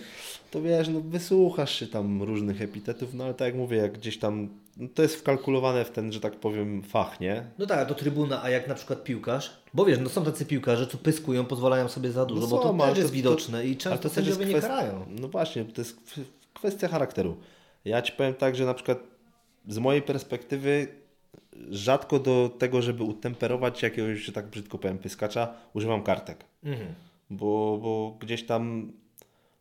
To 0.55 0.62
wiesz, 0.62 0.88
no 0.88 1.01
wysłuchasz 1.01 1.75
się 1.81 1.87
tam 1.87 2.23
różnych 2.23 2.62
epitetów, 2.62 3.14
no 3.14 3.25
ale 3.25 3.35
tak 3.35 3.47
jak 3.47 3.55
mówię, 3.57 3.77
jak 3.77 3.93
gdzieś 3.99 4.19
tam, 4.19 4.49
no 4.77 4.88
to 4.95 5.03
jest 5.03 5.17
wkalkulowane 5.17 5.85
w 5.85 5.90
ten, 5.90 6.12
że 6.12 6.21
tak 6.21 6.37
powiem, 6.37 6.83
fach, 6.83 7.21
nie? 7.21 7.45
No 7.59 7.67
tak, 7.67 7.88
do 7.88 7.95
trybuna, 7.95 8.43
a 8.43 8.51
jak 8.51 8.69
na 8.69 8.75
przykład 8.75 9.05
piłkarz, 9.05 9.51
bo 9.75 9.85
wiesz, 9.85 9.99
no 10.03 10.09
są 10.09 10.25
tacy 10.25 10.47
piłkarze, 10.47 10.87
co 10.87 10.99
pyskują, 10.99 11.45
pozwalają 11.45 11.88
sobie 11.88 12.12
za 12.12 12.27
dużo, 12.27 12.40
No 12.40 12.47
bo 12.47 12.57
to 12.59 12.69
są, 12.69 12.81
ale 12.83 12.88
też 12.93 12.99
jest 12.99 13.11
to- 13.11 13.14
widoczne 13.17 13.67
i 13.67 13.77
często 13.77 14.09
to 14.09 14.14
też 14.14 14.27
jest 14.27 14.38
sędziowie 14.38 14.47
nie 14.55 14.61
kwest- 14.61 14.69
karają. 14.69 15.07
No 15.21 15.29
właśnie, 15.29 15.64
to 15.64 15.81
jest 15.81 15.97
kw- 15.97 16.25
kwestia 16.55 16.88
charakteru. 16.88 17.37
Ja 17.85 18.03
Ci 18.03 18.12
powiem 18.12 18.35
tak, 18.35 18.57
że 18.57 18.64
na 18.64 18.75
przykład 18.75 18.99
z 19.69 19.79
mojej 19.79 20.03
perspektywy 20.03 20.87
rzadko 21.71 22.19
do 22.19 22.51
tego, 22.59 22.83
żeby 22.83 23.03
utemperować 23.05 23.83
jakiegoś, 23.83 24.19
że 24.19 24.33
tak 24.33 24.47
brzydko 24.47 24.79
powiem, 24.79 24.99
pyskacza, 24.99 25.55
używam 25.73 26.03
kartek. 26.03 26.45
Mhm. 26.64 26.95
Bo, 27.31 27.79
bo 27.83 28.17
gdzieś 28.21 28.47
tam 28.47 28.93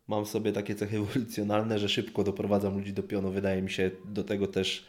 mam 0.08 0.26
sobie 0.26 0.52
takie 0.52 0.74
cechy 0.74 0.96
ewolucjonalne, 1.02 1.78
że 1.78 1.88
szybko 1.88 2.24
doprowadzam 2.24 2.74
ludzi 2.74 2.92
do 2.92 3.02
pionu. 3.02 3.30
Wydaje 3.30 3.62
mi 3.62 3.70
się 3.70 3.90
do 4.04 4.24
tego 4.24 4.46
też 4.46 4.84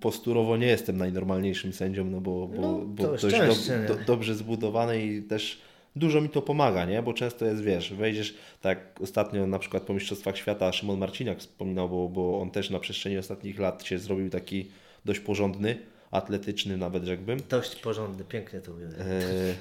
posturowo 0.00 0.56
nie 0.56 0.66
jestem 0.66 0.96
najnormalniejszym 0.96 1.72
sędzią, 1.72 2.04
no 2.04 2.20
bo, 2.20 2.48
bo, 2.48 2.62
No, 2.62 2.78
bo 2.78 3.04
to 3.04 3.28
dość 3.28 3.68
do, 3.68 3.94
do, 3.94 4.04
dobrze 4.04 4.34
zbudowany 4.34 5.06
i 5.06 5.22
też 5.22 5.60
dużo 5.96 6.20
mi 6.20 6.28
to 6.28 6.42
pomaga, 6.42 6.84
nie? 6.84 7.02
Bo 7.02 7.14
często 7.14 7.44
jest, 7.44 7.62
wiesz, 7.62 7.94
wejdziesz, 7.94 8.34
tak 8.60 9.00
ostatnio 9.00 9.46
na 9.46 9.58
przykład 9.58 9.82
po 9.82 9.94
Mistrzostwach 9.94 10.36
Świata 10.36 10.72
Szymon 10.72 10.98
Marciniak 10.98 11.38
wspominał, 11.38 11.88
bo, 11.88 12.08
bo 12.08 12.40
on 12.40 12.50
też 12.50 12.70
na 12.70 12.78
przestrzeni 12.78 13.18
ostatnich 13.18 13.58
lat 13.58 13.84
się 13.84 13.98
zrobił 13.98 14.30
taki 14.30 14.70
dość 15.04 15.20
porządny, 15.20 15.78
atletyczny 16.10 16.76
nawet 16.76 17.04
rzekłbym. 17.04 17.38
Dość 17.48 17.76
porządny, 17.76 18.24
pięknie 18.24 18.60
to 18.60 18.72
mówię. 18.72 18.86
E, 18.86 19.54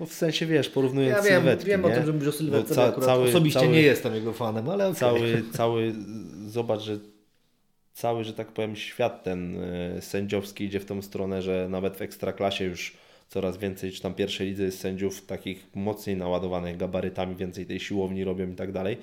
no 0.00 0.06
w 0.06 0.12
sensie, 0.12 0.46
wiesz, 0.46 0.68
porównując 0.68 1.16
Ja 1.16 1.22
wiem, 1.22 1.42
sylwetki, 1.42 1.66
wiem 1.66 1.84
o 1.84 1.88
nie? 1.88 1.94
tym, 1.94 2.06
że 2.06 2.12
mówisz 2.12 2.28
o 2.28 2.32
sylwetce, 2.32 2.74
ca- 2.74 2.92
cały- 3.00 3.28
osobiście 3.28 3.60
cały- 3.60 3.72
nie 3.72 3.82
jestem 3.82 4.14
jego 4.14 4.32
fanem, 4.32 4.68
ale 4.68 4.84
okej. 4.88 5.00
cały, 5.00 5.42
cały, 5.52 5.94
zobacz, 6.46 6.80
że 6.80 6.98
cały, 7.92 8.24
że 8.24 8.32
tak 8.32 8.48
powiem, 8.52 8.76
świat 8.76 9.22
ten 9.24 9.56
e, 9.62 10.02
sędziowski 10.02 10.64
idzie 10.64 10.80
w 10.80 10.84
tą 10.84 11.02
stronę, 11.02 11.42
że 11.42 11.66
nawet 11.70 11.96
w 11.96 12.02
ekstraklasie 12.02 12.64
już 12.64 12.92
coraz 13.28 13.58
więcej, 13.58 13.92
czy 13.92 14.02
tam 14.02 14.14
pierwszej 14.14 14.46
lidze 14.46 14.62
jest 14.62 14.80
sędziów 14.80 15.26
takich 15.26 15.66
mocniej 15.74 16.16
naładowanych 16.16 16.76
gabarytami, 16.76 17.36
więcej 17.36 17.66
tej 17.66 17.80
siłowni 17.80 18.24
robią 18.24 18.50
i 18.50 18.54
tak 18.54 18.72
dalej. 18.72 18.96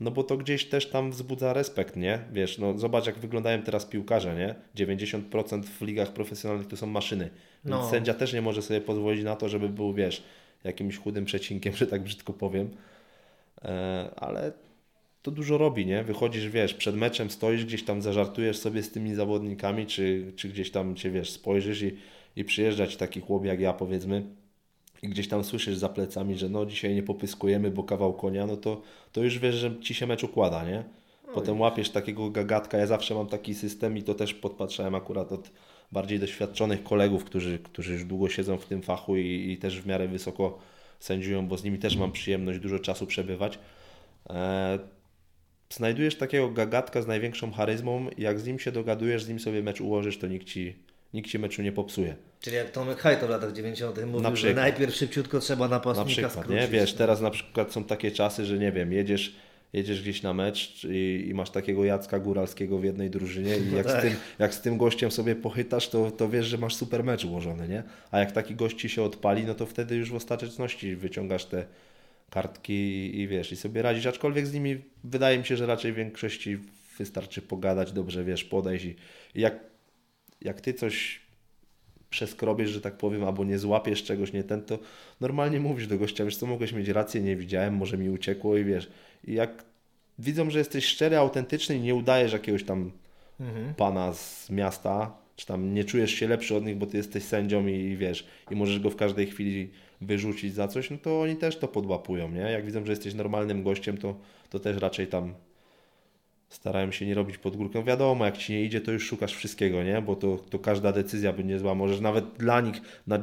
No 0.00 0.10
bo 0.10 0.22
to 0.24 0.36
gdzieś 0.36 0.64
też 0.64 0.86
tam 0.90 1.10
wzbudza 1.10 1.52
respekt, 1.52 1.96
nie? 1.96 2.18
Wiesz, 2.32 2.58
no 2.58 2.78
zobacz 2.78 3.06
jak 3.06 3.18
wyglądają 3.18 3.62
teraz 3.62 3.86
piłkarze, 3.86 4.34
nie? 4.34 4.54
90% 4.84 5.62
w 5.62 5.82
ligach 5.82 6.12
profesjonalnych 6.12 6.66
to 6.68 6.76
są 6.76 6.86
maszyny. 6.86 7.24
Więc 7.64 7.76
No. 7.76 7.90
sędzia 7.90 8.14
też 8.14 8.32
nie 8.32 8.42
może 8.42 8.62
sobie 8.62 8.80
pozwolić 8.80 9.24
na 9.24 9.36
to, 9.36 9.48
żeby 9.48 9.68
był, 9.68 9.94
wiesz, 9.94 10.22
jakimś 10.64 10.96
chudym 10.96 11.24
przecinkiem, 11.24 11.76
że 11.76 11.86
tak 11.86 12.02
brzydko 12.02 12.32
powiem. 12.32 12.70
E, 13.64 14.10
ale 14.16 14.52
to 15.22 15.30
dużo 15.30 15.58
robi, 15.58 15.86
nie? 15.86 16.04
Wychodzisz, 16.04 16.48
wiesz, 16.48 16.74
przed 16.74 16.96
meczem 16.96 17.30
stoisz, 17.30 17.64
gdzieś 17.64 17.84
tam 17.84 18.02
zażartujesz 18.02 18.58
sobie 18.58 18.82
z 18.82 18.90
tymi 18.90 19.14
zawodnikami, 19.14 19.86
czy, 19.86 20.32
czy 20.36 20.48
gdzieś 20.48 20.70
tam 20.70 20.96
cię, 20.96 21.10
wiesz, 21.10 21.30
spojrzysz 21.30 21.82
i, 21.82 21.96
i 22.36 22.44
przyjeżdża 22.44 22.86
ci 22.86 22.96
taki 22.96 23.20
chłop 23.20 23.44
jak 23.44 23.60
ja, 23.60 23.72
powiedzmy, 23.72 24.24
i 25.02 25.08
gdzieś 25.08 25.28
tam 25.28 25.44
słyszysz 25.44 25.76
za 25.76 25.88
plecami, 25.88 26.36
że 26.36 26.48
no 26.48 26.66
dzisiaj 26.66 26.94
nie 26.94 27.02
popyskujemy, 27.02 27.70
bo 27.70 27.84
kawał 27.84 28.12
konia, 28.12 28.46
no 28.46 28.56
to, 28.56 28.82
to 29.12 29.22
już 29.22 29.38
wiesz, 29.38 29.54
że 29.54 29.80
ci 29.80 29.94
się 29.94 30.06
mecz 30.06 30.24
układa, 30.24 30.64
nie? 30.64 30.84
Potem 31.34 31.60
łapiesz 31.60 31.90
takiego 31.90 32.30
gagatka, 32.30 32.78
ja 32.78 32.86
zawsze 32.86 33.14
mam 33.14 33.26
taki 33.26 33.54
system 33.54 33.98
i 33.98 34.02
to 34.02 34.14
też 34.14 34.34
podpatrzałem 34.34 34.94
akurat 34.94 35.32
od 35.32 35.50
bardziej 35.92 36.18
doświadczonych 36.18 36.82
kolegów, 36.82 37.24
którzy, 37.24 37.58
którzy 37.58 37.92
już 37.92 38.04
długo 38.04 38.28
siedzą 38.28 38.56
w 38.56 38.66
tym 38.66 38.82
fachu 38.82 39.16
i, 39.16 39.50
i 39.52 39.58
też 39.58 39.80
w 39.80 39.86
miarę 39.86 40.08
wysoko 40.08 40.58
sędziują, 41.00 41.48
bo 41.48 41.56
z 41.56 41.64
nimi 41.64 41.78
też 41.78 41.96
mam 41.96 42.12
przyjemność 42.12 42.58
dużo 42.58 42.78
czasu 42.78 43.06
przebywać. 43.06 43.58
E, 44.30 44.78
znajdujesz 45.70 46.14
takiego 46.14 46.50
gagatka 46.50 47.02
z 47.02 47.06
największą 47.06 47.52
charyzmą 47.52 48.06
jak 48.18 48.40
z 48.40 48.46
nim 48.46 48.58
się 48.58 48.72
dogadujesz, 48.72 49.24
z 49.24 49.28
nim 49.28 49.40
sobie 49.40 49.62
mecz 49.62 49.80
ułożysz, 49.80 50.18
to 50.18 50.26
nikt 50.26 50.46
ci, 50.46 50.76
nikt 51.14 51.30
ci 51.30 51.38
meczu 51.38 51.62
nie 51.62 51.72
popsuje. 51.72 52.16
Czyli 52.40 52.56
jak 52.56 52.70
Tomek 52.70 52.98
Hajto 52.98 53.26
w 53.26 53.30
latach 53.30 53.52
90. 53.52 53.96
mówił, 54.06 54.20
że 54.24 54.32
przykład. 54.32 54.56
najpierw 54.56 54.94
szybciutko 54.94 55.40
trzeba 55.40 55.64
Na 55.68 55.74
napastnika 55.76 56.06
przykład, 56.10 56.32
skrócić. 56.32 56.54
nie? 56.62 56.68
Wiesz, 56.68 56.94
teraz 56.94 57.20
na 57.20 57.30
przykład 57.30 57.72
są 57.72 57.84
takie 57.84 58.10
czasy, 58.10 58.44
że 58.46 58.58
nie 58.58 58.72
wiem, 58.72 58.92
jedziesz, 58.92 59.36
jedziesz 59.72 60.02
gdzieś 60.02 60.22
na 60.22 60.34
mecz 60.34 60.84
i, 60.90 61.26
i 61.28 61.34
masz 61.34 61.50
takiego 61.50 61.84
Jacka 61.84 62.18
Góralskiego 62.18 62.78
w 62.78 62.84
jednej 62.84 63.10
drużynie 63.10 63.56
i 63.56 63.60
No 63.70 63.76
jak, 63.76 63.86
tak. 63.86 63.98
z 64.00 64.02
tym, 64.02 64.14
jak 64.38 64.54
z 64.54 64.60
tym 64.60 64.78
gościem 64.78 65.10
sobie 65.10 65.36
pochytasz, 65.36 65.88
to, 65.88 66.10
to 66.10 66.28
wiesz, 66.28 66.46
że 66.46 66.58
masz 66.58 66.74
super 66.74 67.04
mecz 67.04 67.24
ułożony, 67.24 67.68
nie? 67.68 67.82
A 68.10 68.18
jak 68.18 68.32
taki 68.32 68.54
gość 68.54 68.80
ci 68.80 68.88
się 68.88 69.02
odpali, 69.02 69.44
no 69.44 69.54
to 69.54 69.66
wtedy 69.66 69.96
już 69.96 70.10
w 70.10 70.14
ostateczności 70.14 70.96
wyciągasz 70.96 71.44
te 71.44 71.66
kartki 72.30 72.72
i, 72.72 73.20
i 73.20 73.28
wiesz, 73.28 73.52
i 73.52 73.56
sobie 73.56 73.82
radzisz, 73.82 74.06
aczkolwiek 74.06 74.46
z 74.46 74.54
nimi 74.54 74.80
wydaje 75.04 75.38
mi 75.38 75.44
się, 75.46 75.56
że 75.56 75.66
raczej 75.66 75.92
w 75.92 75.96
większości 75.96 76.58
wystarczy 76.98 77.42
pogadać, 77.42 77.92
dobrze, 77.92 78.24
wiesz, 78.24 78.44
podejść 78.44 78.84
i, 78.84 78.96
i 79.34 79.40
jak, 79.40 79.69
jak 80.40 80.60
ty 80.60 80.74
coś 80.74 81.20
przeskrobiesz, 82.10 82.70
że 82.70 82.80
tak 82.80 82.96
powiem, 82.96 83.24
albo 83.24 83.44
nie 83.44 83.58
złapiesz 83.58 84.04
czegoś, 84.04 84.32
nie 84.32 84.44
ten, 84.44 84.62
to 84.62 84.78
normalnie 85.20 85.60
mówisz 85.60 85.86
do 85.86 85.98
gościa, 85.98 86.24
wiesz 86.24 86.36
co, 86.36 86.46
mogłeś 86.46 86.72
mieć 86.72 86.88
rację, 86.88 87.20
nie 87.20 87.36
widziałem, 87.36 87.74
może 87.74 87.98
mi 87.98 88.10
uciekło 88.10 88.56
i 88.56 88.64
wiesz, 88.64 88.90
i 89.24 89.34
jak 89.34 89.64
widzą, 90.18 90.50
że 90.50 90.58
jesteś 90.58 90.84
szczery, 90.84 91.16
autentyczny 91.16 91.76
i 91.76 91.80
nie 91.80 91.94
udajesz 91.94 92.32
jakiegoś 92.32 92.64
tam 92.64 92.90
Mhm. 93.40 93.74
pana 93.74 94.12
z 94.12 94.50
miasta, 94.50 95.16
czy 95.36 95.46
tam 95.46 95.74
nie 95.74 95.84
czujesz 95.84 96.10
się 96.10 96.28
lepszy 96.28 96.56
od 96.56 96.64
nich, 96.66 96.76
bo 96.76 96.86
ty 96.86 96.96
jesteś 96.96 97.24
sędzią 97.24 97.66
i, 97.66 97.72
i 97.72 97.96
wiesz, 97.96 98.26
i 98.50 98.56
możesz 98.56 98.80
go 98.80 98.90
w 98.90 98.96
każdej 98.96 99.26
chwili 99.26 99.70
wyrzucić 100.00 100.54
za 100.54 100.68
coś, 100.68 100.90
no 100.90 100.98
to 100.98 101.20
oni 101.20 101.36
też 101.36 101.58
to 101.58 101.68
podłapują, 101.68 102.30
nie? 102.30 102.40
Jak 102.40 102.66
widzą, 102.66 102.84
że 102.86 102.92
jesteś 102.92 103.14
normalnym 103.14 103.62
gościem, 103.62 103.98
to, 103.98 104.14
to 104.50 104.58
też 104.58 104.76
raczej 104.76 105.06
tam 105.06 105.34
Starałem 106.50 106.92
się 106.92 107.06
nie 107.06 107.14
robić 107.14 107.38
pod 107.38 107.56
górkę. 107.56 107.84
Wiadomo, 107.84 108.24
jak 108.24 108.38
ci 108.38 108.52
nie 108.52 108.64
idzie, 108.64 108.80
to 108.80 108.92
już 108.92 109.06
szukasz 109.06 109.34
wszystkiego, 109.34 109.82
nie? 109.82 110.02
Bo 110.02 110.16
to, 110.16 110.36
to 110.36 110.58
każda 110.58 110.92
decyzja 110.92 111.32
będzie 111.32 111.58
zła. 111.58 111.74
Możesz 111.74 112.00
nawet 112.00 112.24
dla 112.38 112.60
nich 112.60 112.80
na 113.06 113.18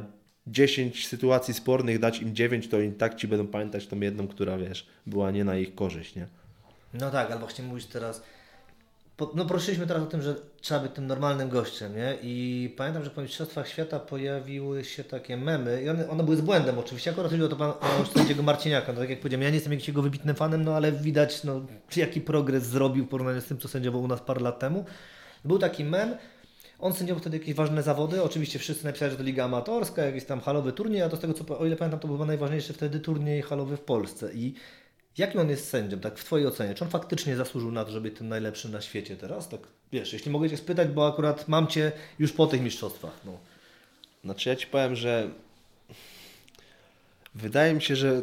10 0.46 1.08
sytuacji 1.08 1.54
spornych 1.54 1.98
dać 1.98 2.22
im 2.22 2.34
9, 2.34 2.68
to 2.68 2.80
i 2.80 2.92
tak 2.92 3.14
ci 3.14 3.28
będą 3.28 3.46
pamiętać 3.46 3.86
tą 3.86 4.00
jedną, 4.00 4.28
która 4.28 4.58
wiesz, 4.58 4.86
była 5.06 5.30
nie 5.30 5.44
na 5.44 5.58
ich 5.58 5.74
korzyść, 5.74 6.14
nie? 6.14 6.26
No 6.94 7.10
tak, 7.10 7.30
ale 7.30 7.40
właśnie 7.40 7.64
mówisz 7.64 7.86
teraz. 7.86 8.22
No 9.34 9.44
prosiliśmy 9.44 9.86
teraz 9.86 10.02
o 10.02 10.06
tym, 10.06 10.22
że 10.22 10.34
trzeba 10.60 10.80
być 10.80 10.92
tym 10.92 11.06
normalnym 11.06 11.48
gościem, 11.48 11.96
nie? 11.96 12.18
I 12.22 12.74
pamiętam, 12.76 13.04
że 13.04 13.10
po 13.10 13.22
Mistrzostwach 13.22 13.68
Świata 13.68 14.00
pojawiły 14.00 14.84
się 14.84 15.04
takie 15.04 15.36
memy 15.36 15.82
i 15.82 15.88
one, 15.88 16.08
one 16.08 16.24
były 16.24 16.36
z 16.36 16.40
błędem 16.40 16.78
oczywiście. 16.78 17.10
Akurat 17.10 17.30
chodziło 17.30 17.48
to 17.48 17.56
pan, 17.56 17.70
o 17.70 18.06
sędziego 18.18 18.42
Marciniaka. 18.42 18.92
No, 18.92 19.00
tak 19.00 19.10
jak 19.10 19.20
powiedziałem, 19.20 19.42
ja 19.42 19.48
nie 19.48 19.54
jestem 19.54 19.72
jakimś 19.72 19.88
jego 19.88 20.02
wybitnym 20.02 20.36
fanem, 20.36 20.64
no 20.64 20.74
ale 20.74 20.92
widać, 20.92 21.44
no, 21.44 21.60
jaki 21.96 22.20
progres 22.20 22.66
zrobił 22.66 23.04
w 23.04 23.08
porównaniu 23.08 23.40
z 23.40 23.44
tym, 23.44 23.58
co 23.58 23.68
sędziował 23.68 24.02
u 24.02 24.08
nas 24.08 24.20
parę 24.20 24.40
lat 24.40 24.58
temu. 24.58 24.84
Był 25.44 25.58
taki 25.58 25.84
mem, 25.84 26.16
on 26.78 26.92
sędziował 26.92 27.20
wtedy 27.20 27.38
jakieś 27.38 27.54
ważne 27.54 27.82
zawody. 27.82 28.22
Oczywiście 28.22 28.58
wszyscy 28.58 28.84
napisali, 28.84 29.10
że 29.10 29.16
to 29.16 29.22
liga 29.22 29.44
amatorska, 29.44 30.02
jakiś 30.02 30.24
tam 30.24 30.40
halowy 30.40 30.72
turniej, 30.72 31.02
a 31.02 31.08
to 31.08 31.16
z 31.16 31.20
tego 31.20 31.34
co, 31.34 31.58
o 31.58 31.66
ile 31.66 31.76
pamiętam, 31.76 32.00
to 32.00 32.08
był 32.08 32.26
najważniejszy 32.26 32.72
wtedy 32.72 33.00
turniej 33.00 33.42
halowy 33.42 33.76
w 33.76 33.80
Polsce. 33.80 34.32
I 34.34 34.54
Jaki 35.18 35.38
on 35.38 35.50
jest 35.50 35.68
sędzią, 35.68 35.98
tak 35.98 36.18
w 36.18 36.24
Twojej 36.24 36.46
ocenie? 36.46 36.74
Czy 36.74 36.84
on 36.84 36.90
faktycznie 36.90 37.36
zasłużył 37.36 37.72
na 37.72 37.84
to, 37.84 37.90
żeby 37.90 38.10
być 38.10 38.18
tym 38.18 38.28
najlepszym 38.28 38.72
na 38.72 38.80
świecie 38.80 39.16
teraz? 39.16 39.48
Tak, 39.48 39.60
wiesz, 39.92 40.12
jeśli 40.12 40.30
mogę 40.30 40.50
Cię 40.50 40.56
spytać, 40.56 40.88
bo 40.88 41.06
akurat 41.06 41.48
mam 41.48 41.66
Cię 41.66 41.92
już 42.18 42.32
po 42.32 42.46
tych 42.46 42.60
mistrzostwach. 42.60 43.20
No. 43.24 43.32
Znaczy 44.24 44.48
ja 44.48 44.56
Ci 44.56 44.66
powiem, 44.66 44.96
że 44.96 45.30
wydaje 47.34 47.74
mi 47.74 47.82
się, 47.82 47.96
że 47.96 48.22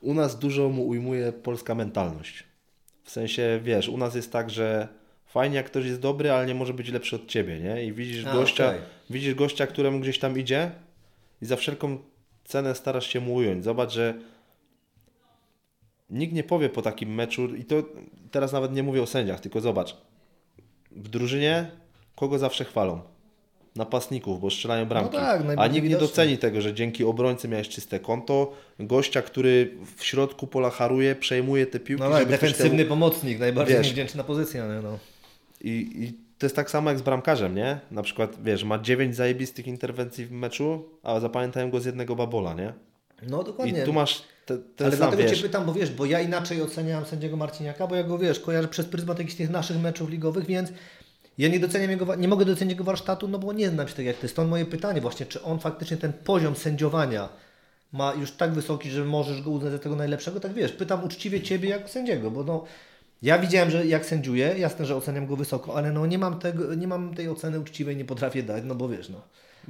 u 0.00 0.14
nas 0.14 0.38
dużo 0.38 0.68
mu 0.68 0.86
ujmuje 0.86 1.32
polska 1.32 1.74
mentalność. 1.74 2.44
W 3.04 3.10
sensie, 3.10 3.60
wiesz, 3.62 3.88
u 3.88 3.96
nas 3.96 4.14
jest 4.14 4.32
tak, 4.32 4.50
że 4.50 4.88
fajnie 5.26 5.56
jak 5.56 5.66
ktoś 5.66 5.84
jest 5.84 6.00
dobry, 6.00 6.30
ale 6.30 6.46
nie 6.46 6.54
może 6.54 6.74
być 6.74 6.88
lepszy 6.88 7.16
od 7.16 7.26
Ciebie, 7.26 7.60
nie? 7.60 7.84
I 7.84 7.92
widzisz 7.92 8.26
A, 8.26 8.32
gościa, 8.32 8.68
okej. 8.68 8.80
widzisz 9.10 9.34
gościa, 9.34 9.66
któremu 9.66 10.00
gdzieś 10.00 10.18
tam 10.18 10.38
idzie 10.38 10.70
i 11.42 11.46
za 11.46 11.56
wszelką 11.56 11.98
cenę 12.44 12.74
starasz 12.74 13.06
się 13.06 13.20
mu 13.20 13.34
ująć. 13.34 13.64
Zobacz, 13.64 13.92
że 13.92 14.14
nikt 16.10 16.32
nie 16.34 16.44
powie 16.44 16.68
po 16.68 16.82
takim 16.82 17.14
meczu, 17.14 17.54
i 17.54 17.64
to 17.64 17.76
teraz 18.30 18.52
nawet 18.52 18.72
nie 18.72 18.82
mówię 18.82 19.02
o 19.02 19.06
sędziach, 19.06 19.40
tylko 19.40 19.60
zobacz, 19.60 19.96
w 20.92 21.08
drużynie 21.08 21.70
kogo 22.16 22.38
zawsze 22.38 22.64
chwalą? 22.64 23.00
Napastników, 23.76 24.40
bo 24.40 24.50
strzelają 24.50 24.86
bramki. 24.86 25.16
tak, 25.16 25.42
A 25.56 25.66
nikt 25.66 25.88
nie 25.88 25.96
doceni 25.96 26.38
tego, 26.38 26.60
że 26.60 26.74
dzięki 26.74 27.04
obrońcy 27.04 27.48
miałeś 27.48 27.68
czyste 27.68 28.00
konto, 28.00 28.52
gościa, 28.80 29.22
który 29.22 29.74
w 29.96 30.04
środku 30.04 30.46
pola 30.46 30.70
haruje, 30.70 31.14
przejmuje 31.14 31.66
te 31.66 31.80
piłki. 31.80 32.04
No 32.04 32.10
tak, 32.10 32.28
defensywny 32.28 32.78
temu- 32.84 32.88
pomocnik, 32.88 33.38
najbardziej 33.38 33.76
Wiesz. 33.76 33.86
niewdzięczna 33.86 34.24
pozycja. 34.24 34.64
No. 34.82 34.98
I, 35.60 35.70
I 36.04 36.12
to 36.38 36.46
jest 36.46 36.56
tak 36.56 36.70
samo 36.70 36.90
jak 36.90 36.98
z 36.98 37.02
bramkarzem, 37.02 37.54
nie? 37.54 37.80
Na 37.90 38.02
przykład, 38.02 38.42
wiesz, 38.42 38.64
ma 38.64 38.78
9 38.78 39.16
zajebistych 39.16 39.66
interwencji 39.66 40.26
w 40.26 40.32
meczu, 40.32 40.84
a 41.02 41.20
zapamiętałem 41.20 41.70
go 41.70 41.80
z 41.80 41.84
jednego 41.84 42.16
babola, 42.16 42.54
nie? 42.54 42.72
No 43.22 43.42
dokładnie. 43.42 43.82
I 43.82 43.84
tu 43.84 43.92
masz 43.92 44.22
te, 44.46 44.58
ten 44.58 44.86
Ale 44.86 44.96
sam, 44.96 44.98
dlatego 44.98 45.22
wiesz, 45.22 45.38
Cię 45.38 45.42
pytam, 45.42 45.66
bo 45.66 45.72
wiesz, 45.72 45.90
bo 45.90 46.06
ja 46.06 46.20
inaczej 46.20 46.62
oceniam 46.62 47.06
sędziego 47.06 47.36
Marciniaka, 47.36 47.86
bo 47.86 47.94
ja 47.94 48.02
go 48.02 48.18
wiesz, 48.18 48.40
kojarzę 48.40 48.68
przez 48.68 48.86
pryzmat 48.86 49.18
jakichś 49.18 49.36
tych 49.36 49.50
naszych 49.50 49.80
meczów 49.80 50.10
ligowych, 50.10 50.46
więc 50.46 50.72
ja 51.38 51.48
nie 51.48 51.60
doceniam 51.60 51.90
jego, 51.90 52.14
nie 52.14 52.28
mogę 52.28 52.44
docenić 52.44 52.72
jego 52.72 52.84
warsztatu, 52.84 53.28
no 53.28 53.38
bo 53.38 53.52
nie 53.52 53.70
znam 53.70 53.88
się 53.88 53.94
tak 53.94 54.04
jak 54.04 54.16
ty. 54.16 54.28
Stąd 54.28 54.50
moje 54.50 54.66
pytanie 54.66 55.00
właśnie, 55.00 55.26
czy 55.26 55.42
on 55.42 55.58
faktycznie 55.58 55.96
ten 55.96 56.12
poziom 56.12 56.56
sędziowania 56.56 57.28
ma 57.92 58.14
już 58.14 58.32
tak 58.32 58.52
wysoki, 58.52 58.90
że 58.90 59.04
możesz 59.04 59.42
go 59.42 59.50
uznać 59.50 59.72
za 59.72 59.78
tego 59.78 59.96
najlepszego? 59.96 60.40
Tak 60.40 60.52
wiesz, 60.52 60.72
pytam 60.72 61.04
uczciwie 61.04 61.42
Ciebie 61.42 61.68
jako 61.68 61.88
sędziego, 61.88 62.30
bo 62.30 62.44
no 62.44 62.64
ja 63.22 63.38
widziałem, 63.38 63.70
że 63.70 63.86
jak 63.86 64.06
sędziuję, 64.06 64.54
jasne, 64.58 64.86
że 64.86 64.96
oceniam 64.96 65.26
go 65.26 65.36
wysoko, 65.36 65.74
ale 65.74 65.92
no 65.92 66.06
nie 66.06 66.18
mam, 66.18 66.38
tego, 66.38 66.74
nie 66.74 66.86
mam 66.86 67.14
tej 67.14 67.28
oceny 67.28 67.60
uczciwej, 67.60 67.96
nie 67.96 68.04
potrafię 68.04 68.42
dać, 68.42 68.64
no 68.66 68.74
bo 68.74 68.88
wiesz, 68.88 69.08
no. 69.08 69.20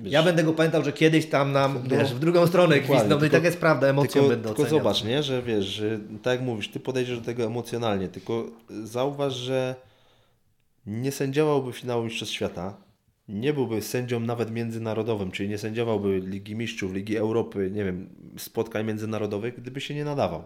Ja 0.05 0.23
będę 0.23 0.43
go 0.45 0.53
pamiętał, 0.53 0.85
że 0.85 0.93
kiedyś 0.93 1.27
tam 1.27 1.53
nam, 1.53 1.83
wiesz, 1.89 2.15
w 2.15 2.19
drugą 2.19 2.47
stronę 2.47 2.77
No. 2.77 2.83
Gwizdał, 2.83 3.21
no 3.21 3.27
i 3.27 3.31
tak 3.31 3.45
jest 3.45 3.59
prawda, 3.61 3.87
emocją 3.87 4.13
tylko, 4.13 4.29
będę 4.29 4.49
tylko 4.49 4.63
oceniał. 4.63 4.79
zobacz, 4.79 5.05
nie, 5.05 5.23
że 5.23 5.43
wiesz, 5.43 5.65
że 5.65 5.99
tak 6.23 6.33
jak 6.33 6.43
mówisz, 6.43 6.69
ty 6.69 6.81
podejdziesz 6.81 7.19
do 7.19 7.25
tego 7.25 7.45
emocjonalnie, 7.45 8.09
tylko 8.09 8.47
zauważ, 8.85 9.35
że 9.35 9.75
nie 10.87 11.13
sędziowałby 11.13 11.73
finału 11.73 12.05
Mistrzostw 12.05 12.35
Świata, 12.35 12.77
nie 13.29 13.53
byłby 13.53 13.83
sędzią 13.83 14.21
nawet 14.21 14.51
międzynarodowym, 14.51 15.31
czyli 15.31 15.49
nie 15.49 15.59
sędziowałby 15.59 16.21
Ligi 16.21 16.55
Mistrzów, 16.55 16.93
Ligi 16.93 17.17
Europy, 17.17 17.71
nie 17.73 17.85
wiem, 17.85 18.09
spotkań 18.39 18.87
międzynarodowych, 18.87 19.61
gdyby 19.61 19.81
się 19.81 19.95
nie 19.95 20.05
nadawał. 20.05 20.45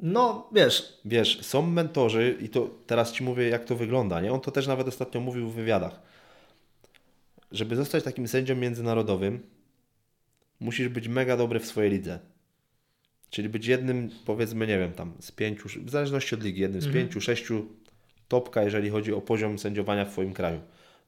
No, 0.00 0.48
wiesz, 0.52 0.98
Wiesz, 1.04 1.42
są 1.42 1.62
mentorzy 1.62 2.36
i 2.40 2.48
to 2.48 2.70
teraz 2.86 3.12
Ci 3.12 3.24
mówię, 3.24 3.48
jak 3.48 3.64
to 3.64 3.76
wygląda, 3.76 4.20
nie? 4.20 4.32
On 4.32 4.40
to 4.40 4.50
też 4.50 4.66
nawet 4.66 4.88
ostatnio 4.88 5.20
mówił 5.20 5.48
w 5.48 5.54
wywiadach. 5.54 6.00
Żeby 7.52 7.76
zostać 7.76 8.04
takim 8.04 8.28
sędzią 8.28 8.56
międzynarodowym, 8.56 9.42
musisz 10.60 10.88
być 10.88 11.08
mega 11.08 11.36
dobry 11.36 11.60
w 11.60 11.66
swojej 11.66 11.90
lidze. 11.90 12.18
Czyli 13.30 13.48
być 13.48 13.66
jednym, 13.66 14.10
powiedzmy, 14.26 14.66
nie 14.66 14.78
wiem, 14.78 14.92
tam 14.92 15.12
z 15.20 15.32
pięciu, 15.32 15.68
w 15.84 15.90
zależności 15.90 16.34
od 16.34 16.42
ligi, 16.42 16.60
jednym 16.60 16.82
z 16.82 16.92
pięciu, 16.92 17.20
sześciu 17.20 17.66
topka, 18.28 18.62
jeżeli 18.62 18.90
chodzi 18.90 19.12
o 19.12 19.20
poziom 19.20 19.58
sędziowania 19.58 20.04
w 20.04 20.10
Twoim 20.10 20.32
kraju. 20.32 20.60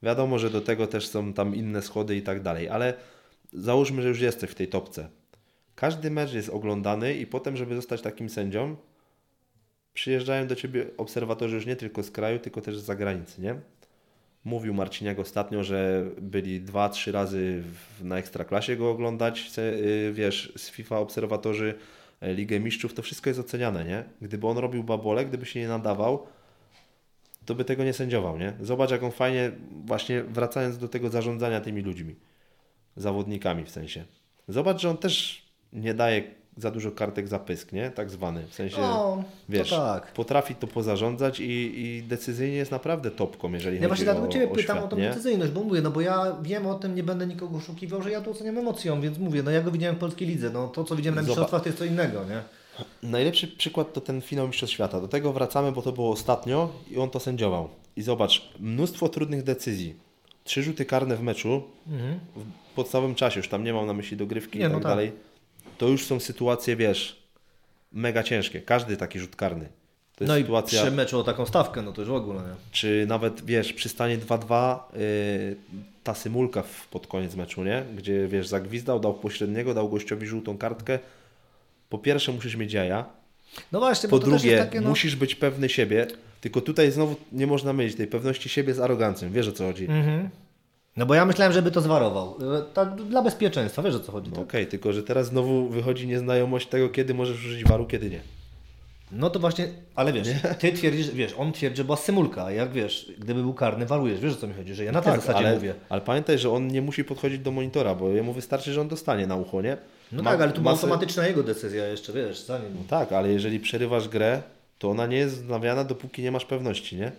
Wiadomo, 0.03 0.39
że 0.39 0.49
do 0.49 0.61
tego 0.61 0.87
też 0.87 1.07
są 1.07 1.33
tam 1.33 1.55
inne 1.55 1.81
schody 1.81 2.15
i 2.15 2.21
tak 2.21 2.41
dalej, 2.41 2.69
ale 2.69 2.93
załóżmy, 3.53 4.01
że 4.01 4.07
już 4.07 4.21
jesteś 4.21 4.49
w 4.49 4.55
tej 4.55 4.67
topce. 4.67 5.09
Każdy 5.75 6.11
mecz 6.11 6.33
jest 6.33 6.49
oglądany 6.49 7.13
i 7.13 7.27
potem, 7.27 7.57
żeby 7.57 7.75
zostać 7.75 8.01
takim 8.01 8.29
sędzią, 8.29 8.75
przyjeżdżają 9.93 10.47
do 10.47 10.55
Ciebie 10.55 10.85
obserwatorzy 10.97 11.55
już 11.55 11.65
nie 11.65 11.75
tylko 11.75 12.03
z 12.03 12.11
kraju, 12.11 12.39
tylko 12.39 12.61
też 12.61 12.79
z 12.79 12.83
zagranicy, 12.83 13.41
nie? 13.41 13.55
Mówił 14.45 14.73
Marciniak 14.73 15.19
ostatnio, 15.19 15.63
że 15.63 16.05
byli 16.21 16.61
dwa, 16.61 16.89
trzy 16.89 17.11
razy 17.11 17.63
w, 17.63 18.03
na 18.03 18.17
Ekstraklasie 18.17 18.75
go 18.75 18.89
oglądać, 18.89 19.51
y, 19.57 20.11
wiesz, 20.13 20.53
z 20.57 20.69
FIFA 20.69 20.99
obserwatorzy 20.99 21.73
e, 22.21 22.33
Ligę 22.33 22.59
Mistrzów, 22.59 22.93
to 22.93 23.01
wszystko 23.01 23.29
jest 23.29 23.39
oceniane, 23.39 23.85
nie? 23.85 24.03
Gdyby 24.21 24.47
on 24.47 24.57
robił 24.57 24.83
babole, 24.83 25.25
gdyby 25.25 25.45
się 25.45 25.59
nie 25.59 25.67
nadawał, 25.67 26.27
to 27.45 27.55
by 27.55 27.65
tego 27.65 27.83
nie 27.83 27.93
sędziował, 27.93 28.37
nie? 28.37 28.53
Zobacz, 28.61 28.91
jak 28.91 29.03
on 29.03 29.11
fajnie, 29.11 29.51
właśnie 29.85 30.23
wracając 30.23 30.77
do 30.77 30.87
tego 30.87 31.09
zarządzania 31.09 31.61
tymi 31.61 31.81
ludźmi, 31.81 32.15
zawodnikami 32.95 33.65
w 33.65 33.69
sensie. 33.69 34.05
Zobacz, 34.47 34.81
że 34.81 34.89
on 34.89 34.97
też 34.97 35.45
nie 35.73 35.93
daje 35.93 36.23
za 36.61 36.71
dużo 36.71 36.91
kartek 36.91 37.27
za 37.27 37.39
pysk, 37.39 37.71
nie? 37.71 37.91
Tak 37.91 38.09
zwany, 38.09 38.43
w 38.49 38.53
sensie, 38.53 38.81
No, 38.81 39.23
wiesz, 39.49 39.69
tak. 39.69 40.13
potrafi 40.13 40.55
to 40.55 40.67
pozarządzać 40.67 41.39
i, 41.39 41.81
i 41.81 42.03
decyzyjnie 42.03 42.57
jest 42.57 42.71
naprawdę 42.71 43.11
topką, 43.11 43.51
jeżeli 43.53 43.75
Ja 43.75 43.81
chodzi 43.81 43.87
właśnie 43.87 44.03
o, 44.03 44.13
dlatego 44.13 44.33
Ciebie 44.33 44.47
pytam 44.47 44.77
świat, 44.77 44.85
o 44.85 44.87
tą 44.87 44.97
nie? 44.97 45.09
decyzyjność, 45.09 45.51
bo 45.51 45.63
mówię, 45.63 45.81
no 45.81 45.91
bo 45.91 46.01
ja 46.01 46.35
wiem 46.41 46.67
o 46.67 46.75
tym, 46.75 46.95
nie 46.95 47.03
będę 47.03 47.27
nikogo 47.27 47.57
oszukiwał, 47.57 48.01
że 48.01 48.11
ja 48.11 48.21
to 48.21 48.31
oceniam 48.31 48.57
emocją, 48.57 49.01
więc 49.01 49.17
mówię, 49.17 49.43
no 49.43 49.51
ja 49.51 49.61
go 49.61 49.71
widziałem 49.71 49.95
w 49.95 49.99
polskiej 49.99 50.27
lidze, 50.27 50.49
no 50.49 50.67
to 50.67 50.83
co 50.83 50.95
widziałem 50.95 51.15
na 51.15 51.21
mistrzostwach 51.21 51.61
to 51.61 51.69
jest 51.69 51.79
co 51.79 51.85
innego, 51.85 52.25
nie? 52.25 52.41
Najlepszy 53.03 53.47
przykład 53.47 53.93
to 53.93 54.01
ten 54.01 54.21
finał 54.21 54.47
Mistrzostw 54.47 54.73
Świata. 54.73 55.01
Do 55.01 55.07
tego 55.07 55.33
wracamy, 55.33 55.71
bo 55.71 55.81
to 55.81 55.91
było 55.91 56.11
ostatnio 56.11 56.69
i 56.91 56.97
on 56.97 57.09
to 57.09 57.19
sędziował. 57.19 57.69
I 57.95 58.01
zobacz, 58.01 58.49
mnóstwo 58.59 59.09
trudnych 59.09 59.43
decyzji. 59.43 59.95
Trzy 60.43 60.63
rzuty 60.63 60.85
karne 60.85 61.15
w 61.15 61.21
meczu 61.21 61.63
w 62.71 62.75
podstawowym 62.75 63.15
czasie, 63.15 63.39
już 63.39 63.49
tam 63.49 63.63
nie 63.63 63.73
mam 63.73 63.87
na 63.87 63.93
myśli 63.93 64.17
dogrywki 64.17 64.59
Nie, 64.59 64.65
i 64.65 64.67
no 64.69 64.73
tak 64.79 64.83
tak. 64.83 64.91
To 65.79 65.87
już 65.87 66.05
są 66.05 66.19
sytuacje, 66.19 66.75
wiesz, 66.75 67.23
mega 67.93 68.23
ciężkie. 68.23 68.61
Każdy 68.61 68.97
taki 68.97 69.19
rzut 69.19 69.35
karny. 69.35 69.69
To 70.15 70.25
No 70.25 70.37
i 70.37 70.41
sytuacja, 70.41 70.81
przy 70.81 70.91
meczu 70.91 71.19
o 71.19 71.23
taką 71.23 71.45
stawkę, 71.45 71.81
no 71.81 71.91
to 71.93 72.01
już 72.01 72.09
w 72.09 72.13
ogóle, 72.13 72.39
nie? 72.39 72.55
czy 72.71 73.05
nawet, 73.07 73.45
wiesz, 73.45 73.73
przy 73.73 73.89
stanie 73.89 74.17
2-2 74.17 74.79
yy, 74.93 75.55
ta 76.03 76.15
symulka 76.15 76.61
w, 76.61 76.87
pod 76.87 77.07
koniec 77.07 77.35
meczu, 77.35 77.63
nie? 77.63 77.83
Gdzie, 77.97 78.27
wiesz, 78.27 78.47
zagwizdał, 78.47 78.99
dał 78.99 79.13
pośredniego, 79.13 79.73
dał 79.73 79.89
gościowi 79.89 80.27
żółtą 80.27 80.57
kartkę. 80.57 80.99
Po 81.89 81.97
pierwsze 81.97 82.31
musisz 82.31 82.55
mieć 82.55 82.73
jaja, 82.73 83.05
No 83.71 83.79
właśnie, 83.79 84.09
po 84.09 84.19
drugie, 84.19 84.51
jest 84.51 84.63
takie, 84.63 84.81
no... 84.81 84.89
musisz 84.89 85.15
być 85.15 85.35
pewny 85.35 85.69
siebie, 85.69 86.07
tylko 86.41 86.61
tutaj 86.61 86.91
znowu 86.91 87.15
nie 87.31 87.47
można 87.47 87.73
mylić 87.73 87.95
tej 87.95 88.07
pewności 88.07 88.49
siebie 88.49 88.73
z 88.73 88.79
arogancją. 88.79 89.31
Wiesz 89.31 89.47
o 89.47 89.51
co 89.51 89.63
chodzi? 89.63 89.83
Mhm. 89.85 90.29
No 90.99 91.05
bo 91.05 91.15
ja 91.15 91.25
myślałem, 91.25 91.53
żeby 91.53 91.71
to 91.71 91.81
zwarował. 91.81 92.35
E, 92.57 92.61
Tak 92.73 92.95
dla 92.95 93.21
bezpieczeństwa, 93.21 93.81
wiesz 93.81 93.95
o 93.95 93.99
co 93.99 94.11
chodzi, 94.11 94.29
No 94.29 94.35
tak? 94.35 94.45
Okej, 94.45 94.67
tylko 94.67 94.93
że 94.93 95.03
teraz 95.03 95.27
znowu 95.27 95.69
wychodzi 95.69 96.07
nieznajomość 96.07 96.67
tego, 96.67 96.89
kiedy 96.89 97.13
możesz 97.13 97.45
użyć 97.45 97.63
waru, 97.63 97.85
kiedy 97.85 98.09
nie. 98.09 98.19
No 99.11 99.29
to 99.29 99.39
właśnie, 99.39 99.67
ale 99.95 100.13
wiesz, 100.13 100.27
ty 100.59 100.71
twierdzisz, 100.73 101.11
wiesz, 101.11 101.33
on 101.37 101.51
twierdzi, 101.51 101.77
że 101.77 101.83
była 101.83 101.97
symulka, 101.97 102.43
a 102.45 102.51
jak 102.51 102.71
wiesz, 102.71 103.11
gdyby 103.19 103.41
był 103.41 103.53
karny, 103.53 103.85
warujesz, 103.85 104.19
wiesz 104.19 104.33
o 104.33 104.35
co 104.37 104.47
mi 104.47 104.53
chodzi, 104.53 104.73
że 104.75 104.83
ja 104.83 104.91
na 104.91 105.01
tej 105.01 105.13
zasadzie 105.15 105.33
Tak, 105.33 105.45
ale, 105.45 105.55
mówię. 105.55 105.73
ale 105.89 106.01
pamiętaj, 106.01 106.37
że 106.39 106.51
on 106.51 106.67
nie 106.67 106.81
musi 106.81 107.03
podchodzić 107.03 107.39
do 107.39 107.51
monitora, 107.51 107.95
bo 107.95 108.09
jemu 108.09 108.33
wystarczy, 108.33 108.73
że 108.73 108.81
on 108.81 108.87
dostanie 108.87 109.27
na 109.27 109.35
ucho, 109.35 109.61
nie? 109.61 109.77
No 110.11 110.23
Ma- 110.23 110.31
tak, 110.31 110.41
ale 110.41 110.51
tu 110.51 110.61
była 110.61 110.73
masę- 110.73 110.77
automatyczna 110.77 111.27
jego 111.27 111.43
decyzja 111.43 111.87
jeszcze, 111.87 112.13
wiesz, 112.13 112.39
zanim... 112.45 112.67
No 112.75 112.81
tak, 112.89 113.11
ale 113.11 113.29
jeżeli 113.31 113.59
przerywasz 113.59 114.07
grę, 114.09 114.41
to 114.79 114.89
ona 114.89 115.05
nie 115.07 115.17
jest 115.17 115.35
wznawiana, 115.35 115.83
dopóki 115.83 116.21
nie 116.21 116.31
masz 116.31 116.45
pewności, 116.45 116.95
nie? 116.95 117.11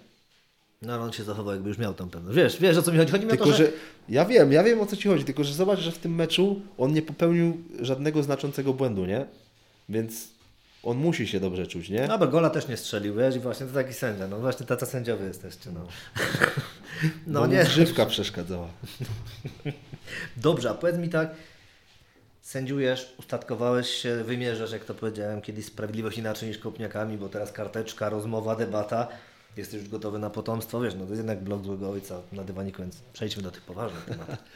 No 0.83 0.95
ale 0.95 1.03
on 1.03 1.13
się 1.13 1.25
zachował, 1.25 1.55
jakby 1.55 1.69
już 1.69 1.79
miał 1.79 1.95
tam 1.95 2.11
pewność. 2.11 2.37
Wiesz, 2.37 2.61
wiesz 2.61 2.77
o 2.77 2.83
co 2.83 2.93
mi 2.93 2.99
chodzi? 2.99 3.13
Chodzi 3.13 3.25
mi 3.25 3.31
Tylko, 3.31 3.45
o 3.45 3.49
to, 3.49 3.57
że... 3.57 3.65
że 3.65 3.73
ja 4.09 4.25
wiem, 4.25 4.53
ja 4.53 4.63
wiem 4.63 4.81
o 4.81 4.87
co 4.87 4.97
ci 4.97 5.09
chodzi, 5.09 5.25
tylko 5.25 5.45
że 5.45 5.55
zobacz, 5.55 5.79
że 5.79 5.93
w 5.93 5.99
tym 5.99 6.15
meczu 6.15 6.61
on 6.79 6.93
nie 6.93 7.03
popełnił 7.03 7.59
żadnego 7.81 8.23
znaczącego 8.23 8.75
błędu, 8.75 9.07
nie? 9.07 9.27
Więc 9.89 10.29
on 10.83 10.97
musi 10.97 11.29
się 11.29 11.41
dobrze 11.41 11.67
czuć, 11.67 11.89
nie? 11.89 12.07
No 12.07 12.19
bo 12.19 12.27
gola 12.29 12.51
też 12.51 12.69
nie 12.69 12.77
strzelił, 12.77 13.15
wiesz, 13.15 13.37
i 13.37 13.41
właśnie 13.41 13.67
to 13.67 13.75
taki 13.75 13.95
sędzia, 13.95 14.29
no 14.29 14.39
właśnie 14.39 14.67
tacy 14.67 14.87
sędziowie 14.87 15.25
jesteście, 15.27 15.71
no. 15.73 15.87
No 17.27 17.47
nie. 17.47 17.65
Grzywka 17.65 18.07
przeszkadzała. 18.07 18.69
Dobrze, 20.37 20.71
a 20.71 20.75
powiedz 20.75 20.97
mi 20.97 21.09
tak, 21.09 21.31
sędziujesz, 22.43 23.15
ustatkowałeś 23.19 23.89
się, 23.89 24.25
wymierzasz, 24.25 24.73
jak 24.73 24.85
to 24.85 24.95
powiedziałem, 24.95 25.41
kiedyś 25.41 25.65
sprawiedliwość 25.65 26.19
inaczej 26.19 26.49
niż 26.49 26.59
kopniakami, 26.59 27.19
bo 27.19 27.29
teraz 27.29 27.53
karteczka, 27.53 28.09
rozmowa, 28.09 28.57
debata, 28.57 29.09
jesteś 29.57 29.81
już 29.81 29.91
gotowy 29.91 30.19
na 30.19 30.31
potomstwo, 30.31 30.81
wiesz, 30.81 30.95
no 30.95 31.05
to 31.05 31.11
jest 31.11 31.19
jednak 31.19 31.45
blog 31.45 31.65
złego 31.65 31.91
ojca 31.91 32.21
na 32.33 32.45
dywaniku, 32.45 32.83
więc 32.83 32.97
przejdźmy 33.13 33.43
do 33.43 33.51
tych 33.51 33.63
poważnych 33.63 34.05
tematów. 34.05 34.37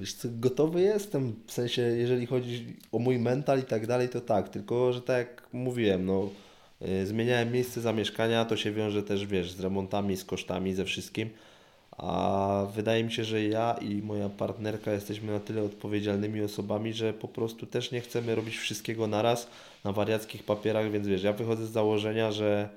Wiesz 0.00 0.14
co, 0.14 0.28
gotowy 0.30 0.80
jestem, 0.80 1.34
w 1.46 1.52
sensie 1.52 1.82
jeżeli 1.82 2.26
chodzi 2.26 2.76
o 2.92 2.98
mój 2.98 3.18
mental 3.18 3.60
i 3.60 3.62
tak 3.62 3.86
dalej, 3.86 4.08
to 4.08 4.20
tak, 4.20 4.48
tylko 4.48 4.92
że 4.92 5.02
tak 5.02 5.18
jak 5.18 5.42
mówiłem, 5.52 6.06
no 6.06 6.28
yy, 6.80 7.06
zmieniałem 7.06 7.52
miejsce 7.52 7.80
zamieszkania, 7.80 8.44
to 8.44 8.56
się 8.56 8.72
wiąże 8.72 9.02
też, 9.02 9.26
wiesz, 9.26 9.52
z 9.52 9.60
remontami, 9.60 10.16
z 10.16 10.24
kosztami, 10.24 10.74
ze 10.74 10.84
wszystkim, 10.84 11.30
a 11.96 12.66
wydaje 12.74 13.04
mi 13.04 13.12
się, 13.12 13.24
że 13.24 13.44
ja 13.44 13.72
i 13.80 14.02
moja 14.02 14.28
partnerka 14.28 14.92
jesteśmy 14.92 15.32
na 15.32 15.40
tyle 15.40 15.62
odpowiedzialnymi 15.62 16.42
osobami, 16.42 16.92
że 16.92 17.12
po 17.12 17.28
prostu 17.28 17.66
też 17.66 17.92
nie 17.92 18.00
chcemy 18.00 18.34
robić 18.34 18.56
wszystkiego 18.56 19.06
naraz 19.06 19.46
na 19.84 19.92
wariackich 19.92 20.44
papierach, 20.44 20.90
więc 20.90 21.06
wiesz, 21.06 21.22
ja 21.22 21.32
wychodzę 21.32 21.66
z 21.66 21.70
założenia, 21.70 22.32
że 22.32 22.68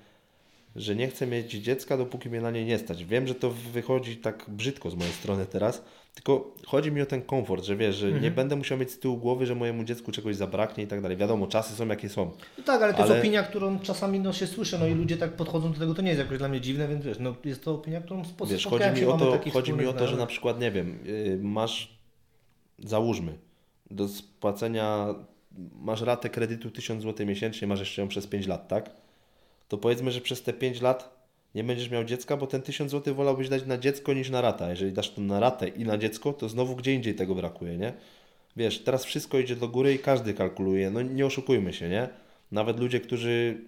że 0.75 0.95
nie 0.95 1.07
chcę 1.07 1.27
mieć 1.27 1.51
dziecka, 1.51 1.97
dopóki 1.97 2.29
mnie 2.29 2.41
na 2.41 2.51
nie 2.51 2.65
nie 2.65 2.77
stać. 2.77 3.05
Wiem, 3.05 3.27
że 3.27 3.35
to 3.35 3.49
wychodzi 3.49 4.17
tak 4.17 4.45
brzydko 4.47 4.89
z 4.89 4.95
mojej 4.95 5.13
strony 5.13 5.45
teraz, 5.45 5.83
tylko 6.13 6.55
chodzi 6.65 6.91
mi 6.91 7.01
o 7.01 7.05
ten 7.05 7.21
komfort, 7.21 7.63
że 7.63 7.75
wiesz, 7.75 7.95
że 7.95 8.05
mhm. 8.05 8.23
nie 8.23 8.31
będę 8.31 8.55
musiał 8.55 8.77
mieć 8.77 8.91
z 8.91 8.99
tyłu 8.99 9.17
głowy, 9.17 9.45
że 9.45 9.55
mojemu 9.55 9.83
dziecku 9.83 10.11
czegoś 10.11 10.35
zabraknie 10.35 10.83
i 10.83 10.87
tak 10.87 11.01
dalej. 11.01 11.17
Wiadomo, 11.17 11.47
czasy 11.47 11.75
są 11.75 11.87
jakie 11.87 12.09
są. 12.09 12.31
No 12.57 12.63
tak, 12.63 12.81
ale 12.81 12.93
to 12.93 12.99
ale... 12.99 13.07
jest 13.07 13.19
opinia, 13.19 13.43
którą 13.43 13.79
czasami 13.79 14.19
no, 14.19 14.33
się 14.33 14.47
słyszy, 14.47 14.79
no 14.79 14.87
i 14.87 14.93
ludzie 14.93 15.17
tak 15.17 15.33
podchodzą 15.33 15.73
do 15.73 15.79
tego, 15.79 15.93
to 15.93 16.01
nie 16.01 16.09
jest 16.09 16.19
jakoś 16.19 16.37
dla 16.37 16.49
mnie 16.49 16.61
dziwne, 16.61 16.87
więc 16.87 17.05
wiesz, 17.05 17.19
no 17.19 17.35
jest 17.45 17.63
to 17.63 17.73
opinia, 17.73 18.01
którą 18.01 18.25
sposób 18.25 18.53
Wiesz, 18.53 18.67
chodzi 18.67 19.01
mi 19.01 19.05
o 19.05 19.17
to, 19.17 19.39
chodzi 19.53 19.73
mi 19.73 19.85
o 19.85 19.93
to, 19.93 20.07
że 20.07 20.17
na 20.17 20.25
przykład, 20.25 20.59
nie 20.59 20.71
wiem, 20.71 20.99
yy, 21.05 21.39
masz, 21.41 21.99
załóżmy, 22.79 23.37
do 23.91 24.07
spłacenia, 24.07 25.15
masz 25.75 26.01
ratę 26.01 26.29
kredytu 26.29 26.71
1000 26.71 27.03
zł 27.03 27.25
miesięcznie, 27.25 27.67
masz 27.67 27.79
jeszcze 27.79 28.01
ją 28.01 28.07
przez 28.07 28.27
5 28.27 28.47
lat, 28.47 28.67
tak? 28.67 29.04
To 29.67 29.77
powiedzmy, 29.77 30.11
że 30.11 30.21
przez 30.21 30.43
te 30.43 30.53
5 30.53 30.81
lat 30.81 31.15
nie 31.55 31.63
będziesz 31.63 31.89
miał 31.89 32.03
dziecka, 32.03 32.37
bo 32.37 32.47
ten 32.47 32.61
1000 32.61 32.91
zł 32.91 33.15
wolałbyś 33.15 33.49
dać 33.49 33.65
na 33.65 33.77
dziecko 33.77 34.13
niż 34.13 34.29
na 34.29 34.41
ratę. 34.41 34.69
Jeżeli 34.69 34.91
dasz 34.91 35.09
to 35.11 35.21
na 35.21 35.39
ratę 35.39 35.67
i 35.67 35.85
na 35.85 35.97
dziecko, 35.97 36.33
to 36.33 36.49
znowu 36.49 36.75
gdzie 36.75 36.93
indziej 36.93 37.15
tego 37.15 37.35
brakuje, 37.35 37.77
nie? 37.77 37.93
Wiesz, 38.57 38.79
teraz 38.79 39.05
wszystko 39.05 39.39
idzie 39.39 39.55
do 39.55 39.67
góry 39.67 39.93
i 39.93 39.99
każdy 39.99 40.33
kalkuluje. 40.33 40.91
No 40.91 41.01
nie 41.01 41.25
oszukujmy 41.25 41.73
się, 41.73 41.89
nie? 41.89 42.09
Nawet 42.51 42.79
ludzie, 42.79 42.99
którzy 42.99 43.61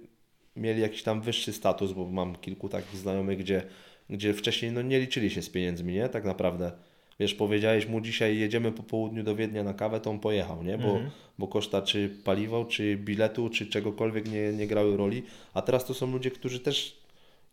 mieli 0.55 0.81
jakiś 0.81 1.03
tam 1.03 1.21
wyższy 1.21 1.53
status, 1.53 1.91
bo 1.91 2.05
mam 2.05 2.35
kilku 2.35 2.69
takich 2.69 2.99
znajomych, 2.99 3.37
gdzie, 3.37 3.63
gdzie 4.09 4.33
wcześniej 4.33 4.71
no, 4.71 4.81
nie 4.81 4.99
liczyli 4.99 5.29
się 5.29 5.41
z 5.41 5.49
pieniędzmi, 5.49 5.93
nie? 5.93 6.09
Tak 6.09 6.25
naprawdę. 6.25 6.71
Wiesz, 7.19 7.35
powiedziałeś 7.35 7.87
mu 7.87 8.01
dzisiaj 8.01 8.37
jedziemy 8.37 8.71
po 8.71 8.83
południu 8.83 9.23
do 9.23 9.35
Wiednia 9.35 9.63
na 9.63 9.73
kawę, 9.73 9.99
to 9.99 10.09
on 10.09 10.19
pojechał, 10.19 10.63
nie? 10.63 10.77
Bo, 10.77 10.89
mhm. 10.89 11.11
bo 11.39 11.47
koszta 11.47 11.81
czy 11.81 12.09
paliwa, 12.23 12.65
czy 12.65 12.97
biletu, 12.97 13.49
czy 13.49 13.67
czegokolwiek 13.67 14.31
nie, 14.31 14.53
nie 14.53 14.67
grały 14.67 14.97
roli. 14.97 15.23
A 15.53 15.61
teraz 15.61 15.85
to 15.85 15.93
są 15.93 16.11
ludzie, 16.11 16.31
którzy 16.31 16.59
też 16.59 17.01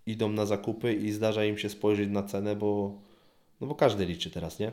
idą 0.06 0.28
na 0.28 0.46
zakupy 0.46 0.94
i 0.94 1.12
zdarza 1.12 1.44
im 1.44 1.58
się 1.58 1.68
spojrzeć 1.68 2.10
na 2.10 2.22
cenę, 2.22 2.56
bo, 2.56 2.98
no 3.60 3.66
bo 3.66 3.74
każdy 3.74 4.06
liczy 4.06 4.30
teraz, 4.30 4.58
nie? 4.58 4.72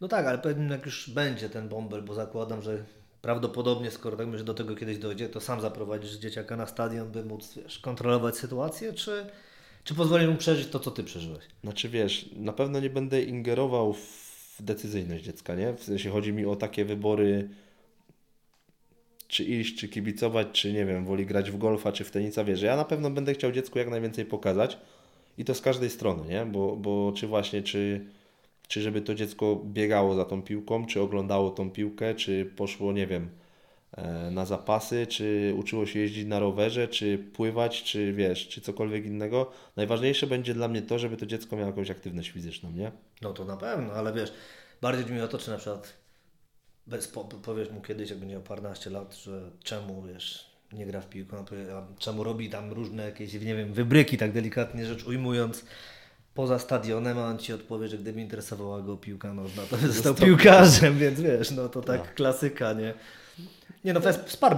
No 0.00 0.08
tak, 0.08 0.26
ale 0.26 0.38
pewnie 0.38 0.66
jak 0.66 0.86
już 0.86 1.10
będzie 1.10 1.50
ten 1.50 1.68
bąbel, 1.68 2.02
bo 2.02 2.14
zakładam, 2.14 2.62
że 2.62 2.84
prawdopodobnie, 3.22 3.90
skoro 3.90 4.16
tak 4.16 4.26
myślę, 4.26 4.44
do 4.44 4.54
tego 4.54 4.76
kiedyś 4.76 4.98
dojdzie, 4.98 5.28
to 5.28 5.40
sam 5.40 5.60
zaprowadzisz 5.60 6.12
dzieciaka 6.12 6.56
na 6.56 6.66
stadion, 6.66 7.10
by 7.10 7.24
móc 7.24 7.54
wiesz, 7.54 7.78
kontrolować 7.78 8.36
sytuację, 8.36 8.92
czy, 8.92 9.26
czy 9.84 9.94
pozwolisz 9.94 10.28
mu 10.28 10.36
przeżyć 10.36 10.68
to, 10.68 10.80
co 10.80 10.90
Ty 10.90 11.04
przeżyłeś? 11.04 11.44
Znaczy 11.62 11.88
wiesz, 11.88 12.30
na 12.36 12.52
pewno 12.52 12.80
nie 12.80 12.90
będę 12.90 13.22
ingerował 13.22 13.92
w 13.92 14.56
decyzyjność 14.60 15.24
dziecka, 15.24 15.54
nie? 15.54 15.72
W 15.72 15.82
sensie 15.82 16.10
chodzi 16.10 16.32
mi 16.32 16.46
o 16.46 16.56
takie 16.56 16.84
wybory 16.84 17.48
czy 19.28 19.44
iść, 19.44 19.76
czy 19.76 19.88
kibicować, 19.88 20.46
czy 20.52 20.72
nie 20.72 20.86
wiem, 20.86 21.04
woli 21.04 21.26
grać 21.26 21.50
w 21.50 21.58
golfa, 21.58 21.92
czy 21.92 22.04
w 22.04 22.10
tenisa, 22.10 22.44
wiesz, 22.44 22.62
ja 22.62 22.76
na 22.76 22.84
pewno 22.84 23.10
będę 23.10 23.34
chciał 23.34 23.52
dziecku 23.52 23.78
jak 23.78 23.90
najwięcej 23.90 24.24
pokazać 24.24 24.78
i 25.38 25.44
to 25.44 25.54
z 25.54 25.60
każdej 25.60 25.90
strony, 25.90 26.28
nie? 26.28 26.46
Bo, 26.46 26.76
bo 26.76 27.12
czy 27.16 27.26
właśnie, 27.26 27.62
czy, 27.62 28.04
czy 28.68 28.82
żeby 28.82 29.00
to 29.00 29.14
dziecko 29.14 29.62
biegało 29.64 30.14
za 30.14 30.24
tą 30.24 30.42
piłką, 30.42 30.86
czy 30.86 31.00
oglądało 31.00 31.50
tą 31.50 31.70
piłkę, 31.70 32.14
czy 32.14 32.44
poszło, 32.56 32.92
nie 32.92 33.06
wiem, 33.06 33.28
na 34.30 34.44
zapasy, 34.44 35.06
czy 35.06 35.54
uczyło 35.56 35.86
się 35.86 35.98
jeździć 35.98 36.26
na 36.26 36.38
rowerze, 36.38 36.88
czy 36.88 37.18
pływać, 37.18 37.82
czy 37.82 38.12
wiesz, 38.12 38.48
czy 38.48 38.60
cokolwiek 38.60 39.04
innego. 39.06 39.50
Najważniejsze 39.76 40.26
będzie 40.26 40.54
dla 40.54 40.68
mnie 40.68 40.82
to, 40.82 40.98
żeby 40.98 41.16
to 41.16 41.26
dziecko 41.26 41.56
miało 41.56 41.68
jakąś 41.68 41.90
aktywność 41.90 42.30
fizyczną, 42.30 42.70
nie? 42.70 42.92
No 43.22 43.32
to 43.32 43.44
na 43.44 43.56
pewno, 43.56 43.92
ale 43.92 44.12
wiesz, 44.12 44.32
bardziej 44.80 45.16
mi 45.16 45.20
o 45.20 45.28
to, 45.28 45.38
czy 45.38 45.50
na 45.50 45.56
przykład 45.56 45.94
bez, 46.86 47.08
po, 47.08 47.24
powiesz 47.24 47.70
mu 47.70 47.80
kiedyś, 47.80 48.10
jak 48.10 48.18
będzie 48.18 48.34
miał 48.34 48.42
paręnaście 48.42 48.90
lat, 48.90 49.14
że 49.14 49.50
czemu, 49.62 50.02
wiesz, 50.02 50.50
nie 50.72 50.86
gra 50.86 51.00
w 51.00 51.08
piłkę, 51.08 51.44
a 51.74 51.98
czemu 51.98 52.24
robi 52.24 52.50
tam 52.50 52.72
różne 52.72 53.04
jakieś, 53.04 53.32
nie 53.32 53.54
wiem, 53.54 53.72
wybryki, 53.72 54.18
tak 54.18 54.32
delikatnie 54.32 54.86
rzecz 54.86 55.06
ujmując, 55.06 55.64
poza 56.34 56.58
stadionem, 56.58 57.18
a 57.18 57.26
on 57.26 57.38
Ci 57.38 57.52
odpowie, 57.52 57.88
że 57.88 57.98
gdyby 57.98 58.20
interesowała 58.20 58.82
go 58.82 58.96
piłka 58.96 59.34
nożna, 59.34 59.62
to 59.70 59.76
by 59.76 59.88
został 59.92 60.14
piłkarzem, 60.14 60.98
więc 60.98 61.20
wiesz, 61.20 61.50
no 61.50 61.68
to 61.68 61.82
tak 61.82 62.00
no. 62.00 62.14
klasyka, 62.14 62.72
nie? 62.72 62.94
Nie 63.84 63.92
no, 63.92 64.00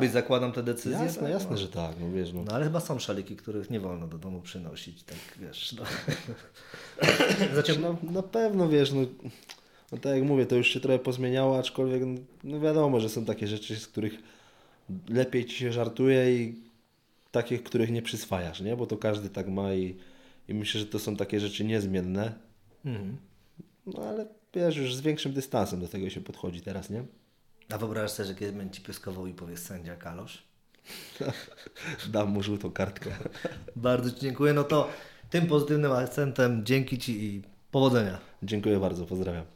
być 0.00 0.12
zakładam 0.12 0.52
te 0.52 0.62
decyzje. 0.62 1.04
Jasne, 1.04 1.22
tak, 1.22 1.30
jasne, 1.30 1.50
no. 1.50 1.56
że 1.56 1.68
tak, 1.68 1.96
no 2.00 2.12
wiesz. 2.12 2.32
No. 2.32 2.42
no. 2.44 2.52
ale 2.52 2.64
chyba 2.64 2.80
są 2.80 2.98
szaliki, 2.98 3.36
których 3.36 3.70
nie 3.70 3.80
wolno 3.80 4.06
do 4.06 4.18
domu 4.18 4.40
przynosić, 4.40 5.02
tak 5.02 5.18
wiesz. 5.40 5.72
No. 5.78 5.84
Zaczem... 7.54 7.82
no 7.82 7.96
na 8.02 8.22
pewno, 8.22 8.68
wiesz, 8.68 8.92
no 8.92 9.00
no 9.92 9.98
tak 9.98 10.14
jak 10.14 10.24
mówię, 10.24 10.46
to 10.46 10.56
już 10.56 10.68
się 10.68 10.80
trochę 10.80 10.98
pozmieniało, 10.98 11.58
aczkolwiek 11.58 12.02
no 12.44 12.60
wiadomo, 12.60 13.00
że 13.00 13.08
są 13.08 13.24
takie 13.24 13.46
rzeczy, 13.46 13.76
z 13.76 13.86
których 13.86 14.14
lepiej 15.08 15.44
ci 15.44 15.56
się 15.56 15.72
żartuje 15.72 16.36
i 16.36 16.54
takich, 17.30 17.62
których 17.62 17.90
nie 17.90 18.02
przyswajasz, 18.02 18.60
nie? 18.60 18.76
Bo 18.76 18.86
to 18.86 18.96
każdy 18.96 19.28
tak 19.28 19.48
ma 19.48 19.74
i, 19.74 19.96
i 20.48 20.54
myślę, 20.54 20.80
że 20.80 20.86
to 20.86 20.98
są 20.98 21.16
takie 21.16 21.40
rzeczy 21.40 21.64
niezmienne. 21.64 22.32
Mhm. 22.84 23.16
No 23.86 24.02
ale 24.02 24.26
wiesz, 24.54 24.76
już 24.76 24.94
z 24.94 25.00
większym 25.00 25.32
dystansem 25.32 25.80
do 25.80 25.88
tego 25.88 26.10
się 26.10 26.20
podchodzi 26.20 26.60
teraz, 26.60 26.90
nie? 26.90 27.04
A 27.70 27.78
wyobrażasz 27.78 28.10
sobie, 28.10 28.26
że 28.26 28.34
kiedyś 28.34 28.56
będzie 28.56 28.74
ci 28.74 28.82
pieskował 28.82 29.26
i 29.26 29.34
powie 29.34 29.56
sędzia 29.56 29.96
Kalosz? 29.96 30.42
Dam 32.12 32.28
mu 32.28 32.42
żółtą 32.42 32.70
kartkę. 32.72 33.10
bardzo 33.76 34.10
Ci 34.10 34.20
dziękuję. 34.20 34.52
No 34.52 34.64
to 34.64 34.88
tym 35.30 35.46
pozytywnym 35.46 35.92
akcentem 35.92 36.64
dzięki 36.64 36.98
Ci 36.98 37.24
i 37.24 37.42
powodzenia. 37.70 38.18
Dziękuję 38.42 38.80
bardzo, 38.80 39.06
pozdrawiam. 39.06 39.55